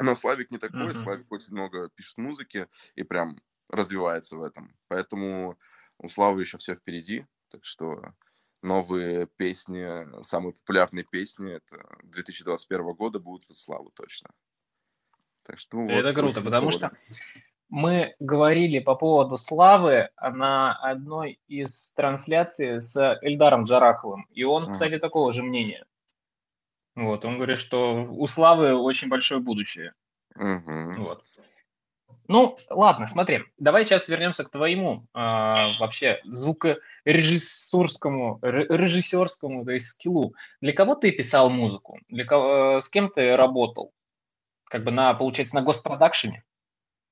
Но 0.00 0.14
Славик 0.14 0.50
не 0.50 0.58
такой, 0.58 0.88
uh-huh. 0.88 1.02
Славик 1.02 1.30
очень 1.30 1.52
много 1.52 1.88
пишет 1.90 2.18
музыки 2.18 2.66
и 2.94 3.02
прям 3.02 3.40
развивается 3.70 4.36
в 4.36 4.42
этом. 4.42 4.76
Поэтому 4.88 5.56
у 5.98 6.08
Славы 6.08 6.40
еще 6.40 6.58
все 6.58 6.74
впереди, 6.74 7.26
так 7.48 7.64
что 7.64 8.14
новые 8.62 9.26
песни, 9.26 10.22
самые 10.22 10.54
популярные 10.54 11.04
песни 11.04 11.52
это 11.52 11.86
2021 12.04 12.94
года 12.94 13.20
будут 13.20 13.48
от 13.48 13.56
Славы 13.56 13.90
точно. 13.94 14.30
Так 15.44 15.58
что 15.58 15.82
это 15.82 16.08
вот, 16.08 16.14
круто, 16.14 16.40
потому 16.40 16.70
что 16.70 16.90
мы 17.68 18.14
говорили 18.18 18.78
по 18.78 18.94
поводу 18.94 19.36
Славы 19.36 20.08
на 20.20 20.74
одной 20.76 21.40
из 21.46 21.92
трансляций 21.92 22.80
с 22.80 23.18
Эльдаром 23.20 23.64
Джараховым, 23.64 24.26
и 24.30 24.44
он, 24.44 24.72
кстати, 24.72 24.98
такого 24.98 25.32
же 25.32 25.42
мнения. 25.42 25.84
Вот, 26.94 27.24
он 27.24 27.36
говорит, 27.36 27.58
что 27.58 28.04
у 28.04 28.26
Славы 28.26 28.74
очень 28.74 29.08
большое 29.08 29.40
будущее. 29.40 29.94
Угу. 30.36 30.94
Вот. 30.98 31.22
Ну, 32.26 32.56
ладно, 32.70 33.06
смотри, 33.06 33.42
давай 33.58 33.84
сейчас 33.84 34.08
вернемся 34.08 34.44
к 34.44 34.50
твоему 34.50 35.06
э, 35.12 35.18
вообще 35.18 36.22
звукорежиссерскому, 36.24 38.38
режиссерскому, 38.40 39.64
то 39.64 39.72
есть 39.72 39.88
скиллу. 39.88 40.34
Для 40.62 40.72
кого 40.72 40.94
ты 40.94 41.12
писал 41.12 41.50
музыку? 41.50 41.98
Для 42.08 42.24
кого, 42.24 42.78
э, 42.78 42.80
с 42.80 42.88
кем 42.88 43.10
ты 43.10 43.36
работал? 43.36 43.92
Как 44.64 44.84
бы 44.84 44.90
на, 44.90 45.12
получается, 45.12 45.54
на 45.54 45.62
госпродакшене? 45.62 46.44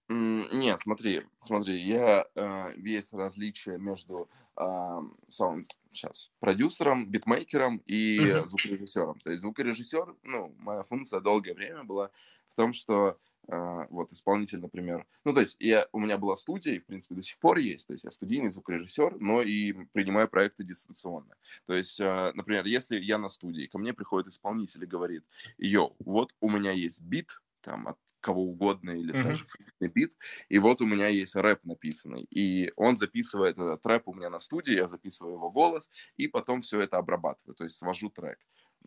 Нет, 0.09 0.79
смотри, 0.79 1.23
смотри, 1.43 1.75
я 1.75 2.25
э, 2.35 2.73
весь 2.77 3.13
различие 3.13 3.79
между 3.79 4.31
э, 4.57 5.01
саунд, 5.27 5.77
сейчас, 5.93 6.31
продюсером, 6.41 7.11
битмейкером 7.11 7.79
и 7.87 8.19
mm-hmm. 8.19 8.47
звукорежиссером. 8.47 9.21
То 9.21 9.31
есть 9.31 9.43
звукорежиссер, 9.43 10.17
ну, 10.23 10.55
моя 10.59 10.83
функция 10.85 11.21
долгое 11.21 11.55
время 11.55 11.85
была 11.85 12.11
в 12.49 12.55
том, 12.55 12.73
что 12.73 13.19
э, 13.49 13.87
вот 13.91 14.13
исполнитель, 14.13 14.61
например, 14.61 15.07
ну, 15.25 15.33
то 15.33 15.41
есть 15.41 15.57
я, 15.61 15.87
у 15.93 15.99
меня 15.99 16.19
была 16.19 16.37
студия, 16.37 16.75
и, 16.75 16.79
в 16.79 16.87
принципе, 16.87 17.15
до 17.15 17.23
сих 17.23 17.39
пор 17.39 17.59
есть, 17.59 17.87
то 17.87 17.93
есть 17.93 18.05
я 18.05 18.11
студийный 18.11 18.51
звукорежиссер, 18.51 19.17
но 19.21 19.43
и 19.43 19.73
принимаю 19.93 20.29
проекты 20.29 20.65
дистанционно. 20.65 21.35
То 21.67 21.75
есть, 21.75 22.01
э, 22.01 22.33
например, 22.35 22.67
если 22.67 22.99
я 22.99 23.19
на 23.19 23.29
студии, 23.29 23.67
ко 23.67 23.79
мне 23.79 23.93
приходит 23.93 24.29
исполнитель 24.29 24.85
и 24.85 24.87
говорит, 24.87 25.25
yo, 25.59 25.95
вот 26.01 26.35
у 26.41 26.51
меня 26.51 26.73
есть 26.73 27.03
бит, 27.03 27.41
там 27.63 27.89
от 27.89 27.99
кого 28.21 28.43
угодно 28.43 28.91
или 28.91 29.15
mm-hmm. 29.15 29.23
даже 29.23 29.45
фрикный 29.45 29.89
бит. 29.89 30.15
И 30.49 30.59
вот 30.59 30.81
у 30.81 30.87
меня 30.87 31.09
есть 31.09 31.37
рэп 31.37 31.65
написанный. 31.65 32.25
И 32.31 32.73
он 32.77 32.97
записывает 32.97 33.59
этот 33.59 33.85
рэп 33.87 34.09
у 34.09 34.15
меня 34.15 34.31
на 34.31 34.39
студии, 34.39 34.75
я 34.75 34.87
записываю 34.87 35.35
его 35.35 35.51
голос, 35.51 35.91
и 36.17 36.29
потом 36.29 36.61
все 36.61 36.81
это 36.81 36.99
обрабатываю, 36.99 37.55
то 37.55 37.65
есть 37.65 37.77
свожу 37.77 38.11
трек. 38.11 38.39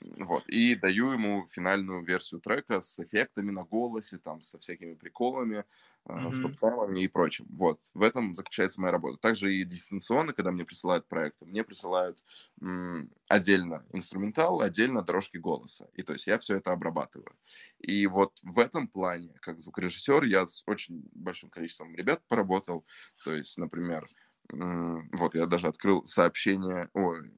Вот, 0.01 0.47
и 0.47 0.75
даю 0.75 1.12
ему 1.12 1.45
финальную 1.45 2.03
версию 2.03 2.41
трека 2.41 2.81
с 2.81 2.99
эффектами 2.99 3.51
на 3.51 3.63
голосе, 3.63 4.17
там, 4.17 4.41
со 4.41 4.60
всякими 4.60 4.93
приколами, 4.93 5.63
mm-hmm. 6.05 6.31
с 6.31 6.41
топтаймами 6.41 6.99
и 7.01 7.08
прочим. 7.08 7.47
Вот, 7.49 7.79
в 7.93 8.03
этом 8.03 8.34
заключается 8.34 8.81
моя 8.81 8.91
работа. 8.91 9.17
Также 9.17 9.53
и 9.53 9.63
дистанционно, 9.63 10.34
когда 10.34 10.51
мне 10.51 10.65
присылают 10.65 11.08
проекты, 11.08 11.45
мне 11.45 11.63
присылают 11.63 12.23
м- 12.62 13.10
отдельно 13.29 13.86
инструментал, 13.93 14.62
отдельно 14.62 15.01
дорожки 15.01 15.38
голоса. 15.38 15.88
И 15.93 16.03
то 16.03 16.13
есть 16.13 16.27
я 16.27 16.38
все 16.39 16.58
это 16.58 16.71
обрабатываю. 16.71 17.36
И 17.79 18.05
вот 18.08 18.39
в 18.43 18.60
этом 18.60 18.88
плане, 18.88 19.34
как 19.41 19.60
звукорежиссер, 19.60 20.23
я 20.25 20.45
с 20.45 20.63
очень 20.67 21.03
большим 21.13 21.49
количеством 21.49 21.95
ребят 21.95 22.21
поработал. 22.27 22.86
То 23.23 23.34
есть, 23.34 23.58
например, 23.58 24.05
м- 24.51 25.10
вот 25.13 25.36
я 25.36 25.45
даже 25.45 25.67
открыл 25.67 26.05
сообщение, 26.05 26.89
ой, 26.93 27.31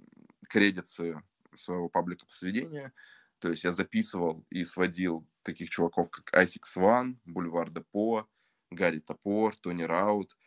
кредиты 0.50 1.22
своего 1.58 1.90
паблика 1.90 2.26
посведения. 2.26 2.94
То 3.40 3.50
есть 3.50 3.64
я 3.64 3.72
записывал 3.72 4.44
и 4.50 4.64
сводил 4.64 5.26
таких 5.44 5.70
чуваков, 5.70 6.10
как 6.10 6.34
Айсик 6.34 6.66
Сван, 6.66 7.20
Бульвар 7.26 7.70
Депо, 7.70 8.28
Гарри 8.72 9.00
Топор, 9.00 9.56
Тони 9.56 9.84
Раут, 9.84 10.38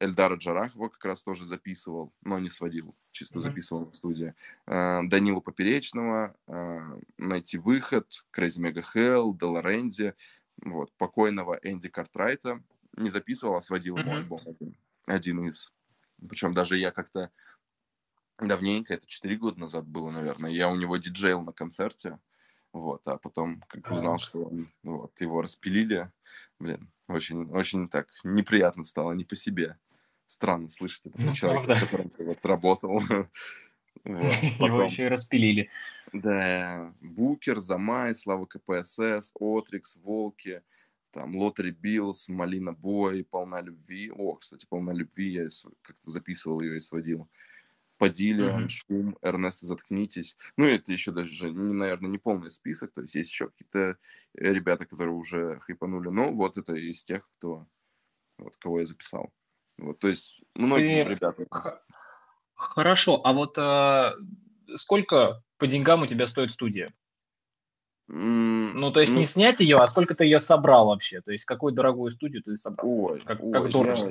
Эльдара 0.00 0.36
Джарахова 0.36 0.88
как 0.88 1.04
раз 1.04 1.22
тоже 1.22 1.44
записывал, 1.44 2.12
но 2.22 2.38
не 2.38 2.48
сводил, 2.48 2.94
чисто 3.10 3.38
mm-hmm. 3.38 3.40
записывал 3.40 3.90
в 3.90 3.94
студии. 3.94 4.34
Э, 4.66 5.00
Данилу 5.04 5.40
Поперечного, 5.40 6.36
э, 6.46 7.00
Найти 7.18 7.58
выход, 7.58 8.24
Crazy 8.32 8.60
Mega 8.60 8.84
Hell, 8.94 9.36
Делорензи, 9.36 10.14
вот, 10.62 10.92
покойного 10.96 11.58
Энди 11.62 11.88
Картрайта. 11.88 12.62
Не 12.96 13.10
записывал, 13.10 13.56
а 13.56 13.60
сводил 13.60 13.96
mm-hmm. 13.96 14.04
мой 14.04 14.16
альбом 14.16 14.40
один 15.06 15.44
из. 15.46 15.72
Причем 16.28 16.54
даже 16.54 16.78
я 16.78 16.90
как-то 16.90 17.30
давненько, 18.38 18.94
это 18.94 19.06
4 19.06 19.36
года 19.36 19.60
назад 19.60 19.86
было, 19.86 20.10
наверное, 20.10 20.50
я 20.50 20.68
у 20.68 20.76
него 20.76 20.96
диджейл 20.96 21.42
на 21.42 21.52
концерте, 21.52 22.18
вот, 22.72 23.06
а 23.06 23.18
потом 23.18 23.60
как 23.68 23.90
узнал, 23.90 24.18
что 24.18 24.44
он, 24.44 24.72
вот, 24.82 25.20
его 25.20 25.42
распилили, 25.42 26.10
блин, 26.58 26.90
очень, 27.08 27.48
очень 27.50 27.88
так 27.88 28.08
неприятно 28.24 28.84
стало, 28.84 29.12
не 29.12 29.24
по 29.24 29.36
себе. 29.36 29.78
Странно 30.26 30.68
слышать 30.68 31.06
это 31.06 31.20
ну, 31.20 31.32
человека, 31.34 31.76
с 31.76 31.80
которым 31.80 32.08
ты 32.10 32.24
вот 32.24 32.44
работал. 32.44 33.00
Вот. 34.04 34.34
Потом, 34.58 34.76
Его 34.76 34.82
еще 34.82 35.06
и 35.06 35.08
распилили. 35.08 35.70
Да, 36.12 36.92
Букер, 37.00 37.58
Замай, 37.60 38.14
Слава 38.14 38.46
КПСС, 38.46 39.32
Отрикс, 39.34 39.96
Волки, 39.96 40.62
там, 41.10 41.34
Lottery 41.34 41.70
Billz, 41.70 42.28
Малина 42.28 42.72
Бой, 42.72 43.24
Полна 43.24 43.62
Любви. 43.62 44.10
О, 44.10 44.34
кстати, 44.34 44.66
Полна 44.68 44.92
Любви, 44.92 45.32
я 45.32 45.48
как-то 45.82 46.10
записывал 46.10 46.60
ее 46.60 46.76
и 46.76 46.80
сводил. 46.80 47.28
Падилья, 47.98 48.58
mm-hmm. 48.58 48.68
Шум, 48.68 49.18
Эрнесто, 49.22 49.66
Заткнитесь. 49.66 50.36
Ну, 50.56 50.64
это 50.64 50.92
еще 50.92 51.12
даже, 51.12 51.52
наверное, 51.52 52.10
не 52.10 52.18
полный 52.18 52.50
список, 52.50 52.92
то 52.92 53.02
есть 53.02 53.14
есть 53.14 53.30
еще 53.30 53.48
какие-то 53.48 53.98
э, 54.34 54.52
ребята, 54.52 54.84
которые 54.86 55.14
уже 55.14 55.58
хайпанули, 55.60 56.08
но 56.08 56.32
вот 56.32 56.56
это 56.56 56.74
из 56.74 57.04
тех, 57.04 57.28
кто, 57.38 57.66
вот, 58.38 58.56
кого 58.56 58.80
я 58.80 58.86
записал. 58.86 59.30
Вот, 59.78 59.98
то 59.98 60.08
есть 60.08 60.40
многие 60.54 61.04
Ты... 61.04 61.10
ребята. 61.10 61.82
Хорошо, 62.54 63.20
а 63.24 63.32
вот 63.32 63.56
а, 63.58 64.14
сколько 64.76 65.42
по 65.58 65.66
деньгам 65.66 66.02
у 66.02 66.06
тебя 66.06 66.26
стоит 66.26 66.52
студия? 66.52 66.94
Mm, 68.10 68.72
ну, 68.74 68.92
то 68.92 69.00
есть 69.00 69.12
ну... 69.12 69.18
не 69.18 69.26
снять 69.26 69.60
ее, 69.60 69.78
а 69.78 69.86
сколько 69.86 70.14
ты 70.14 70.24
ее 70.24 70.40
собрал 70.40 70.86
вообще? 70.88 71.20
То 71.20 71.32
есть 71.32 71.44
какую 71.44 71.72
дорогую 71.72 72.10
студию 72.10 72.42
ты 72.42 72.56
собрал? 72.56 72.86
Ой, 72.88 73.20
как, 73.20 73.42
ой, 73.42 73.52
как 73.52 73.70
дорого? 73.70 74.10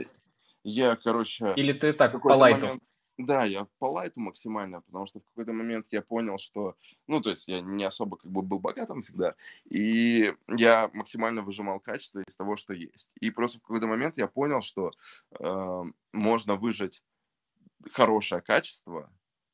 Я, 0.64 0.90
я, 0.90 0.96
короче... 0.96 1.54
Или 1.56 1.74
ты 1.74 1.94
так, 1.94 2.22
по 2.22 2.34
лайту? 2.34 2.62
Момент 2.62 2.84
да, 3.18 3.44
я 3.44 3.68
по 3.80 3.86
лайту 3.86 4.20
максимально, 4.20 4.82
потому 4.82 5.06
что 5.06 5.20
в 5.20 5.26
какой-то 5.26 5.54
момент 5.54 5.88
я 5.92 6.02
понял, 6.02 6.38
что, 6.38 6.76
ну, 7.08 7.22
то 7.22 7.30
есть 7.30 7.48
я 7.48 7.62
не 7.62 7.84
особо 7.84 8.18
как 8.18 8.32
бы 8.32 8.42
был 8.42 8.60
богатым 8.60 9.02
всегда, 9.02 9.36
и 9.66 10.34
я 10.48 10.90
максимально 10.94 11.42
выжимал 11.42 11.80
качество 11.80 12.22
из 12.28 12.36
того, 12.36 12.56
что 12.56 12.74
есть. 12.74 13.12
И 13.20 13.30
просто 13.32 13.60
в 13.60 13.62
какой-то 13.62 13.88
момент 13.88 14.18
я 14.18 14.28
понял, 14.28 14.62
что 14.62 14.92
э, 15.40 15.84
можно 16.12 16.56
выжать 16.56 17.04
хорошее 17.92 18.42
качество 18.42 19.12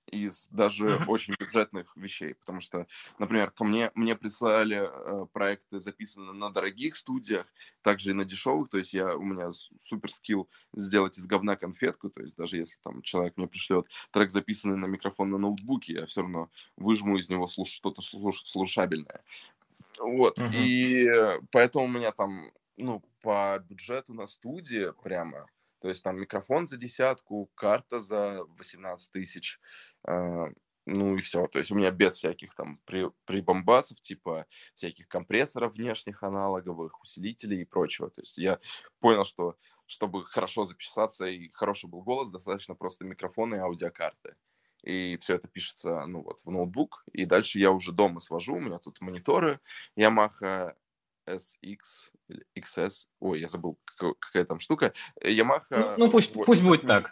из 0.09 0.47
даже 0.49 0.89
mm-hmm. 0.89 1.05
очень 1.07 1.33
бюджетных 1.39 1.95
вещей, 1.95 2.33
потому 2.35 2.59
что, 2.59 2.87
например, 3.17 3.51
ко 3.51 3.63
мне 3.63 3.91
мне 3.95 4.15
прислали 4.15 4.77
э, 4.81 5.25
проекты 5.27 5.79
записанные 5.79 6.33
на 6.33 6.49
дорогих 6.49 6.95
студиях, 6.95 7.53
также 7.81 8.11
и 8.11 8.13
на 8.13 8.25
дешевых, 8.25 8.69
то 8.69 8.77
есть 8.77 8.93
я 8.93 9.15
у 9.15 9.23
меня 9.23 9.51
супер 9.51 10.11
скилл 10.11 10.49
сделать 10.73 11.17
из 11.17 11.27
говна 11.27 11.55
конфетку, 11.55 12.09
то 12.09 12.21
есть 12.21 12.35
даже 12.35 12.57
если 12.57 12.79
там 12.83 13.01
человек 13.01 13.37
мне 13.37 13.47
пришлет 13.47 13.87
трек 14.11 14.31
записанный 14.31 14.77
на 14.77 14.85
микрофон 14.85 15.29
на 15.29 15.37
ноутбуке, 15.37 15.93
я 15.93 16.05
все 16.05 16.21
равно 16.21 16.49
выжму 16.75 17.17
из 17.17 17.29
него 17.29 17.45
слуш- 17.45 17.71
что-то 17.71 18.01
слуш- 18.01 18.45
слушабельное. 18.45 19.23
Вот, 19.99 20.39
mm-hmm. 20.39 20.55
и 20.55 21.41
поэтому 21.51 21.85
у 21.85 21.89
меня 21.89 22.11
там, 22.11 22.51
ну, 22.77 23.03
по 23.21 23.59
бюджету 23.67 24.13
на 24.13 24.27
студии 24.27 24.93
прямо 25.03 25.47
то 25.79 25.89
есть 25.89 26.03
там 26.03 26.19
микрофон 26.19 26.67
за 26.67 26.77
десятку, 26.77 27.49
карта 27.55 27.99
за 27.99 28.43
18 28.57 29.11
тысяч, 29.11 29.59
э, 30.07 30.47
ну 30.85 31.15
и 31.15 31.21
все. 31.21 31.47
То 31.47 31.59
есть 31.59 31.71
у 31.71 31.75
меня 31.75 31.91
без 31.91 32.15
всяких 32.15 32.55
там 32.55 32.79
при, 32.85 33.09
прибомбасов, 33.25 34.01
типа 34.01 34.45
всяких 34.73 35.07
компрессоров 35.07 35.75
внешних 35.75 36.23
аналоговых, 36.23 37.01
усилителей 37.01 37.61
и 37.61 37.65
прочего. 37.65 38.09
То 38.09 38.21
есть 38.21 38.37
я 38.37 38.59
понял, 38.99 39.23
что 39.23 39.55
чтобы 39.85 40.23
хорошо 40.23 40.65
записаться 40.65 41.27
и 41.27 41.49
хороший 41.53 41.89
был 41.89 42.01
голос, 42.01 42.31
достаточно 42.31 42.75
просто 42.75 43.05
микрофона 43.05 43.55
и 43.55 43.59
аудиокарты. 43.59 44.35
И 44.83 45.17
все 45.19 45.35
это 45.35 45.47
пишется, 45.47 46.05
ну 46.05 46.23
вот, 46.23 46.41
в 46.41 46.51
ноутбук. 46.51 47.03
И 47.11 47.25
дальше 47.25 47.59
я 47.59 47.71
уже 47.71 47.91
дома 47.91 48.19
свожу. 48.19 48.55
У 48.55 48.59
меня 48.59 48.77
тут 48.77 49.01
мониторы 49.01 49.59
Yamaha 49.97 50.73
SX 51.35 52.11
или 52.27 52.45
XS, 52.57 53.07
ой, 53.19 53.39
я 53.39 53.47
забыл, 53.47 53.79
какая 54.19 54.45
там 54.45 54.59
штука. 54.59 54.93
Э, 55.21 55.31
Yamaha... 55.31 55.61
Ну, 55.69 56.05
ну 56.05 56.11
пусть, 56.11 56.33
вот, 56.35 56.45
пусть 56.45 56.63
будет 56.63 56.87
так. 56.87 57.07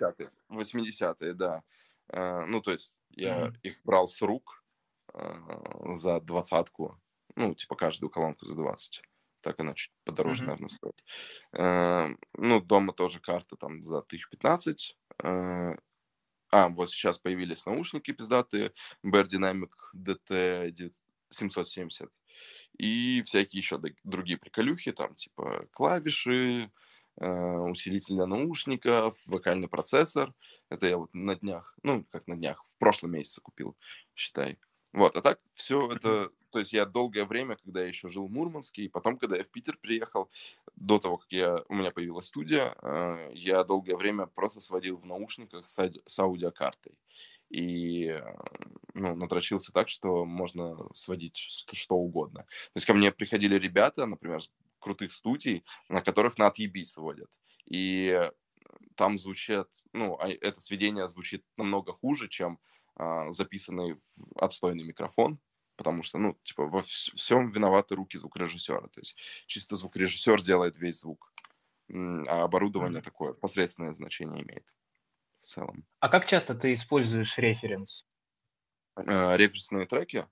80-е, 0.50 1.34
да. 1.34 1.64
Uh, 2.10 2.46
ну, 2.46 2.62
то 2.62 2.72
есть 2.72 2.96
я 3.10 3.48
mm-hmm. 3.48 3.56
их 3.64 3.82
брал 3.84 4.08
с 4.08 4.22
рук 4.22 4.64
uh, 5.14 5.92
за 5.92 6.22
двадцатку, 6.22 6.98
ну, 7.36 7.54
типа 7.54 7.76
каждую 7.76 8.10
колонку 8.10 8.46
за 8.46 8.56
20. 8.56 9.04
Так 9.42 9.60
она 9.60 9.74
чуть 9.74 9.92
подороже, 10.06 10.44
mm-hmm. 10.44 10.48
наверное, 10.48 10.70
стоит. 10.70 11.04
Ну, 12.34 12.62
дома 12.62 12.94
тоже 12.94 13.20
карта 13.20 13.58
там 13.58 13.84
за 13.84 13.98
1015. 13.98 14.98
Uh, 15.22 15.78
а, 16.50 16.70
вот 16.70 16.90
сейчас 16.90 17.18
появились 17.18 17.66
наушники 17.66 18.12
пиздатые, 18.12 18.72
Bear 19.06 19.26
Dynamic 19.28 19.72
DT 19.96 20.94
770 21.30 22.10
и 22.78 23.22
всякие 23.26 23.60
еще 23.60 23.80
другие 24.04 24.38
приколюхи, 24.38 24.92
там 24.92 25.16
типа 25.16 25.68
клавиши, 25.72 26.72
э, 27.18 27.58
усилитель 27.58 28.16
для 28.16 28.26
наушников, 28.26 29.26
вокальный 29.28 29.68
процессор. 29.68 30.34
Это 30.70 30.88
я 30.88 30.98
вот 30.98 31.14
на 31.14 31.36
днях, 31.36 31.78
ну, 31.84 32.06
как 32.12 32.28
на 32.28 32.36
днях, 32.36 32.64
в 32.66 32.78
прошлом 32.78 33.12
месяце 33.12 33.42
купил, 33.42 33.76
считай. 34.16 34.58
Вот, 34.94 35.16
а 35.16 35.22
так 35.22 35.40
все 35.54 35.92
это, 35.92 36.32
то 36.50 36.60
есть 36.60 36.74
я 36.74 36.86
долгое 36.86 37.26
время, 37.26 37.58
когда 37.58 37.82
я 37.82 37.88
еще 37.88 38.08
жил 38.08 38.28
в 38.28 38.32
Мурманске, 38.32 38.84
и 38.84 38.88
потом, 38.90 39.18
когда 39.18 39.38
я 39.38 39.44
в 39.44 39.50
Питер 39.50 39.78
приехал, 39.78 40.30
до 40.76 40.98
того, 40.98 41.18
как 41.18 41.32
я, 41.32 41.64
у 41.68 41.76
меня 41.76 41.92
появилась 41.92 42.28
студия, 42.28 42.76
э, 42.82 43.32
я 43.34 43.64
долгое 43.64 43.96
время 43.96 44.28
просто 44.28 44.60
сводил 44.60 44.98
в 44.98 45.06
наушниках 45.06 45.68
с, 45.68 45.92
с 46.06 46.20
аудиокартой 46.20 46.94
и 47.50 48.08
э, 48.08 48.22
ну, 48.94 49.16
надрочился 49.16 49.72
так, 49.72 49.90
что 49.90 50.26
можно 50.26 50.78
сводить 50.94 51.38
что, 51.38 51.76
что 51.76 51.96
угодно. 51.96 52.44
То 52.44 52.72
есть 52.76 52.86
ко 52.86 52.94
мне 52.94 53.12
приходили 53.12 53.58
ребята, 53.58 54.06
например, 54.06 54.42
с 54.42 54.52
крутых 54.80 55.12
студий, 55.12 55.64
на 55.90 56.02
которых 56.02 56.38
на 56.38 56.48
отъебись 56.48 56.94
сводят. 56.94 57.30
И 57.66 58.30
там 58.96 59.18
звучит, 59.18 59.68
ну, 59.94 60.18
а 60.20 60.30
это 60.30 60.60
сведение 60.60 61.08
звучит 61.08 61.44
намного 61.58 61.94
хуже, 61.94 62.28
чем 62.28 62.60
а, 62.96 63.32
записанный 63.32 63.94
в 63.94 64.38
отстойный 64.38 64.84
микрофон, 64.84 65.40
потому 65.76 66.04
что, 66.04 66.18
ну, 66.18 66.38
типа, 66.44 66.66
во 66.66 66.82
всем 66.82 67.50
виноваты 67.50 67.96
руки 67.96 68.18
звукорежиссера. 68.18 68.88
То 68.88 69.00
есть 69.00 69.16
чисто 69.46 69.76
звукорежиссер 69.76 70.42
делает 70.42 70.78
весь 70.78 71.02
звук, 71.02 71.32
а 71.90 72.44
оборудование 72.44 73.00
mm-hmm. 73.00 73.04
такое 73.04 73.34
посредственное 73.34 73.94
значение 73.94 74.44
имеет 74.44 74.74
в 75.38 75.44
целом. 75.44 75.86
А 76.00 76.10
как 76.10 76.26
часто 76.28 76.56
ты 76.56 76.74
используешь 76.74 77.38
референс? 77.38 78.06
Э, 78.96 79.36
референсные 79.38 79.86
треки? 79.86 80.26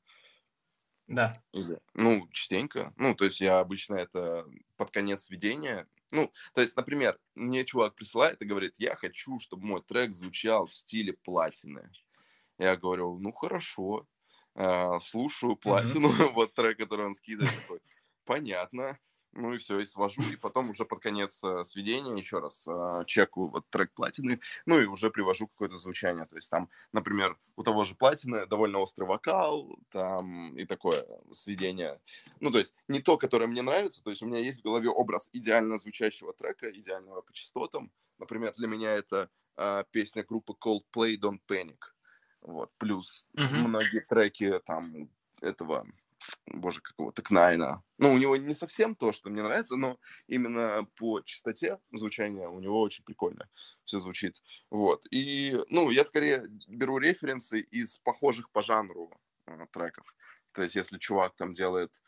Да. 1.08 1.34
Или, 1.51 1.80
ну, 1.93 2.28
частенько. 2.32 2.93
Ну, 2.97 3.14
то 3.14 3.26
есть 3.26 3.39
я 3.39 3.60
обычно 3.60 3.95
это 3.95 4.45
под 4.76 4.91
конец 4.91 5.24
сведения. 5.24 5.88
Ну, 6.12 6.32
то 6.53 6.62
есть, 6.62 6.76
например, 6.76 7.20
мне 7.36 7.64
чувак 7.64 7.95
присылает 7.95 8.41
и 8.41 8.45
говорит, 8.45 8.76
я 8.78 8.95
хочу, 8.95 9.39
чтобы 9.39 9.66
мой 9.66 9.82
трек 9.84 10.14
звучал 10.14 10.66
в 10.66 10.74
стиле 10.74 11.14
платины. 11.14 11.91
Я 12.58 12.76
говорю, 12.76 13.20
ну, 13.20 13.32
хорошо. 13.32 14.08
Э, 14.56 14.99
слушаю 15.01 15.56
платину, 15.56 16.10
mm-hmm. 16.10 16.32
вот 16.34 16.53
трек, 16.53 16.78
который 16.80 17.06
он 17.06 17.14
скидывает, 17.14 17.56
такой, 17.62 17.82
понятно 18.24 18.97
ну 19.36 19.53
и 19.53 19.57
все, 19.57 19.79
и 19.79 19.86
свожу, 19.86 20.23
и 20.23 20.36
потом 20.36 20.69
уже 20.69 20.86
под 20.86 21.01
конец 21.01 21.43
э, 21.43 21.63
сведения 21.63 22.15
еще 22.17 22.39
раз 22.39 22.67
э, 22.67 23.03
чекаю 23.05 23.47
вот 23.47 23.69
трек 23.69 23.91
платины, 23.93 24.39
ну 24.65 24.79
и 24.79 24.86
уже 24.86 25.09
привожу 25.11 25.47
какое-то 25.47 25.77
звучание, 25.77 26.25
то 26.25 26.36
есть 26.36 26.49
там, 26.49 26.69
например, 26.93 27.38
у 27.55 27.63
того 27.63 27.83
же 27.83 27.95
платины 27.95 28.45
довольно 28.45 28.79
острый 28.79 29.03
вокал, 29.03 29.77
там 29.89 30.55
и 30.55 30.65
такое 30.65 31.05
сведение, 31.31 31.99
ну 32.39 32.49
то 32.49 32.59
есть 32.59 32.73
не 32.88 33.01
то, 33.01 33.17
которое 33.17 33.47
мне 33.47 33.61
нравится, 33.61 34.03
то 34.03 34.09
есть 34.09 34.23
у 34.23 34.25
меня 34.25 34.39
есть 34.39 34.61
в 34.61 34.63
голове 34.63 34.89
образ 34.89 35.29
идеально 35.33 35.77
звучащего 35.77 36.33
трека, 36.33 36.71
идеального 36.71 37.21
по 37.21 37.33
частотам, 37.33 37.91
например, 38.17 38.53
для 38.55 38.67
меня 38.67 38.91
это 38.91 39.29
э, 39.57 39.83
песня 39.91 40.23
группы 40.23 40.53
Coldplay 40.53 41.19
Don't 41.19 41.41
Panic, 41.47 41.79
вот, 42.41 42.71
плюс 42.77 43.25
mm-hmm. 43.38 43.67
многие 43.67 43.99
треки 43.99 44.59
там 44.65 45.09
этого 45.41 45.86
боже, 46.47 46.81
какого-то 46.81 47.21
Кнайна. 47.21 47.83
Ну, 47.97 48.13
у 48.13 48.17
него 48.17 48.35
не 48.37 48.53
совсем 48.53 48.95
то, 48.95 49.11
что 49.11 49.29
мне 49.29 49.41
нравится, 49.41 49.75
но 49.77 49.99
именно 50.27 50.87
по 50.95 51.21
частоте 51.21 51.79
звучания 51.91 52.47
у 52.47 52.59
него 52.59 52.81
очень 52.81 53.03
прикольно 53.03 53.49
все 53.83 53.99
звучит. 53.99 54.41
Вот. 54.69 55.05
И, 55.11 55.57
ну, 55.69 55.89
я 55.89 56.03
скорее 56.03 56.45
беру 56.67 56.97
референсы 56.97 57.61
из 57.61 57.97
похожих 57.97 58.51
по 58.51 58.61
жанру 58.61 59.11
э, 59.47 59.65
треков. 59.71 60.15
То 60.51 60.63
есть, 60.63 60.75
если 60.75 60.97
чувак 60.97 61.35
там 61.35 61.53
делает 61.53 62.01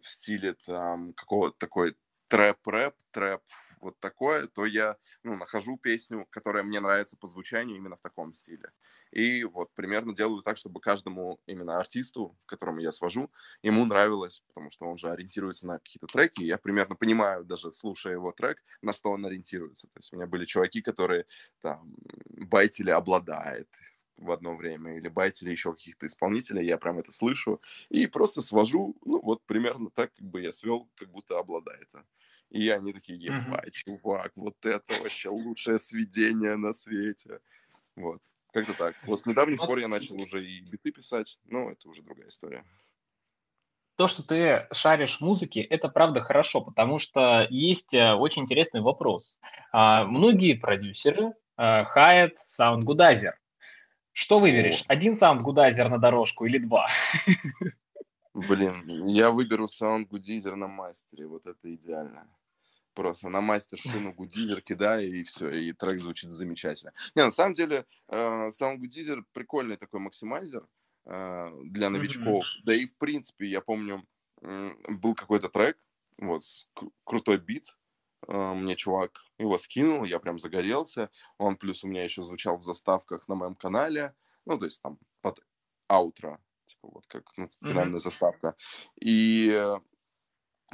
в 0.00 0.06
стиле 0.06 0.54
там 0.54 1.12
какого-то 1.12 1.56
такой 1.58 1.96
трэп-рэп, 2.28 2.94
трэп 3.10 3.42
вот 3.80 3.98
такое, 4.00 4.46
то 4.46 4.66
я 4.66 4.96
ну, 5.22 5.36
нахожу 5.36 5.76
песню, 5.76 6.26
которая 6.30 6.64
мне 6.64 6.80
нравится 6.80 7.16
по 7.16 7.26
звучанию 7.26 7.76
именно 7.76 7.96
в 7.96 8.00
таком 8.00 8.34
стиле. 8.34 8.72
И 9.12 9.44
вот 9.44 9.72
примерно 9.74 10.14
делаю 10.14 10.42
так, 10.42 10.56
чтобы 10.56 10.80
каждому 10.80 11.40
именно 11.46 11.78
артисту, 11.78 12.36
которому 12.46 12.80
я 12.80 12.92
свожу, 12.92 13.30
ему 13.62 13.84
нравилось, 13.84 14.42
потому 14.48 14.70
что 14.70 14.86
он 14.86 14.98
же 14.98 15.10
ориентируется 15.10 15.66
на 15.66 15.78
какие-то 15.78 16.06
треки, 16.06 16.42
я 16.42 16.58
примерно 16.58 16.96
понимаю, 16.96 17.44
даже 17.44 17.70
слушая 17.70 18.14
его 18.14 18.32
трек, 18.32 18.62
на 18.82 18.92
что 18.92 19.10
он 19.10 19.24
ориентируется. 19.24 19.86
То 19.88 19.98
есть 19.98 20.12
у 20.12 20.16
меня 20.16 20.26
были 20.26 20.44
чуваки, 20.44 20.82
которые 20.82 21.26
там 21.60 21.94
байтили 22.28 22.90
обладает, 22.90 23.68
в 24.16 24.30
одно 24.30 24.56
время, 24.56 24.96
или 24.96 25.08
байтили 25.08 25.50
еще 25.50 25.72
каких-то 25.72 26.06
исполнителей, 26.06 26.66
я 26.66 26.78
прям 26.78 26.98
это 26.98 27.12
слышу, 27.12 27.60
и 27.88 28.06
просто 28.06 28.42
свожу, 28.42 28.96
ну, 29.04 29.20
вот 29.22 29.44
примерно 29.46 29.90
так, 29.90 30.12
как 30.14 30.26
бы 30.26 30.40
я 30.40 30.52
свел, 30.52 30.88
как 30.96 31.10
будто 31.10 31.38
обладает. 31.38 31.90
И 32.50 32.68
они 32.68 32.92
такие, 32.92 33.18
ебать, 33.18 33.72
чувак, 33.72 34.32
вот 34.36 34.64
это 34.64 34.94
вообще 35.02 35.28
лучшее 35.28 35.78
сведение 35.78 36.56
на 36.56 36.72
свете. 36.72 37.40
Вот, 37.96 38.22
как-то 38.52 38.74
так. 38.74 38.94
Вот 39.04 39.20
с 39.20 39.26
недавних 39.26 39.58
пор 39.58 39.78
я 39.78 39.88
начал 39.88 40.20
уже 40.20 40.44
и 40.44 40.60
биты 40.60 40.92
писать, 40.92 41.38
но 41.44 41.70
это 41.70 41.88
уже 41.88 42.02
другая 42.02 42.28
история. 42.28 42.64
То, 43.96 44.08
что 44.08 44.22
ты 44.22 44.66
шаришь 44.72 45.18
в 45.18 45.20
музыке, 45.22 45.62
это 45.62 45.88
правда 45.88 46.20
хорошо, 46.20 46.60
потому 46.60 46.98
что 46.98 47.46
есть 47.48 47.94
э, 47.94 48.12
очень 48.12 48.42
интересный 48.42 48.82
вопрос. 48.82 49.40
А, 49.72 50.04
многие 50.04 50.52
продюсеры 50.52 51.32
а, 51.56 51.84
хаят 51.84 52.34
Soundgoodizer. 52.46 53.38
Что 54.16 54.40
выберешь? 54.40 54.80
О. 54.88 54.92
Один 54.94 55.14
Soundgoodizer 55.14 55.90
на 55.90 55.98
дорожку 55.98 56.46
или 56.46 56.56
два? 56.56 56.88
Блин, 58.32 58.86
я 59.04 59.30
выберу 59.30 59.68
Soundgoodizer 59.68 60.56
на 60.56 60.68
мастере, 60.68 61.26
вот 61.26 61.44
это 61.44 61.70
идеально. 61.70 62.26
Просто 62.94 63.28
на 63.28 63.42
мастер 63.42 63.78
шину 63.78 64.14
goodizer 64.14 64.62
кидаю, 64.62 65.06
и 65.06 65.22
все, 65.22 65.50
и 65.50 65.70
трек 65.74 65.98
звучит 66.00 66.32
замечательно. 66.32 66.94
Не, 67.14 67.26
на 67.26 67.30
самом 67.30 67.52
деле, 67.52 67.84
э, 68.08 68.50
Soundgoodizer 68.52 69.22
прикольный 69.34 69.76
такой 69.76 70.00
maximizer 70.00 70.66
э, 71.04 71.50
для 71.64 71.90
новичков. 71.90 72.42
Mm-hmm. 72.42 72.64
Да 72.64 72.74
и, 72.74 72.86
в 72.86 72.96
принципе, 72.96 73.44
я 73.44 73.60
помню, 73.60 74.02
был 74.40 75.14
какой-то 75.14 75.50
трек, 75.50 75.76
вот, 76.18 76.42
крутой 77.04 77.36
бит, 77.36 77.76
э, 78.28 78.54
мне 78.54 78.76
чувак 78.76 79.25
его 79.38 79.58
скинул, 79.58 80.04
я 80.04 80.18
прям 80.18 80.38
загорелся. 80.38 81.10
Он 81.38 81.56
плюс 81.56 81.84
у 81.84 81.88
меня 81.88 82.04
еще 82.04 82.22
звучал 82.22 82.58
в 82.58 82.62
заставках 82.62 83.28
на 83.28 83.34
моем 83.34 83.54
канале, 83.54 84.14
ну, 84.44 84.58
то 84.58 84.64
есть 84.64 84.82
там 84.82 84.98
под 85.20 85.40
аутро 85.88 86.40
типа 86.66 86.88
вот 86.92 87.06
как 87.06 87.24
ну, 87.36 87.48
финальная 87.60 87.98
mm-hmm. 87.98 88.02
заставка. 88.02 88.56
И 89.00 89.58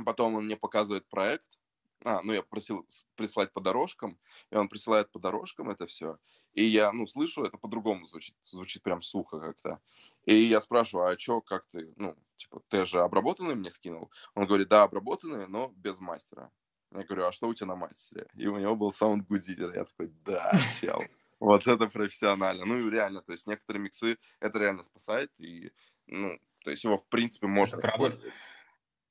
потом 0.04 0.34
он 0.34 0.44
мне 0.44 0.56
показывает 0.56 1.08
проект, 1.08 1.58
а, 2.04 2.20
ну, 2.22 2.32
я 2.32 2.42
просил 2.42 2.86
прислать 3.14 3.52
по 3.52 3.60
дорожкам, 3.60 4.18
и 4.50 4.56
он 4.56 4.68
присылает 4.68 5.10
по 5.12 5.20
дорожкам 5.20 5.70
это 5.70 5.86
все. 5.86 6.18
И 6.52 6.64
я, 6.64 6.92
ну, 6.92 7.06
слышу, 7.06 7.44
это 7.44 7.58
по-другому 7.58 8.06
звучит, 8.06 8.34
звучит 8.42 8.82
прям 8.82 9.02
сухо 9.02 9.38
как-то. 9.38 9.80
И 10.24 10.34
я 10.34 10.60
спрашиваю, 10.60 11.06
а 11.06 11.18
что, 11.18 11.40
как 11.40 11.66
ты, 11.66 11.92
ну, 11.96 12.16
типа, 12.36 12.60
ты 12.68 12.86
же 12.86 13.00
обработанные 13.00 13.54
мне 13.54 13.70
скинул? 13.70 14.10
Он 14.34 14.46
говорит, 14.46 14.68
да, 14.68 14.82
обработанные, 14.82 15.46
но 15.46 15.68
без 15.76 16.00
мастера. 16.00 16.50
Я 16.94 17.04
говорю, 17.04 17.26
а 17.26 17.32
что 17.32 17.48
у 17.48 17.54
тебя 17.54 17.68
на 17.68 17.76
мастере? 17.76 18.26
И 18.34 18.46
у 18.46 18.58
него 18.58 18.76
был 18.76 18.92
саунд 18.92 19.26
гудитер. 19.26 19.70
Я 19.74 19.84
такой, 19.84 20.12
да, 20.24 20.52
чел. 20.80 21.02
Вот 21.40 21.66
это 21.66 21.88
профессионально. 21.88 22.64
Ну 22.64 22.78
и 22.78 22.90
реально, 22.90 23.20
то 23.20 23.32
есть 23.32 23.46
некоторые 23.46 23.82
миксы 23.82 24.18
это 24.40 24.58
реально 24.58 24.82
спасает. 24.82 25.30
И, 25.38 25.72
ну, 26.06 26.38
то 26.64 26.70
есть 26.70 26.84
его, 26.84 26.98
в 26.98 27.06
принципе, 27.06 27.46
можно 27.46 27.78
это 27.78 27.88
использовать. 27.88 28.32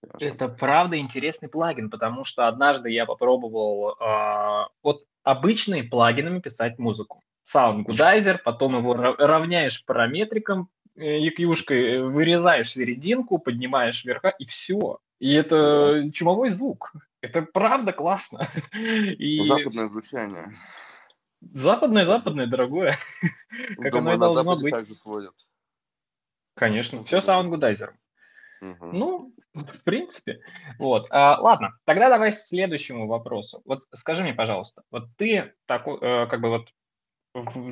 Правда, 0.02 0.26
это 0.26 0.48
правда 0.48 0.98
интересный 0.98 1.50
плагин, 1.50 1.90
потому 1.90 2.24
что 2.24 2.48
однажды 2.48 2.90
я 2.90 3.06
попробовал 3.06 3.98
э, 4.00 4.68
вот 4.82 5.04
обычными 5.24 5.82
плагинами 5.82 6.40
писать 6.40 6.80
музыку. 6.80 7.22
Sound 7.46 7.86
Goodizer, 7.86 8.38
потом 8.44 8.78
его 8.78 8.94
равняешь 8.94 9.84
параметрикам, 9.86 10.70
EQ-шкой, 10.98 11.98
э, 11.98 12.02
вырезаешь 12.02 12.72
серединку, 12.72 13.38
поднимаешь 13.38 14.04
вверха, 14.04 14.30
и 14.30 14.46
все. 14.46 15.00
И 15.20 15.34
это 15.34 16.10
чумовой 16.14 16.50
звук. 16.50 16.94
Это 17.22 17.44
правда 17.44 17.94
классно. 17.94 18.50
И... 18.74 19.42
Западное 19.42 19.88
звучание. 19.88 20.48
Западное, 21.42 22.06
западное, 22.06 22.48
дорогое. 22.48 22.98
как 23.78 23.94
Думаю, 23.94 24.16
оно 24.16 24.26
и 24.26 24.34
должно 24.34 24.58
быть. 24.58 24.74
также 24.74 24.94
сводят. 24.94 25.34
Конечно, 26.56 27.04
все 27.04 27.22
саундгудайзером. 27.22 27.98
Угу. 28.62 28.86
Ну, 28.94 29.34
в 29.54 29.84
принципе. 29.84 30.42
Вот. 30.78 31.08
А, 31.10 31.40
ладно, 31.42 31.78
тогда 31.86 32.10
давай 32.10 32.32
к 32.32 32.36
следующему 32.36 33.08
вопросу. 33.08 33.62
Вот 33.66 33.82
скажи 33.94 34.22
мне, 34.22 34.34
пожалуйста, 34.34 34.84
вот 34.92 35.10
ты 35.18 35.54
такой, 35.66 35.98
э, 36.00 36.28
как 36.28 36.42
бы 36.42 36.50
вот 36.50 36.70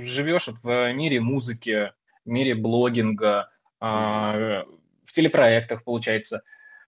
живешь 0.01 0.49
в 0.63 0.93
мире 0.93 1.19
музыки, 1.19 1.93
в 2.25 2.29
мире 2.29 2.55
блогинга, 2.55 3.49
э, 3.79 3.85
в 3.85 5.11
телепроектах, 5.13 5.83
получается, 5.83 6.41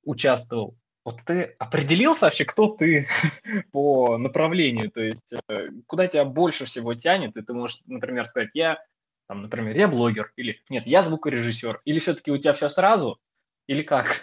участвовал. 0.03 0.75
Вот 1.03 1.21
ты 1.25 1.55
определился 1.57 2.25
вообще, 2.25 2.45
кто 2.45 2.67
ты 2.67 3.07
по 3.71 4.17
направлению, 4.17 4.91
то 4.91 5.01
есть 5.01 5.33
э, 5.47 5.69
куда 5.87 6.07
тебя 6.07 6.25
больше 6.25 6.65
всего 6.65 6.93
тянет, 6.93 7.37
и 7.37 7.41
ты 7.41 7.53
можешь, 7.53 7.81
например, 7.87 8.25
сказать, 8.25 8.51
я, 8.53 8.77
там, 9.27 9.41
например, 9.41 9.75
я 9.75 9.87
блогер, 9.87 10.31
или 10.35 10.61
нет, 10.69 10.85
я 10.85 11.03
звукорежиссер, 11.03 11.81
или 11.85 11.99
все-таки 11.99 12.31
у 12.31 12.37
тебя 12.37 12.53
все 12.53 12.69
сразу, 12.69 13.19
или 13.65 13.81
как? 13.81 14.21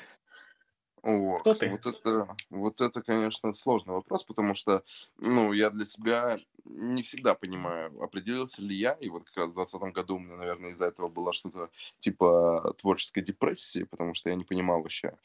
Ох, 1.03 1.45
вот 1.45 1.63
это, 1.63 2.37
вот 2.51 2.81
это, 2.81 3.03
конечно, 3.03 3.53
сложный 3.53 3.95
вопрос, 3.95 4.25
потому 4.25 4.55
что, 4.55 4.83
ну, 5.17 5.53
я 5.53 5.71
для 5.71 5.87
себя 5.87 6.39
не 6.65 7.03
всегда 7.03 7.35
понимаю, 7.35 8.03
определился 8.03 8.63
ли 8.63 8.75
я, 8.77 8.93
и 8.93 9.09
вот 9.09 9.25
как 9.25 9.37
раз 9.37 9.53
в 9.53 9.55
2020 9.55 9.95
году 9.95 10.17
у 10.17 10.19
меня, 10.19 10.37
наверное, 10.37 10.71
из-за 10.71 10.87
этого 10.87 11.09
было 11.09 11.33
что-то 11.33 11.71
типа 11.99 12.75
творческой 12.77 13.23
депрессии, 13.23 13.85
потому 13.85 14.15
что 14.15 14.31
я 14.31 14.37
не 14.37 14.45
понимал 14.45 14.83
вообще, 14.83 15.17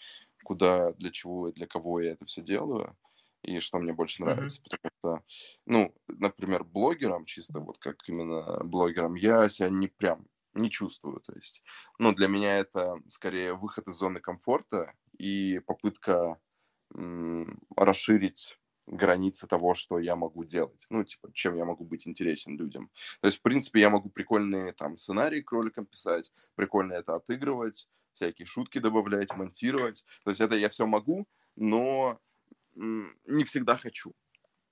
куда, 0.44 0.94
для 0.94 1.12
чего 1.12 1.50
и 1.50 1.54
для 1.54 1.68
кого 1.68 2.02
я 2.02 2.12
это 2.12 2.26
все 2.26 2.41
делаю, 2.41 2.98
и 3.44 3.60
что 3.60 3.80
мне 3.80 3.94
больше 3.94 4.24
нравится. 4.24 4.62
Mm-hmm. 4.62 4.64
Потому 4.64 4.91
что, 5.00 5.24
ну, 5.66 5.96
например, 6.08 6.64
блогером, 6.64 7.26
чисто 7.26 7.60
вот 7.60 7.78
как 7.78 8.08
именно 8.08 8.64
блогером, 8.64 9.16
я 9.16 9.50
себя 9.50 9.70
не 9.70 9.88
прям 9.88 10.28
не 10.54 10.70
чувствую. 10.70 11.20
То 11.22 11.34
есть, 11.34 11.64
ну, 12.00 12.14
для 12.14 12.28
меня 12.28 12.58
это 12.60 12.96
скорее 13.08 13.54
выход 13.54 13.88
из 13.88 13.96
зоны 13.96 14.20
комфорта 14.20 14.94
и 15.18 15.60
попытка 15.66 16.39
м- 16.94 17.60
расширить 17.76 18.60
границы 18.88 19.48
того, 19.48 19.74
что 19.74 20.00
я 20.00 20.16
могу 20.16 20.44
делать. 20.44 20.86
Ну, 20.89 21.04
типа, 21.04 21.32
чем 21.34 21.56
я 21.56 21.66
могу 21.66 21.86
быть 21.86 22.08
интересен 22.08 22.58
людям. 22.58 22.91
То 23.22 23.28
есть, 23.28 23.39
в 23.39 23.41
принципе, 23.41 23.80
я 23.80 23.89
могу 23.89 24.10
прикольные 24.10 24.74
там 24.74 24.98
сценарии 24.98 25.41
к 25.41 25.52
роликам 25.52 25.86
писать, 25.86 26.32
прикольно 26.56 26.94
это 26.94 27.16
отыгрывать, 27.16 27.88
всякие 28.14 28.45
шутки 28.45 28.80
добавлять, 28.80 29.36
монтировать. 29.36 30.05
То 30.24 30.32
есть 30.32 30.41
это 30.41 30.55
я 30.55 30.70
все 30.70 30.86
могу, 30.86 31.28
но 31.55 32.20
не 32.76 33.43
всегда 33.43 33.76
хочу. 33.76 34.14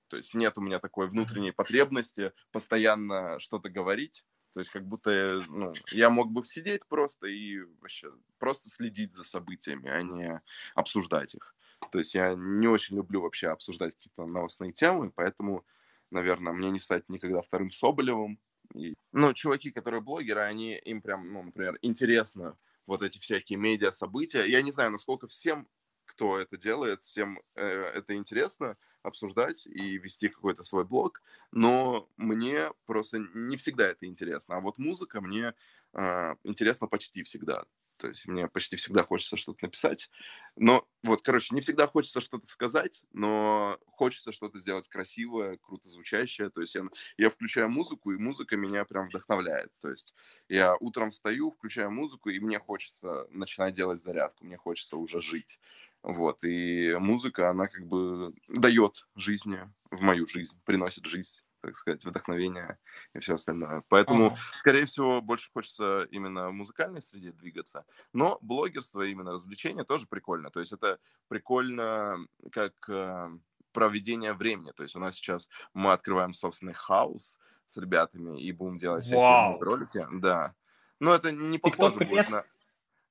То 0.08 0.16
есть 0.16 0.34
нет 0.34 0.58
у 0.58 0.60
меня 0.60 0.78
такой 0.78 1.08
внутренней 1.08 1.52
потребности 1.52 2.32
постоянно 2.50 3.38
что-то 3.38 3.70
говорить. 3.70 4.26
То 4.52 4.60
есть 4.60 4.70
как 4.70 4.86
будто 4.86 5.42
ну, 5.48 5.72
я 5.90 6.10
мог 6.10 6.30
бы 6.30 6.44
сидеть 6.44 6.86
просто 6.86 7.26
и 7.26 7.60
вообще 7.80 8.12
просто 8.38 8.68
следить 8.68 9.12
за 9.12 9.24
событиями, 9.24 9.88
а 9.88 10.02
не 10.02 10.42
обсуждать 10.74 11.34
их. 11.34 11.54
То 11.90 11.98
есть 11.98 12.14
я 12.14 12.34
не 12.34 12.68
очень 12.68 12.96
люблю 12.96 13.22
вообще 13.22 13.48
обсуждать 13.48 13.94
какие-то 13.94 14.26
новостные 14.26 14.72
темы, 14.72 15.10
поэтому, 15.10 15.64
наверное, 16.10 16.52
мне 16.52 16.70
не 16.70 16.78
стать 16.78 17.08
никогда 17.08 17.40
вторым 17.40 17.70
Соболевым. 17.70 18.38
И, 18.74 18.94
ну, 19.12 19.32
чуваки, 19.32 19.70
которые 19.70 20.00
блогеры, 20.00 20.42
они 20.42 20.76
им 20.76 21.02
прям, 21.02 21.32
ну, 21.32 21.42
например, 21.42 21.78
интересно 21.82 22.56
вот 22.86 23.02
эти 23.02 23.18
всякие 23.18 23.58
медиа-события. 23.58 24.44
Я 24.44 24.62
не 24.62 24.72
знаю, 24.72 24.90
насколько 24.90 25.26
всем, 25.26 25.68
кто 26.04 26.38
это 26.38 26.56
делает, 26.56 27.02
всем 27.02 27.40
э, 27.54 27.64
это 27.64 28.14
интересно 28.14 28.76
обсуждать 29.02 29.66
и 29.66 29.98
вести 29.98 30.28
какой-то 30.28 30.64
свой 30.64 30.84
блог, 30.84 31.22
но 31.52 32.08
мне 32.16 32.70
просто 32.86 33.18
не 33.34 33.56
всегда 33.56 33.88
это 33.88 34.06
интересно. 34.06 34.56
А 34.56 34.60
вот 34.60 34.78
музыка 34.78 35.20
мне 35.20 35.54
э, 35.94 36.34
интересна 36.44 36.86
почти 36.86 37.22
всегда. 37.22 37.64
То 38.02 38.08
есть 38.08 38.26
мне 38.26 38.48
почти 38.48 38.74
всегда 38.74 39.04
хочется 39.04 39.36
что-то 39.36 39.64
написать. 39.64 40.10
Но 40.56 40.84
вот, 41.04 41.22
короче, 41.22 41.54
не 41.54 41.60
всегда 41.60 41.86
хочется 41.86 42.20
что-то 42.20 42.46
сказать, 42.46 43.04
но 43.12 43.78
хочется 43.86 44.32
что-то 44.32 44.58
сделать 44.58 44.88
красивое, 44.88 45.56
круто 45.58 45.88
звучащее. 45.88 46.50
То 46.50 46.62
есть 46.62 46.74
я, 46.74 46.82
я 47.16 47.30
включаю 47.30 47.68
музыку, 47.68 48.10
и 48.10 48.16
музыка 48.16 48.56
меня 48.56 48.84
прям 48.84 49.06
вдохновляет. 49.06 49.70
То 49.80 49.88
есть 49.88 50.16
я 50.48 50.74
утром 50.80 51.10
встаю, 51.10 51.52
включаю 51.52 51.92
музыку, 51.92 52.28
и 52.28 52.40
мне 52.40 52.58
хочется 52.58 53.28
начинать 53.30 53.74
делать 53.74 54.00
зарядку, 54.00 54.46
мне 54.46 54.56
хочется 54.56 54.96
уже 54.96 55.20
жить. 55.20 55.60
Вот, 56.02 56.42
и 56.42 56.96
музыка, 56.98 57.50
она 57.50 57.68
как 57.68 57.86
бы 57.86 58.34
дает 58.48 59.06
жизни 59.14 59.60
в 59.92 60.02
мою 60.02 60.26
жизнь, 60.26 60.58
приносит 60.64 61.06
жизнь 61.06 61.40
так 61.62 61.76
сказать, 61.76 62.04
вдохновение 62.04 62.78
и 63.14 63.20
все 63.20 63.36
остальное. 63.36 63.84
Поэтому, 63.88 64.26
ага. 64.26 64.36
скорее 64.56 64.84
всего, 64.84 65.22
больше 65.22 65.50
хочется 65.52 66.06
именно 66.10 66.48
в 66.48 66.52
музыкальной 66.52 67.00
среде 67.00 67.32
двигаться. 67.32 67.84
Но 68.12 68.38
блогерство, 68.42 69.02
именно 69.02 69.32
развлечение 69.32 69.84
тоже 69.84 70.06
прикольно. 70.06 70.50
То 70.50 70.60
есть 70.60 70.72
это 70.72 70.98
прикольно 71.28 72.18
как 72.50 72.74
э, 72.88 73.30
проведение 73.72 74.34
времени. 74.34 74.72
То 74.72 74.82
есть 74.82 74.96
у 74.96 74.98
нас 74.98 75.14
сейчас 75.14 75.48
мы 75.72 75.92
открываем 75.92 76.32
собственный 76.32 76.74
house 76.74 77.38
с 77.64 77.76
ребятами 77.78 78.40
и 78.40 78.52
будем 78.52 78.76
делать 78.76 79.04
всякие 79.04 79.58
ролики. 79.60 80.06
Да. 80.12 80.54
Но 80.98 81.14
это 81.14 81.32
не 81.32 81.58
похоже 81.58 82.00
будет 82.00 82.28
на... 82.28 82.44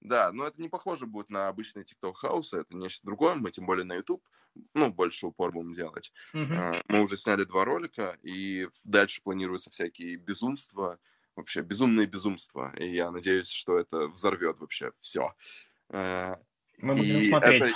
Да, 0.01 0.31
но 0.31 0.47
это 0.47 0.59
не 0.59 0.67
похоже 0.67 1.05
будет 1.05 1.29
на 1.29 1.47
обычный 1.47 1.83
TikTok 1.83 2.13
house, 2.13 2.53
это 2.53 2.75
нечто 2.75 3.05
другое, 3.05 3.35
мы 3.35 3.51
тем 3.51 3.65
более 3.65 3.85
на 3.85 3.93
YouTube, 3.93 4.23
ну, 4.73 4.91
больше 4.91 5.27
упор 5.27 5.51
будем 5.51 5.73
делать. 5.73 6.11
Mm-hmm. 6.33 6.85
Мы 6.87 7.01
уже 7.01 7.17
сняли 7.17 7.43
два 7.43 7.65
ролика, 7.65 8.17
и 8.23 8.67
дальше 8.83 9.21
планируются 9.21 9.69
всякие 9.69 10.15
безумства, 10.15 10.99
вообще 11.35 11.61
безумные 11.61 12.07
безумства, 12.07 12.73
и 12.77 12.93
я 12.93 13.11
надеюсь, 13.11 13.49
что 13.49 13.77
это 13.77 14.07
взорвет 14.07 14.59
вообще 14.59 14.91
все. 14.99 15.33
Э, 15.89 16.35
мы 16.79 16.95
будем 16.95 17.17
и 17.17 17.29
смотреть. 17.29 17.63
Это, 17.63 17.75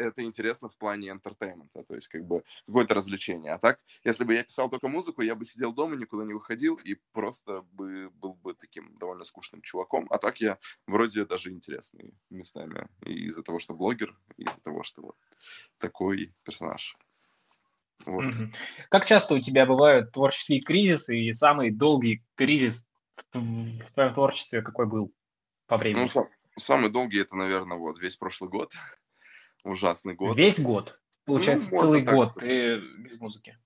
это 0.00 0.22
интересно 0.22 0.68
в 0.68 0.76
плане 0.76 1.10
entertainment, 1.10 1.70
то 1.86 1.94
есть 1.94 2.08
как 2.08 2.24
бы 2.24 2.42
какое-то 2.66 2.94
развлечение. 2.94 3.52
А 3.52 3.58
так, 3.58 3.78
если 4.04 4.24
бы 4.24 4.34
я 4.34 4.42
писал 4.42 4.68
только 4.70 4.88
музыку, 4.88 5.22
я 5.22 5.34
бы 5.34 5.44
сидел 5.44 5.72
дома, 5.72 5.96
никуда 5.96 6.24
не 6.24 6.34
выходил 6.34 6.76
и 6.76 6.96
просто 7.12 7.62
бы 7.72 8.10
был 8.10 8.34
бы 8.34 8.54
таким 8.54 8.94
довольно 8.96 9.24
скучным 9.24 9.62
чуваком. 9.62 10.06
А 10.10 10.18
так 10.18 10.40
я 10.40 10.58
вроде 10.86 11.24
даже 11.24 11.50
интересный 11.50 12.14
местами. 12.30 12.88
И 13.04 13.26
из-за 13.26 13.42
того, 13.42 13.58
что 13.58 13.74
блогер, 13.74 14.16
и 14.36 14.42
из-за 14.44 14.60
того, 14.60 14.82
что 14.82 15.02
вот 15.02 15.16
такой 15.78 16.34
персонаж. 16.44 16.96
Вот. 18.06 18.24
Mm-hmm. 18.24 18.54
Как 18.88 19.04
часто 19.06 19.34
у 19.34 19.40
тебя 19.40 19.66
бывают 19.66 20.12
творческие 20.12 20.62
кризисы 20.62 21.18
и 21.18 21.32
самый 21.32 21.70
долгий 21.70 22.24
кризис 22.34 22.84
в 23.32 23.92
твоем 23.92 24.14
творчестве 24.14 24.62
какой 24.62 24.86
был 24.86 25.12
по 25.66 25.76
времени? 25.76 26.02
Ну, 26.02 26.08
сам, 26.08 26.28
самый 26.56 26.90
долгий 26.90 27.20
это, 27.20 27.36
наверное, 27.36 27.76
вот 27.76 27.98
весь 27.98 28.16
прошлый 28.16 28.50
год 28.50 28.72
ужасный 29.64 30.14
год. 30.14 30.36
Весь 30.36 30.58
год? 30.58 30.98
Получается, 31.24 31.68
ну, 31.70 31.78
целый 31.78 32.02
год 32.02 32.34
ты 32.38 32.80
без 32.98 33.20
музыки? 33.20 33.58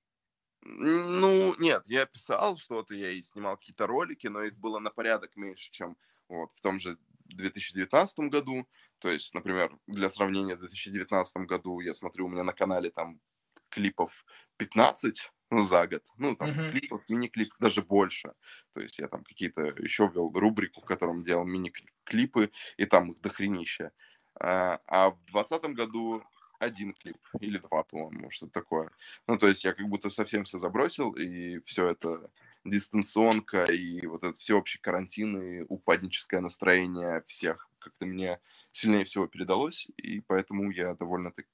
Ну, 0.63 1.55
нет, 1.59 1.83
я 1.87 2.07
писал 2.07 2.57
что-то, 2.57 2.95
я 2.95 3.11
и 3.11 3.21
снимал 3.23 3.57
какие-то 3.57 3.87
ролики, 3.87 4.29
но 4.29 4.43
их 4.43 4.57
было 4.57 4.79
на 4.79 4.91
порядок 4.91 5.37
меньше, 5.37 5.71
чем 5.71 5.97
вот 6.29 6.53
в 6.53 6.61
том 6.63 6.79
же 6.79 6.97
2019 7.27 8.31
году. 8.31 8.67
То 8.99 9.11
есть, 9.11 9.35
например, 9.35 9.77
для 9.87 10.09
сравнения, 10.09 10.57
в 10.57 10.61
2019 10.61 11.37
году 11.47 11.81
я 11.81 11.93
смотрю, 11.93 12.27
у 12.27 12.29
меня 12.29 12.45
на 12.45 12.53
канале 12.53 12.91
там 12.91 13.21
клипов 13.69 14.25
15 14.57 15.31
за 15.51 15.87
год. 15.87 16.03
Ну, 16.17 16.35
там 16.35 16.51
uh-huh. 16.51 16.71
клипов, 16.71 17.09
мини-клипов 17.09 17.59
даже 17.59 17.83
больше. 17.83 18.33
То 18.73 18.81
есть 18.81 18.99
я 18.99 19.09
там 19.09 19.25
какие-то 19.25 19.67
еще 19.79 20.11
вел 20.13 20.33
рубрику, 20.33 20.81
в 20.81 20.85
котором 20.85 21.23
делал 21.23 21.45
мини-клипы, 21.45 22.51
и 22.77 22.87
там 22.87 23.13
их 23.13 23.21
дохренища. 23.21 23.93
А, 24.41 24.79
а 24.87 25.11
в 25.11 25.25
2020 25.27 25.65
году 25.77 26.23
один 26.59 26.95
клип 26.95 27.19
или 27.41 27.59
два, 27.59 27.83
по-моему, 27.83 28.31
что-то 28.31 28.53
такое. 28.53 28.91
Ну, 29.27 29.39
то 29.39 29.49
есть 29.49 29.65
я 29.65 29.75
как 29.75 29.87
будто 29.89 30.11
совсем 30.11 30.45
все 30.45 30.59
забросил, 30.59 31.13
и 31.13 31.61
все 31.61 31.89
это 31.89 32.31
дистанционка, 32.65 33.65
и 33.65 34.07
вот 34.07 34.25
этот 34.25 34.37
всеобщий 34.37 34.81
карантин, 34.81 35.37
и 35.37 35.65
упадническое 35.69 36.41
настроение 36.41 37.23
всех 37.27 37.69
как-то 37.79 38.07
мне 38.07 38.41
сильнее 38.73 39.05
всего 39.05 39.27
передалось, 39.27 39.89
и 39.97 40.21
поэтому 40.21 40.71
я 40.71 40.95
довольно-таки 40.95 41.49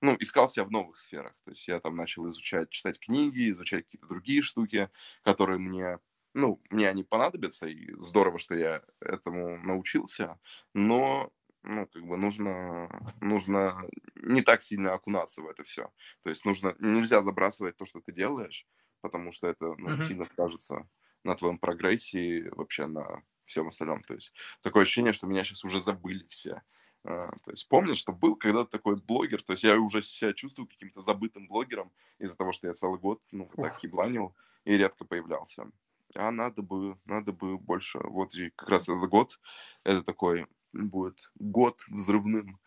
ну, 0.00 0.16
искал 0.20 0.48
себя 0.48 0.64
в 0.64 0.70
новых 0.70 0.98
сферах. 0.98 1.34
То 1.44 1.50
есть 1.50 1.66
я 1.66 1.80
там 1.80 1.96
начал 1.96 2.28
изучать, 2.28 2.70
читать 2.70 3.00
книги, 3.00 3.50
изучать 3.50 3.84
какие-то 3.84 4.06
другие 4.06 4.42
штуки, 4.42 4.90
которые 5.22 5.58
мне, 5.58 5.98
ну, 6.34 6.60
мне 6.70 6.88
они 6.88 7.02
понадобятся, 7.02 7.66
и 7.66 7.92
здорово, 7.98 8.38
что 8.38 8.54
я 8.54 8.82
этому 9.00 9.58
научился, 9.58 10.38
но 10.72 11.32
ну, 11.62 11.86
как 11.86 12.06
бы 12.06 12.16
нужно, 12.16 12.88
нужно 13.20 13.74
не 14.16 14.42
так 14.42 14.62
сильно 14.62 14.94
окунаться 14.94 15.42
в 15.42 15.48
это 15.48 15.62
все. 15.62 15.90
То 16.22 16.30
есть 16.30 16.44
нужно, 16.44 16.74
нельзя 16.78 17.22
забрасывать 17.22 17.76
то, 17.76 17.84
что 17.84 18.00
ты 18.00 18.12
делаешь, 18.12 18.66
потому 19.00 19.32
что 19.32 19.48
это 19.48 19.74
ну, 19.76 19.90
mm-hmm. 19.90 20.02
сильно 20.02 20.24
скажется 20.24 20.88
на 21.24 21.34
твоем 21.34 21.58
прогрессе 21.58 22.20
и 22.20 22.48
вообще 22.50 22.86
на 22.86 23.22
всем 23.44 23.68
остальном. 23.68 24.02
То 24.02 24.14
есть 24.14 24.32
такое 24.62 24.82
ощущение, 24.82 25.12
что 25.12 25.26
меня 25.26 25.44
сейчас 25.44 25.64
уже 25.64 25.80
забыли 25.80 26.24
все. 26.28 26.62
А, 27.04 27.30
то 27.44 27.50
есть 27.50 27.68
помню, 27.68 27.94
что 27.94 28.12
был 28.12 28.36
когда-то 28.36 28.70
такой 28.70 28.96
блогер, 28.96 29.42
то 29.42 29.52
есть 29.52 29.64
я 29.64 29.78
уже 29.78 30.02
себя 30.02 30.32
чувствую 30.32 30.68
каким-то 30.68 31.00
забытым 31.00 31.48
блогером 31.48 31.92
из-за 32.18 32.36
того, 32.36 32.52
что 32.52 32.66
я 32.66 32.74
целый 32.74 32.98
год, 32.98 33.20
ну, 33.30 33.50
вот 33.54 33.64
так 33.64 33.82
ебланил 33.82 34.34
и 34.64 34.76
редко 34.76 35.04
появлялся. 35.04 35.70
А 36.14 36.30
надо 36.30 36.62
бы, 36.62 36.98
надо 37.04 37.32
бы 37.32 37.58
больше. 37.58 37.98
Вот 37.98 38.34
и 38.34 38.50
как 38.50 38.70
раз 38.70 38.88
этот 38.88 39.08
год, 39.08 39.38
это 39.84 40.02
такой 40.02 40.46
будет 40.82 41.30
год 41.34 41.80
взрывным, 41.88 42.60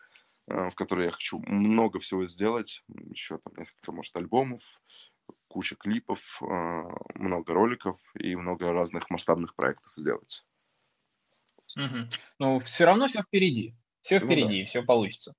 а, 0.48 0.70
в 0.70 0.74
который 0.74 1.06
я 1.06 1.10
хочу 1.10 1.38
много 1.46 1.98
всего 1.98 2.26
сделать. 2.26 2.82
Еще 2.88 3.38
там 3.38 3.54
несколько, 3.56 3.92
может, 3.92 4.16
альбомов, 4.16 4.80
куча 5.48 5.76
клипов, 5.76 6.42
а, 6.42 6.90
много 7.14 7.54
роликов 7.54 7.98
и 8.14 8.36
много 8.36 8.72
разных 8.72 9.10
масштабных 9.10 9.54
проектов 9.54 9.92
сделать. 9.96 10.44
Угу. 11.76 12.08
Ну, 12.38 12.60
все 12.60 12.84
равно 12.84 13.06
все 13.06 13.22
впереди. 13.22 13.74
Все 14.02 14.18
впереди, 14.18 14.58
ну, 14.58 14.64
да. 14.64 14.66
все 14.66 14.82
получится. 14.82 15.34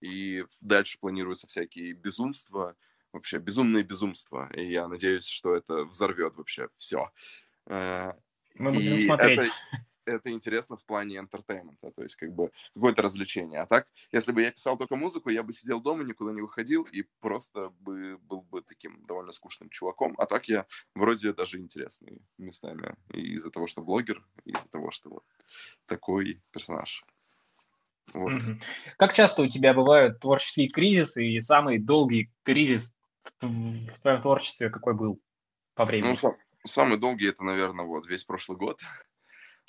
И 0.00 0.44
дальше 0.60 0.98
планируются 0.98 1.46
всякие 1.46 1.92
безумства, 1.92 2.74
вообще 3.12 3.38
безумные 3.38 3.84
безумства. 3.84 4.50
И 4.54 4.64
я 4.70 4.88
надеюсь, 4.88 5.26
что 5.26 5.54
это 5.54 5.84
взорвет 5.84 6.36
вообще 6.36 6.68
все. 6.76 7.10
Э, 7.66 8.12
Мы 8.54 8.72
будем 8.72 8.96
и 8.96 9.06
смотреть. 9.06 9.40
Это, 9.40 9.52
это 10.10 10.30
интересно 10.30 10.76
в 10.76 10.84
плане 10.84 11.18
entertainment 11.18 11.80
а, 11.80 11.90
то 11.90 12.02
есть 12.02 12.16
как 12.16 12.32
бы 12.32 12.50
какое-то 12.74 13.02
развлечение. 13.02 13.60
А 13.60 13.66
так, 13.66 13.86
если 14.12 14.32
бы 14.32 14.42
я 14.42 14.50
писал 14.50 14.76
только 14.76 14.96
музыку, 14.96 15.30
я 15.30 15.42
бы 15.42 15.52
сидел 15.52 15.80
дома, 15.80 16.04
никуда 16.04 16.32
не 16.32 16.40
выходил 16.40 16.84
и 16.84 17.04
просто 17.20 17.70
бы 17.80 18.18
был 18.18 18.42
бы 18.42 18.62
таким 18.62 19.02
довольно 19.04 19.32
скучным 19.32 19.70
чуваком. 19.70 20.14
А 20.18 20.26
так 20.26 20.48
я 20.48 20.66
вроде 20.94 21.32
даже 21.32 21.58
интересный 21.58 22.22
местами. 22.38 22.94
И 23.12 23.34
из-за 23.34 23.50
того, 23.50 23.66
что 23.66 23.82
блогер, 23.82 24.24
из-за 24.44 24.68
того, 24.68 24.90
что 24.90 25.10
вот 25.10 25.24
такой 25.86 26.42
персонаж. 26.50 27.04
Вот. 28.12 28.42
Как 28.96 29.12
часто 29.12 29.42
у 29.42 29.48
тебя 29.48 29.72
бывают 29.72 30.20
творческие 30.20 30.68
кризисы 30.68 31.24
и 31.26 31.40
самый 31.40 31.78
долгий 31.78 32.32
кризис 32.42 32.92
в 33.40 34.00
твоем 34.00 34.22
творчестве 34.22 34.70
какой 34.70 34.94
был 34.94 35.20
по 35.74 35.84
времени? 35.84 36.16
Ну, 36.20 36.36
самый 36.64 36.98
долгий 36.98 37.28
это, 37.28 37.44
наверное, 37.44 37.84
вот 37.84 38.06
весь 38.06 38.24
прошлый 38.24 38.58
год. 38.58 38.80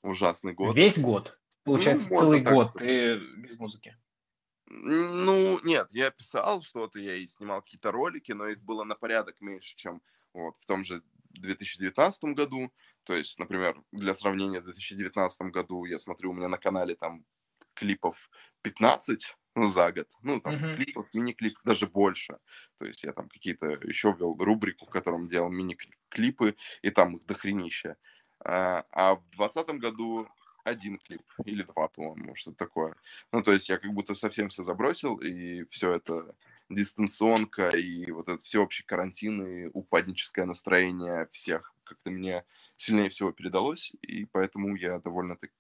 Ужасный 0.04 0.54
год. 0.54 0.76
Весь 0.76 0.98
год? 0.98 1.38
Получается, 1.64 2.08
ну, 2.10 2.18
целый 2.18 2.42
год 2.42 2.74
ты 2.74 3.18
без 3.38 3.60
музыки? 3.60 3.96
Ну, 4.66 5.60
нет, 5.64 5.90
я 5.92 6.12
писал 6.12 6.62
что-то, 6.62 6.98
я 6.98 7.16
и 7.16 7.28
снимал 7.28 7.62
какие-то 7.62 7.92
ролики, 7.92 8.32
но 8.32 8.48
их 8.48 8.64
было 8.64 8.84
на 8.84 8.96
порядок 8.96 9.36
меньше, 9.42 9.76
чем 9.76 10.02
вот 10.34 10.56
в 10.58 10.66
том 10.66 10.84
же 10.84 11.04
2019 11.32 12.24
году. 12.36 12.72
То 13.04 13.14
есть, 13.14 13.38
например, 13.38 13.82
для 13.92 14.14
сравнения, 14.14 14.62
в 14.62 14.66
2019 14.66 15.42
году 15.52 15.86
я 15.86 16.00
смотрю, 16.00 16.32
у 16.32 16.34
меня 16.34 16.48
на 16.48 16.58
канале 16.58 16.96
там 16.96 17.26
клипов 17.74 18.30
15 18.62 19.36
за 19.56 19.92
год. 19.92 20.08
Ну, 20.22 20.40
там, 20.40 20.56
uh-huh. 20.56 20.76
клипов, 20.76 21.14
мини-клипов 21.14 21.62
даже 21.64 21.88
больше. 21.88 22.38
То 22.78 22.86
есть 22.86 23.04
я 23.04 23.12
там 23.12 23.28
какие-то 23.28 23.72
еще 23.84 24.16
ввел 24.18 24.36
рубрику, 24.38 24.86
в 24.86 24.90
котором 24.90 25.28
делал 25.28 25.50
мини-клипы, 25.50 26.56
и 26.82 26.90
там 26.90 27.18
их 27.18 27.26
дохренища. 27.26 27.98
А, 28.44 28.84
а 28.92 29.16
в 29.16 29.30
2020 29.38 29.80
году 29.80 30.28
один 30.64 30.98
клип 31.00 31.24
или 31.46 31.64
два, 31.64 31.88
по-моему, 31.88 32.36
что-то 32.36 32.58
такое. 32.58 32.96
Ну, 33.32 33.42
то 33.42 33.52
есть 33.52 33.70
я 33.70 33.78
как 33.78 33.92
будто 33.94 34.14
совсем 34.14 34.50
все 34.50 34.64
забросил, 34.64 35.18
и 35.18 35.66
все 35.66 35.94
это 35.94 36.36
дистанционка, 36.70 37.70
и 37.70 38.12
вот 38.12 38.30
этот 38.30 38.42
всеобщий 38.42 38.86
карантин, 38.86 39.42
и 39.42 39.70
упадническое 39.74 40.46
настроение 40.46 41.28
всех 41.32 41.74
как-то 41.84 42.10
мне 42.10 42.46
сильнее 42.78 43.10
всего 43.10 43.32
передалось, 43.32 43.92
и 44.02 44.26
поэтому 44.26 44.76
я 44.76 45.00
довольно-таки 45.00 45.54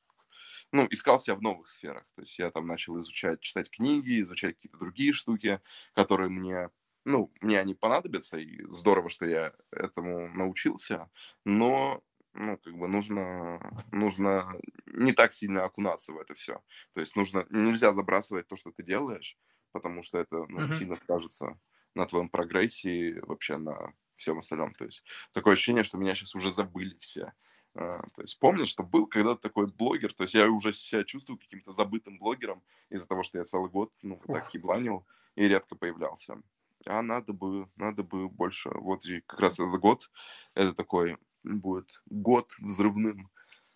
ну, 0.72 0.88
искал 0.90 1.20
себя 1.20 1.36
в 1.36 1.42
новых 1.42 1.70
сферах. 1.70 2.06
То 2.16 2.22
есть 2.22 2.40
я 2.40 2.50
там 2.50 2.68
начал 2.68 3.00
изучать, 3.00 3.42
читать 3.42 3.70
книги, 3.70 4.22
изучать 4.22 4.56
какие-то 4.56 4.78
другие 4.78 5.12
штуки, 5.12 5.60
которые 5.94 6.30
мне, 6.30 6.70
ну, 7.04 7.32
мне 7.42 7.60
они 7.60 7.74
понадобятся, 7.74 8.38
и 8.38 8.64
здорово, 8.70 9.10
что 9.10 9.26
я 9.26 9.54
этому 9.72 10.30
научился, 10.30 11.10
но 11.44 12.02
ну, 12.34 12.58
как 12.58 12.78
бы 12.78 12.88
нужно, 12.88 13.60
нужно 13.92 14.46
не 14.86 15.14
так 15.14 15.34
сильно 15.34 15.66
окунаться 15.66 16.14
в 16.14 16.20
это 16.20 16.34
все. 16.34 16.62
То 16.94 17.02
есть 17.02 17.16
нужно, 17.16 17.46
нельзя 17.50 17.92
забрасывать 17.94 18.48
то, 18.48 18.56
что 18.56 18.72
ты 18.72 18.84
делаешь, 18.84 19.38
потому 19.72 20.04
что 20.04 20.18
это 20.18 20.46
ну, 20.48 20.62
uh-huh. 20.62 20.74
сильно 20.74 20.96
скажется 20.96 21.60
на 21.94 22.06
твоем 22.06 22.30
прогрессе 22.30 22.92
и 22.92 23.20
вообще 23.22 23.58
на 23.58 23.94
всем 24.16 24.38
остальном. 24.38 24.74
То 24.74 24.86
есть 24.86 25.04
такое 25.32 25.54
ощущение, 25.54 25.84
что 25.84 25.98
меня 25.98 26.16
сейчас 26.16 26.36
уже 26.36 26.52
забыли 26.52 26.96
все. 27.00 27.34
А, 27.74 28.02
то 28.16 28.22
есть 28.22 28.40
помню, 28.40 28.66
что 28.66 28.84
был 28.84 29.08
когда-то 29.08 29.42
такой 29.42 29.68
блогер, 29.68 30.14
то 30.14 30.24
есть 30.24 30.34
я 30.34 30.50
уже 30.50 30.74
себя 30.74 31.04
чувствую 31.04 31.38
каким-то 31.38 31.72
забытым 31.72 32.18
блогером 32.18 32.64
из-за 32.90 33.08
того, 33.08 33.24
что 33.24 33.38
я 33.38 33.46
целый 33.46 33.70
год, 33.70 33.92
ну, 34.02 34.22
вот 34.26 34.34
так 34.34 34.54
ебланил 34.54 35.06
и 35.36 35.48
редко 35.48 35.76
появлялся. 35.76 36.42
А 36.86 37.02
надо 37.02 37.34
бы, 37.34 37.70
надо 37.76 38.04
бы 38.04 38.28
больше. 38.28 38.70
Вот 38.70 39.06
и 39.06 39.22
как 39.22 39.40
раз 39.40 39.60
этот 39.60 39.80
год, 39.80 40.10
это 40.56 40.74
такой 40.74 41.18
будет 41.44 42.02
год 42.06 42.52
взрывным, 42.60 43.30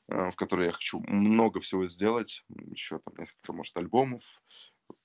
а, 0.08 0.32
в 0.32 0.36
который 0.36 0.68
я 0.68 0.72
хочу 0.72 1.00
много 1.08 1.60
всего 1.60 1.88
сделать. 1.88 2.44
Еще 2.50 3.00
там 3.00 3.16
несколько, 3.18 3.54
может, 3.54 3.76
альбомов, 3.78 4.42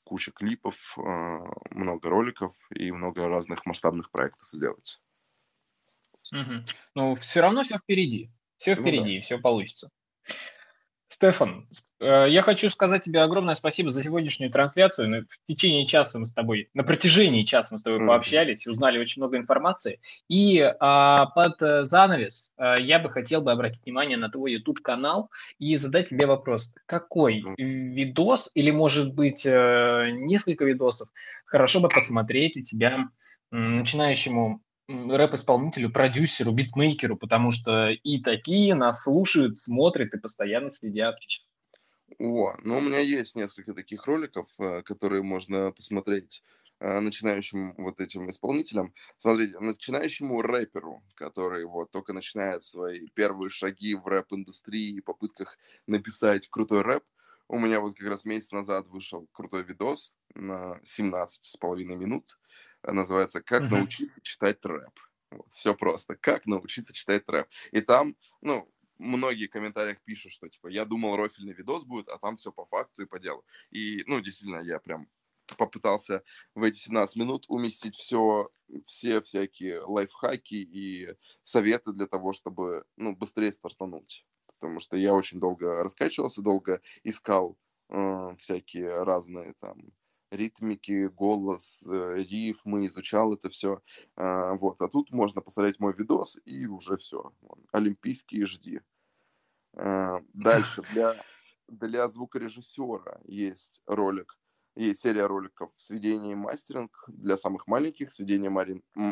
куча 0.04 0.32
клипов, 0.32 0.96
а, 0.98 1.40
много 1.70 2.08
роликов 2.08 2.54
и 2.74 2.90
много 2.92 3.28
разных 3.28 3.66
масштабных 3.66 4.10
проектов 4.10 4.48
сделать. 4.48 5.00
Угу. 6.32 6.64
Ну, 6.94 7.16
все 7.16 7.40
равно 7.40 7.62
все 7.62 7.78
впереди. 7.78 8.30
Все 8.56 8.74
впереди, 8.74 9.14
ну, 9.14 9.20
да. 9.20 9.20
все 9.22 9.38
получится. 9.38 9.90
Стефан, 11.10 11.66
э, 11.98 12.26
я 12.28 12.40
хочу 12.42 12.70
сказать 12.70 13.02
тебе 13.02 13.20
огромное 13.20 13.56
спасибо 13.56 13.90
за 13.90 14.00
сегодняшнюю 14.00 14.52
трансляцию. 14.52 15.26
В 15.28 15.44
течение 15.44 15.84
часа 15.84 16.20
мы 16.20 16.26
с 16.26 16.32
тобой, 16.32 16.70
на 16.72 16.84
протяжении 16.84 17.42
часа 17.42 17.74
мы 17.74 17.78
с 17.78 17.82
тобой 17.82 18.06
пообщались, 18.06 18.68
узнали 18.68 18.98
очень 18.98 19.20
много 19.20 19.36
информации. 19.36 20.00
И 20.28 20.60
а, 20.60 21.26
под 21.26 21.60
э, 21.62 21.84
занавес 21.84 22.52
а, 22.56 22.76
я 22.76 23.00
бы 23.00 23.10
хотел 23.10 23.42
бы 23.42 23.50
обратить 23.50 23.84
внимание 23.84 24.16
на 24.16 24.30
твой 24.30 24.52
YouTube-канал 24.52 25.30
и 25.58 25.76
задать 25.76 26.10
тебе 26.10 26.26
вопрос. 26.26 26.76
Какой 26.86 27.42
видос 27.58 28.48
или, 28.54 28.70
может 28.70 29.12
быть, 29.12 29.44
несколько 29.44 30.64
видосов 30.64 31.08
хорошо 31.44 31.80
бы 31.80 31.88
посмотреть 31.88 32.56
у 32.56 32.62
тебя 32.62 33.08
начинающему 33.50 34.62
рэп-исполнителю, 34.90 35.90
продюсеру, 35.92 36.52
битмейкеру, 36.52 37.16
потому 37.16 37.50
что 37.50 37.90
и 37.90 38.20
такие 38.20 38.74
нас 38.74 39.04
слушают, 39.04 39.58
смотрят 39.58 40.12
и 40.14 40.18
постоянно 40.18 40.70
следят. 40.70 41.16
О, 42.18 42.54
ну 42.62 42.78
у 42.78 42.80
меня 42.80 42.98
есть 42.98 43.36
несколько 43.36 43.72
таких 43.72 44.06
роликов, 44.06 44.48
э, 44.58 44.82
которые 44.82 45.22
можно 45.22 45.72
посмотреть 45.72 46.42
э, 46.80 47.00
начинающим 47.00 47.74
вот 47.78 48.00
этим 48.00 48.28
исполнителям. 48.28 48.92
Смотрите, 49.18 49.58
начинающему 49.60 50.42
рэперу, 50.42 51.02
который 51.14 51.64
вот 51.64 51.90
только 51.90 52.12
начинает 52.12 52.62
свои 52.62 53.06
первые 53.14 53.50
шаги 53.50 53.94
в 53.94 54.06
рэп-индустрии 54.06 54.96
и 54.96 55.00
попытках 55.00 55.56
написать 55.86 56.48
крутой 56.48 56.82
рэп, 56.82 57.04
у 57.50 57.58
меня 57.58 57.80
вот 57.80 57.96
как 57.96 58.08
раз 58.08 58.24
месяц 58.24 58.52
назад 58.52 58.86
вышел 58.88 59.26
крутой 59.32 59.64
видос 59.64 60.14
на 60.34 60.78
17 60.84 61.44
с 61.44 61.56
половиной 61.56 61.96
минут, 61.96 62.38
называется 62.82 63.42
«Как 63.42 63.62
uh-huh. 63.62 63.70
научиться 63.70 64.20
читать 64.22 64.64
рэп». 64.64 64.98
Вот, 65.32 65.50
все 65.50 65.74
просто. 65.74 66.16
Как 66.16 66.46
научиться 66.46 66.94
читать 66.94 67.28
рэп. 67.28 67.48
И 67.72 67.80
там, 67.80 68.16
ну, 68.40 68.72
многие 68.98 69.48
в 69.48 69.50
комментариях 69.50 70.00
пишут, 70.04 70.32
что, 70.32 70.48
типа, 70.48 70.68
я 70.68 70.84
думал, 70.84 71.16
рофильный 71.16 71.52
видос 71.52 71.84
будет, 71.84 72.08
а 72.08 72.18
там 72.18 72.36
все 72.36 72.52
по 72.52 72.66
факту 72.66 73.02
и 73.02 73.06
по 73.06 73.18
делу. 73.18 73.44
И, 73.70 74.04
ну, 74.06 74.20
действительно, 74.20 74.60
я 74.60 74.78
прям 74.78 75.08
попытался 75.56 76.22
в 76.54 76.62
эти 76.62 76.78
17 76.78 77.16
минут 77.16 77.46
уместить 77.48 77.96
все, 77.96 78.48
все 78.84 79.20
всякие 79.22 79.80
лайфхаки 79.80 80.54
и 80.54 81.16
советы 81.42 81.92
для 81.92 82.06
того, 82.06 82.32
чтобы, 82.32 82.84
ну, 82.96 83.16
быстрее 83.16 83.50
стартануть. 83.50 84.24
Потому 84.60 84.80
что 84.80 84.96
я 84.96 85.14
очень 85.14 85.40
долго 85.40 85.82
раскачивался, 85.82 86.42
долго 86.42 86.80
искал 87.02 87.56
э, 87.88 88.34
всякие 88.36 89.02
разные 89.02 89.54
там 89.54 89.92
ритмики, 90.30 91.06
голос, 91.08 91.84
э, 91.86 92.22
рифмы, 92.22 92.84
изучал 92.86 93.34
это 93.34 93.48
все. 93.48 93.82
А, 94.16 94.54
вот. 94.54 94.80
А 94.80 94.88
тут 94.88 95.12
можно 95.12 95.40
посмотреть 95.40 95.80
мой 95.80 95.94
видос, 95.96 96.38
и 96.44 96.66
уже 96.66 96.96
все. 96.96 97.32
Олимпийские 97.72 98.46
жди. 98.46 98.80
А, 99.74 100.20
дальше. 100.32 100.82
Для, 100.92 101.22
для 101.68 102.08
звукорежиссера 102.08 103.20
есть 103.24 103.82
ролик, 103.86 104.38
есть 104.76 105.00
серия 105.00 105.26
роликов 105.26 105.72
сведение 105.76 106.32
и 106.32 106.36
мастеринг 106.36 107.04
для 107.08 107.36
самых 107.36 107.66
маленьких, 107.66 108.12
сведение 108.12 108.50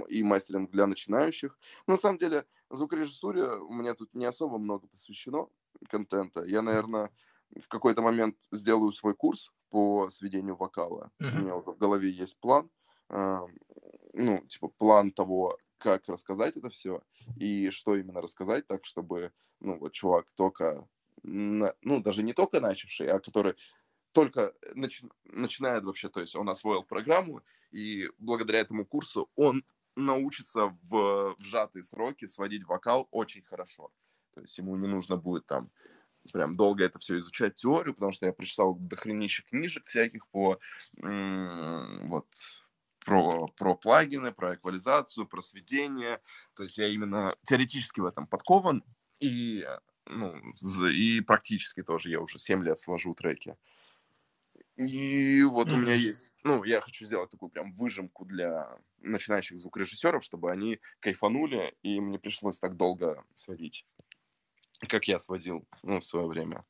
и 0.09 0.23
мастеринг 0.23 0.71
для 0.71 0.87
начинающих. 0.87 1.59
На 1.87 1.97
самом 1.97 2.19
деле, 2.19 2.47
звукорежиссуре 2.71 3.45
у 3.59 3.73
меня 3.73 3.95
тут 3.95 4.15
не 4.15 4.25
особо 4.25 4.59
много 4.59 4.87
посвящено 4.87 5.49
контента. 5.89 6.45
Я, 6.45 6.63
наверное, 6.63 7.11
в 7.57 7.69
какой-то 7.69 8.03
момент 8.03 8.37
сделаю 8.51 8.93
свой 8.93 9.15
курс 9.15 9.53
по 9.71 10.11
сведению 10.11 10.57
вокала. 10.57 11.11
Mm-hmm. 11.21 11.31
У 11.31 11.39
меня 11.39 11.57
уже 11.57 11.73
в 11.73 11.79
голове 11.79 12.11
есть 12.11 12.39
план, 12.41 12.71
э, 13.11 13.39
ну, 14.13 14.39
типа 14.47 14.69
план 14.69 15.13
того, 15.13 15.59
как 15.79 16.09
рассказать 16.09 16.57
это 16.57 16.71
все 16.71 17.03
и 17.37 17.71
что 17.71 17.97
именно 17.97 18.21
рассказать 18.21 18.67
так, 18.67 18.85
чтобы, 18.85 19.33
ну, 19.61 19.79
вот 19.79 19.93
чувак 19.93 20.27
только, 20.33 20.87
на, 21.23 21.75
ну, 21.83 22.01
даже 22.03 22.23
не 22.23 22.33
только 22.33 22.61
начавший, 22.61 23.09
а 23.09 23.21
который 23.21 23.55
только 24.13 24.55
начи- 24.75 25.11
начинает 25.25 25.85
вообще, 25.85 26.09
то 26.09 26.21
есть 26.21 26.35
он 26.37 26.49
освоил 26.49 26.83
программу, 26.83 27.43
и 27.71 28.09
благодаря 28.19 28.61
этому 28.61 28.87
курсу 28.87 29.31
он 29.37 29.65
научится 29.97 30.67
в, 30.83 30.91
в 30.91 31.37
сжатые 31.39 31.83
сроки 31.83 32.27
сводить 32.27 32.65
вокал 32.65 33.09
очень 33.11 33.43
хорошо. 33.43 33.91
То 34.33 34.41
есть 34.41 34.57
ему 34.59 34.77
не 34.77 34.87
нужно 34.87 35.17
будет 35.17 35.47
там 35.47 35.71
прям 36.33 36.55
долго 36.55 36.85
это 36.85 36.99
все 36.99 37.19
изучать 37.19 37.55
теорию, 37.55 37.95
потому 37.95 38.13
что 38.13 38.27
я 38.27 38.33
прочитал 38.33 38.75
дохренище 38.75 39.45
книжек 39.45 39.87
всяких 39.87 40.27
по 40.29 40.59
вот 41.01 42.27
про, 43.05 43.47
про 43.57 43.75
плагины, 43.75 44.33
про 44.33 44.55
эквализацию, 44.55 45.27
про 45.27 45.41
сведение. 45.41 46.21
То 46.55 46.65
есть 46.65 46.77
я 46.79 46.89
именно 46.89 47.35
теоретически 47.45 48.01
в 48.01 48.07
этом 48.07 48.27
подкован, 48.27 48.85
и, 49.21 49.67
ну, 50.07 50.35
и 50.91 51.21
практически 51.23 51.83
тоже 51.83 52.11
я 52.11 52.21
уже 52.21 52.39
7 52.39 52.63
лет 52.63 52.79
свожу 52.79 53.15
треки. 53.15 53.57
И 54.79 55.43
вот 55.43 55.69
mm-hmm. 55.69 55.75
у 55.75 55.77
меня 55.77 55.95
есть, 55.95 56.33
ну, 56.45 56.65
я 56.65 56.81
хочу 56.81 57.05
сделать 57.05 57.31
такую 57.31 57.51
прям 57.51 57.73
выжимку 57.73 58.25
для 58.25 58.79
начинающих 59.01 59.59
звукорежиссеров, 59.59 60.25
чтобы 60.25 60.51
они 60.51 60.81
кайфанули, 61.01 61.75
и 61.83 62.01
мне 62.01 62.19
пришлось 62.19 62.59
так 62.59 62.77
долго 62.77 63.25
сводить 63.35 63.85
как 64.87 65.09
я 65.09 65.19
сводил 65.19 65.67
ну, 65.83 66.01
в 66.01 66.05
свое 66.05 66.27
время. 66.27 66.65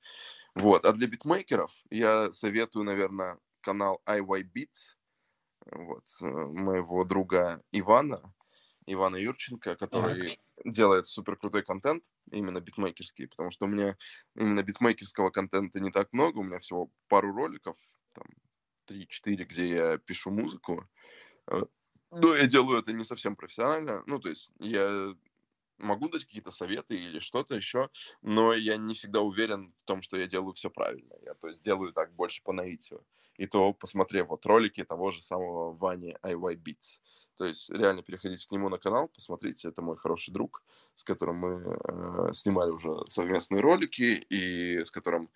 Вот. 0.55 0.85
А 0.85 0.93
для 0.93 1.09
битмейкеров 1.09 1.73
я 1.91 2.33
советую, 2.33 2.85
наверное, 2.85 3.39
канал 3.61 4.01
IY 4.07 4.45
Beats 4.55 4.97
вот, 5.71 6.05
э, 6.23 6.27
моего 6.27 7.05
друга 7.05 7.63
Ивана, 7.73 8.23
Ивана 8.87 9.17
Юрченко, 9.17 9.77
который 9.77 10.41
так. 10.57 10.73
делает 10.73 11.07
супер 11.07 11.37
крутой 11.37 11.63
контент, 11.63 12.05
именно 12.31 12.61
битмейкерский, 12.61 13.29
потому 13.29 13.51
что 13.51 13.67
у 13.67 13.69
меня 13.69 13.97
именно 14.35 14.63
битмейкерского 14.63 15.31
контента 15.31 15.81
не 15.81 15.91
так 15.91 16.13
много, 16.13 16.39
у 16.39 16.43
меня 16.43 16.59
всего 16.59 16.91
пару 17.09 17.35
роликов, 17.35 17.77
там, 18.19 18.99
3-4, 18.99 19.45
где 19.45 19.69
я 19.69 19.99
пишу 19.99 20.31
музыку. 20.31 20.89
Э, 21.47 21.65
но 22.11 22.35
я 22.35 22.47
делаю 22.47 22.79
это 22.79 22.93
не 22.93 23.05
совсем 23.05 23.37
профессионально, 23.37 24.03
ну, 24.07 24.19
то 24.19 24.31
есть 24.31 24.51
я 24.59 25.15
могу 25.79 26.09
дать 26.09 26.25
какие-то 26.25 26.51
советы 26.51 26.97
или 26.97 27.19
что-то 27.19 27.55
еще, 27.55 27.89
но 28.23 28.53
я 28.53 28.77
не 28.77 28.95
всегда 28.95 29.21
уверен 29.21 29.73
в 29.77 29.85
том, 29.85 30.03
что 30.03 30.19
я 30.19 30.27
делаю 30.27 30.53
все 30.53 30.71
правильно. 30.71 31.15
Я 31.23 31.35
то 31.35 31.49
есть 31.49 31.63
делаю 31.63 31.93
так 31.93 32.13
больше 32.15 32.43
по 32.43 32.53
наитию. 32.53 33.05
И 33.37 33.47
то, 33.47 33.73
посмотрев 33.73 34.29
вот 34.29 34.45
ролики 34.47 34.85
того 34.85 35.13
же 35.13 35.23
самого 35.23 35.73
Вани 35.73 36.17
IY 36.23 36.57
Beats. 36.57 37.01
То 37.37 37.45
есть 37.45 37.71
реально 37.71 38.03
переходите 38.03 38.47
к 38.47 38.51
нему 38.51 38.69
на 38.69 38.79
канал, 38.79 39.09
посмотрите, 39.09 39.69
это 39.69 39.81
мой 39.81 39.97
хороший 39.97 40.33
друг, 40.33 40.63
с 40.97 41.05
которым 41.05 41.37
мы 41.37 41.79
э, 42.29 42.33
снимали 42.33 42.71
уже 42.71 42.97
совместные 43.07 43.61
ролики 43.61 44.27
и 44.29 44.83
с 44.85 44.91
которым, 44.91 45.31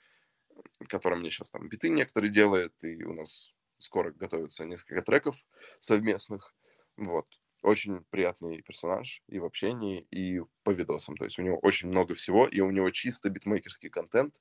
которым 0.89 1.21
мне 1.21 1.31
сейчас 1.31 1.51
там 1.51 1.69
биты 1.69 1.89
некоторые 1.89 2.31
делает, 2.31 2.73
и 2.85 3.05
у 3.05 3.15
нас 3.15 3.53
скоро 3.79 4.13
готовится 4.13 4.65
несколько 4.65 5.03
треков 5.03 5.45
совместных. 5.81 6.55
Вот 6.97 7.27
очень 7.63 8.05
приятный 8.11 8.61
персонаж 8.63 9.23
и 9.29 9.39
в 9.39 9.45
общении, 9.45 10.07
и 10.11 10.41
по 10.65 10.71
видосам. 10.71 11.17
То 11.17 11.25
есть 11.25 11.39
у 11.39 11.43
него 11.43 11.59
очень 11.59 11.89
много 11.89 12.15
всего, 12.15 12.47
и 12.47 12.61
у 12.61 12.71
него 12.71 12.91
чисто 12.91 13.31
битмейкерский 13.31 13.89
контент. 13.89 14.41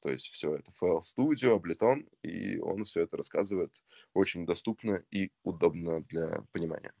То 0.00 0.10
есть 0.10 0.26
все 0.26 0.56
это 0.56 0.70
FL 0.70 0.98
Studio, 1.00 1.60
Ableton, 1.60 2.08
и 2.22 2.58
он 2.58 2.84
все 2.84 3.02
это 3.02 3.16
рассказывает 3.16 3.82
очень 4.12 4.44
доступно 4.44 5.02
и 5.10 5.30
удобно 5.42 6.02
для 6.02 6.44
понимания. 6.52 6.92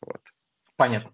Вот. 0.00 0.22
Понятно. 0.76 1.12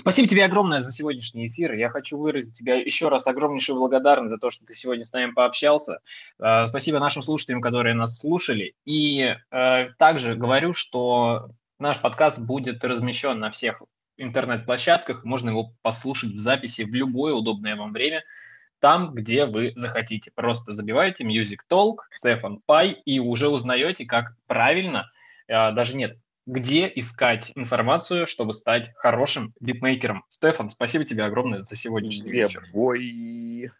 Спасибо 0.00 0.28
тебе 0.28 0.44
огромное 0.44 0.80
за 0.80 0.92
сегодняшний 0.92 1.48
эфир. 1.48 1.74
Я 1.74 1.90
хочу 1.90 2.18
выразить 2.18 2.56
тебе 2.56 2.80
еще 2.80 3.08
раз 3.08 3.26
огромнейшую 3.26 3.78
благодарность 3.78 4.32
за 4.32 4.38
то, 4.38 4.50
что 4.50 4.64
ты 4.64 4.74
сегодня 4.74 5.04
с 5.04 5.12
нами 5.12 5.32
пообщался. 5.32 6.00
Э, 6.38 6.66
спасибо 6.68 7.00
нашим 7.00 7.22
слушателям, 7.22 7.60
которые 7.60 7.94
нас 7.94 8.18
слушали. 8.18 8.74
И 8.84 9.36
э, 9.50 9.86
также 9.98 10.36
говорю, 10.36 10.72
что 10.72 11.50
Наш 11.78 12.00
подкаст 12.00 12.40
будет 12.40 12.82
размещен 12.84 13.38
на 13.38 13.52
всех 13.52 13.82
интернет-площадках. 14.16 15.24
Можно 15.24 15.50
его 15.50 15.74
послушать 15.82 16.30
в 16.30 16.38
записи 16.38 16.82
в 16.82 16.92
любое 16.92 17.34
удобное 17.34 17.76
вам 17.76 17.92
время, 17.92 18.24
там, 18.80 19.14
где 19.14 19.46
вы 19.46 19.72
захотите. 19.76 20.32
Просто 20.34 20.72
забивайте 20.72 21.22
Music 21.22 21.58
Talk, 21.70 21.98
Стефан 22.10 22.60
Пай 22.66 23.00
и 23.04 23.20
уже 23.20 23.48
узнаете, 23.48 24.06
как 24.06 24.34
правильно, 24.48 25.08
а, 25.48 25.70
даже 25.70 25.94
нет, 25.94 26.18
где 26.48 26.90
искать 26.94 27.52
информацию, 27.54 28.26
чтобы 28.26 28.54
стать 28.54 28.92
хорошим 28.96 29.54
битмейкером. 29.60 30.24
Стефан, 30.28 30.70
спасибо 30.70 31.04
тебе 31.04 31.24
огромное 31.24 31.60
за 31.60 31.76
сегодняшний 31.76 32.30
вечер. 32.30 32.66
Бой. 32.72 33.70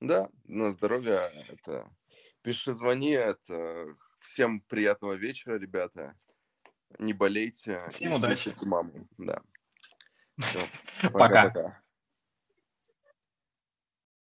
Да, 0.00 0.28
на 0.44 0.70
здоровье. 0.70 1.18
Это 1.48 1.90
пиши, 2.42 2.74
звони. 2.74 3.10
Это 3.10 3.96
всем 4.20 4.60
приятного 4.60 5.14
вечера, 5.14 5.58
ребята 5.58 6.14
не 6.98 7.12
болейте 7.12 7.82
Всем 7.90 8.12
и 8.12 8.16
удачи. 8.16 8.52
маму. 8.64 9.08
Да. 9.18 9.42
Все. 10.38 10.68
Пока. 11.12 11.50
Пока. 11.50 11.81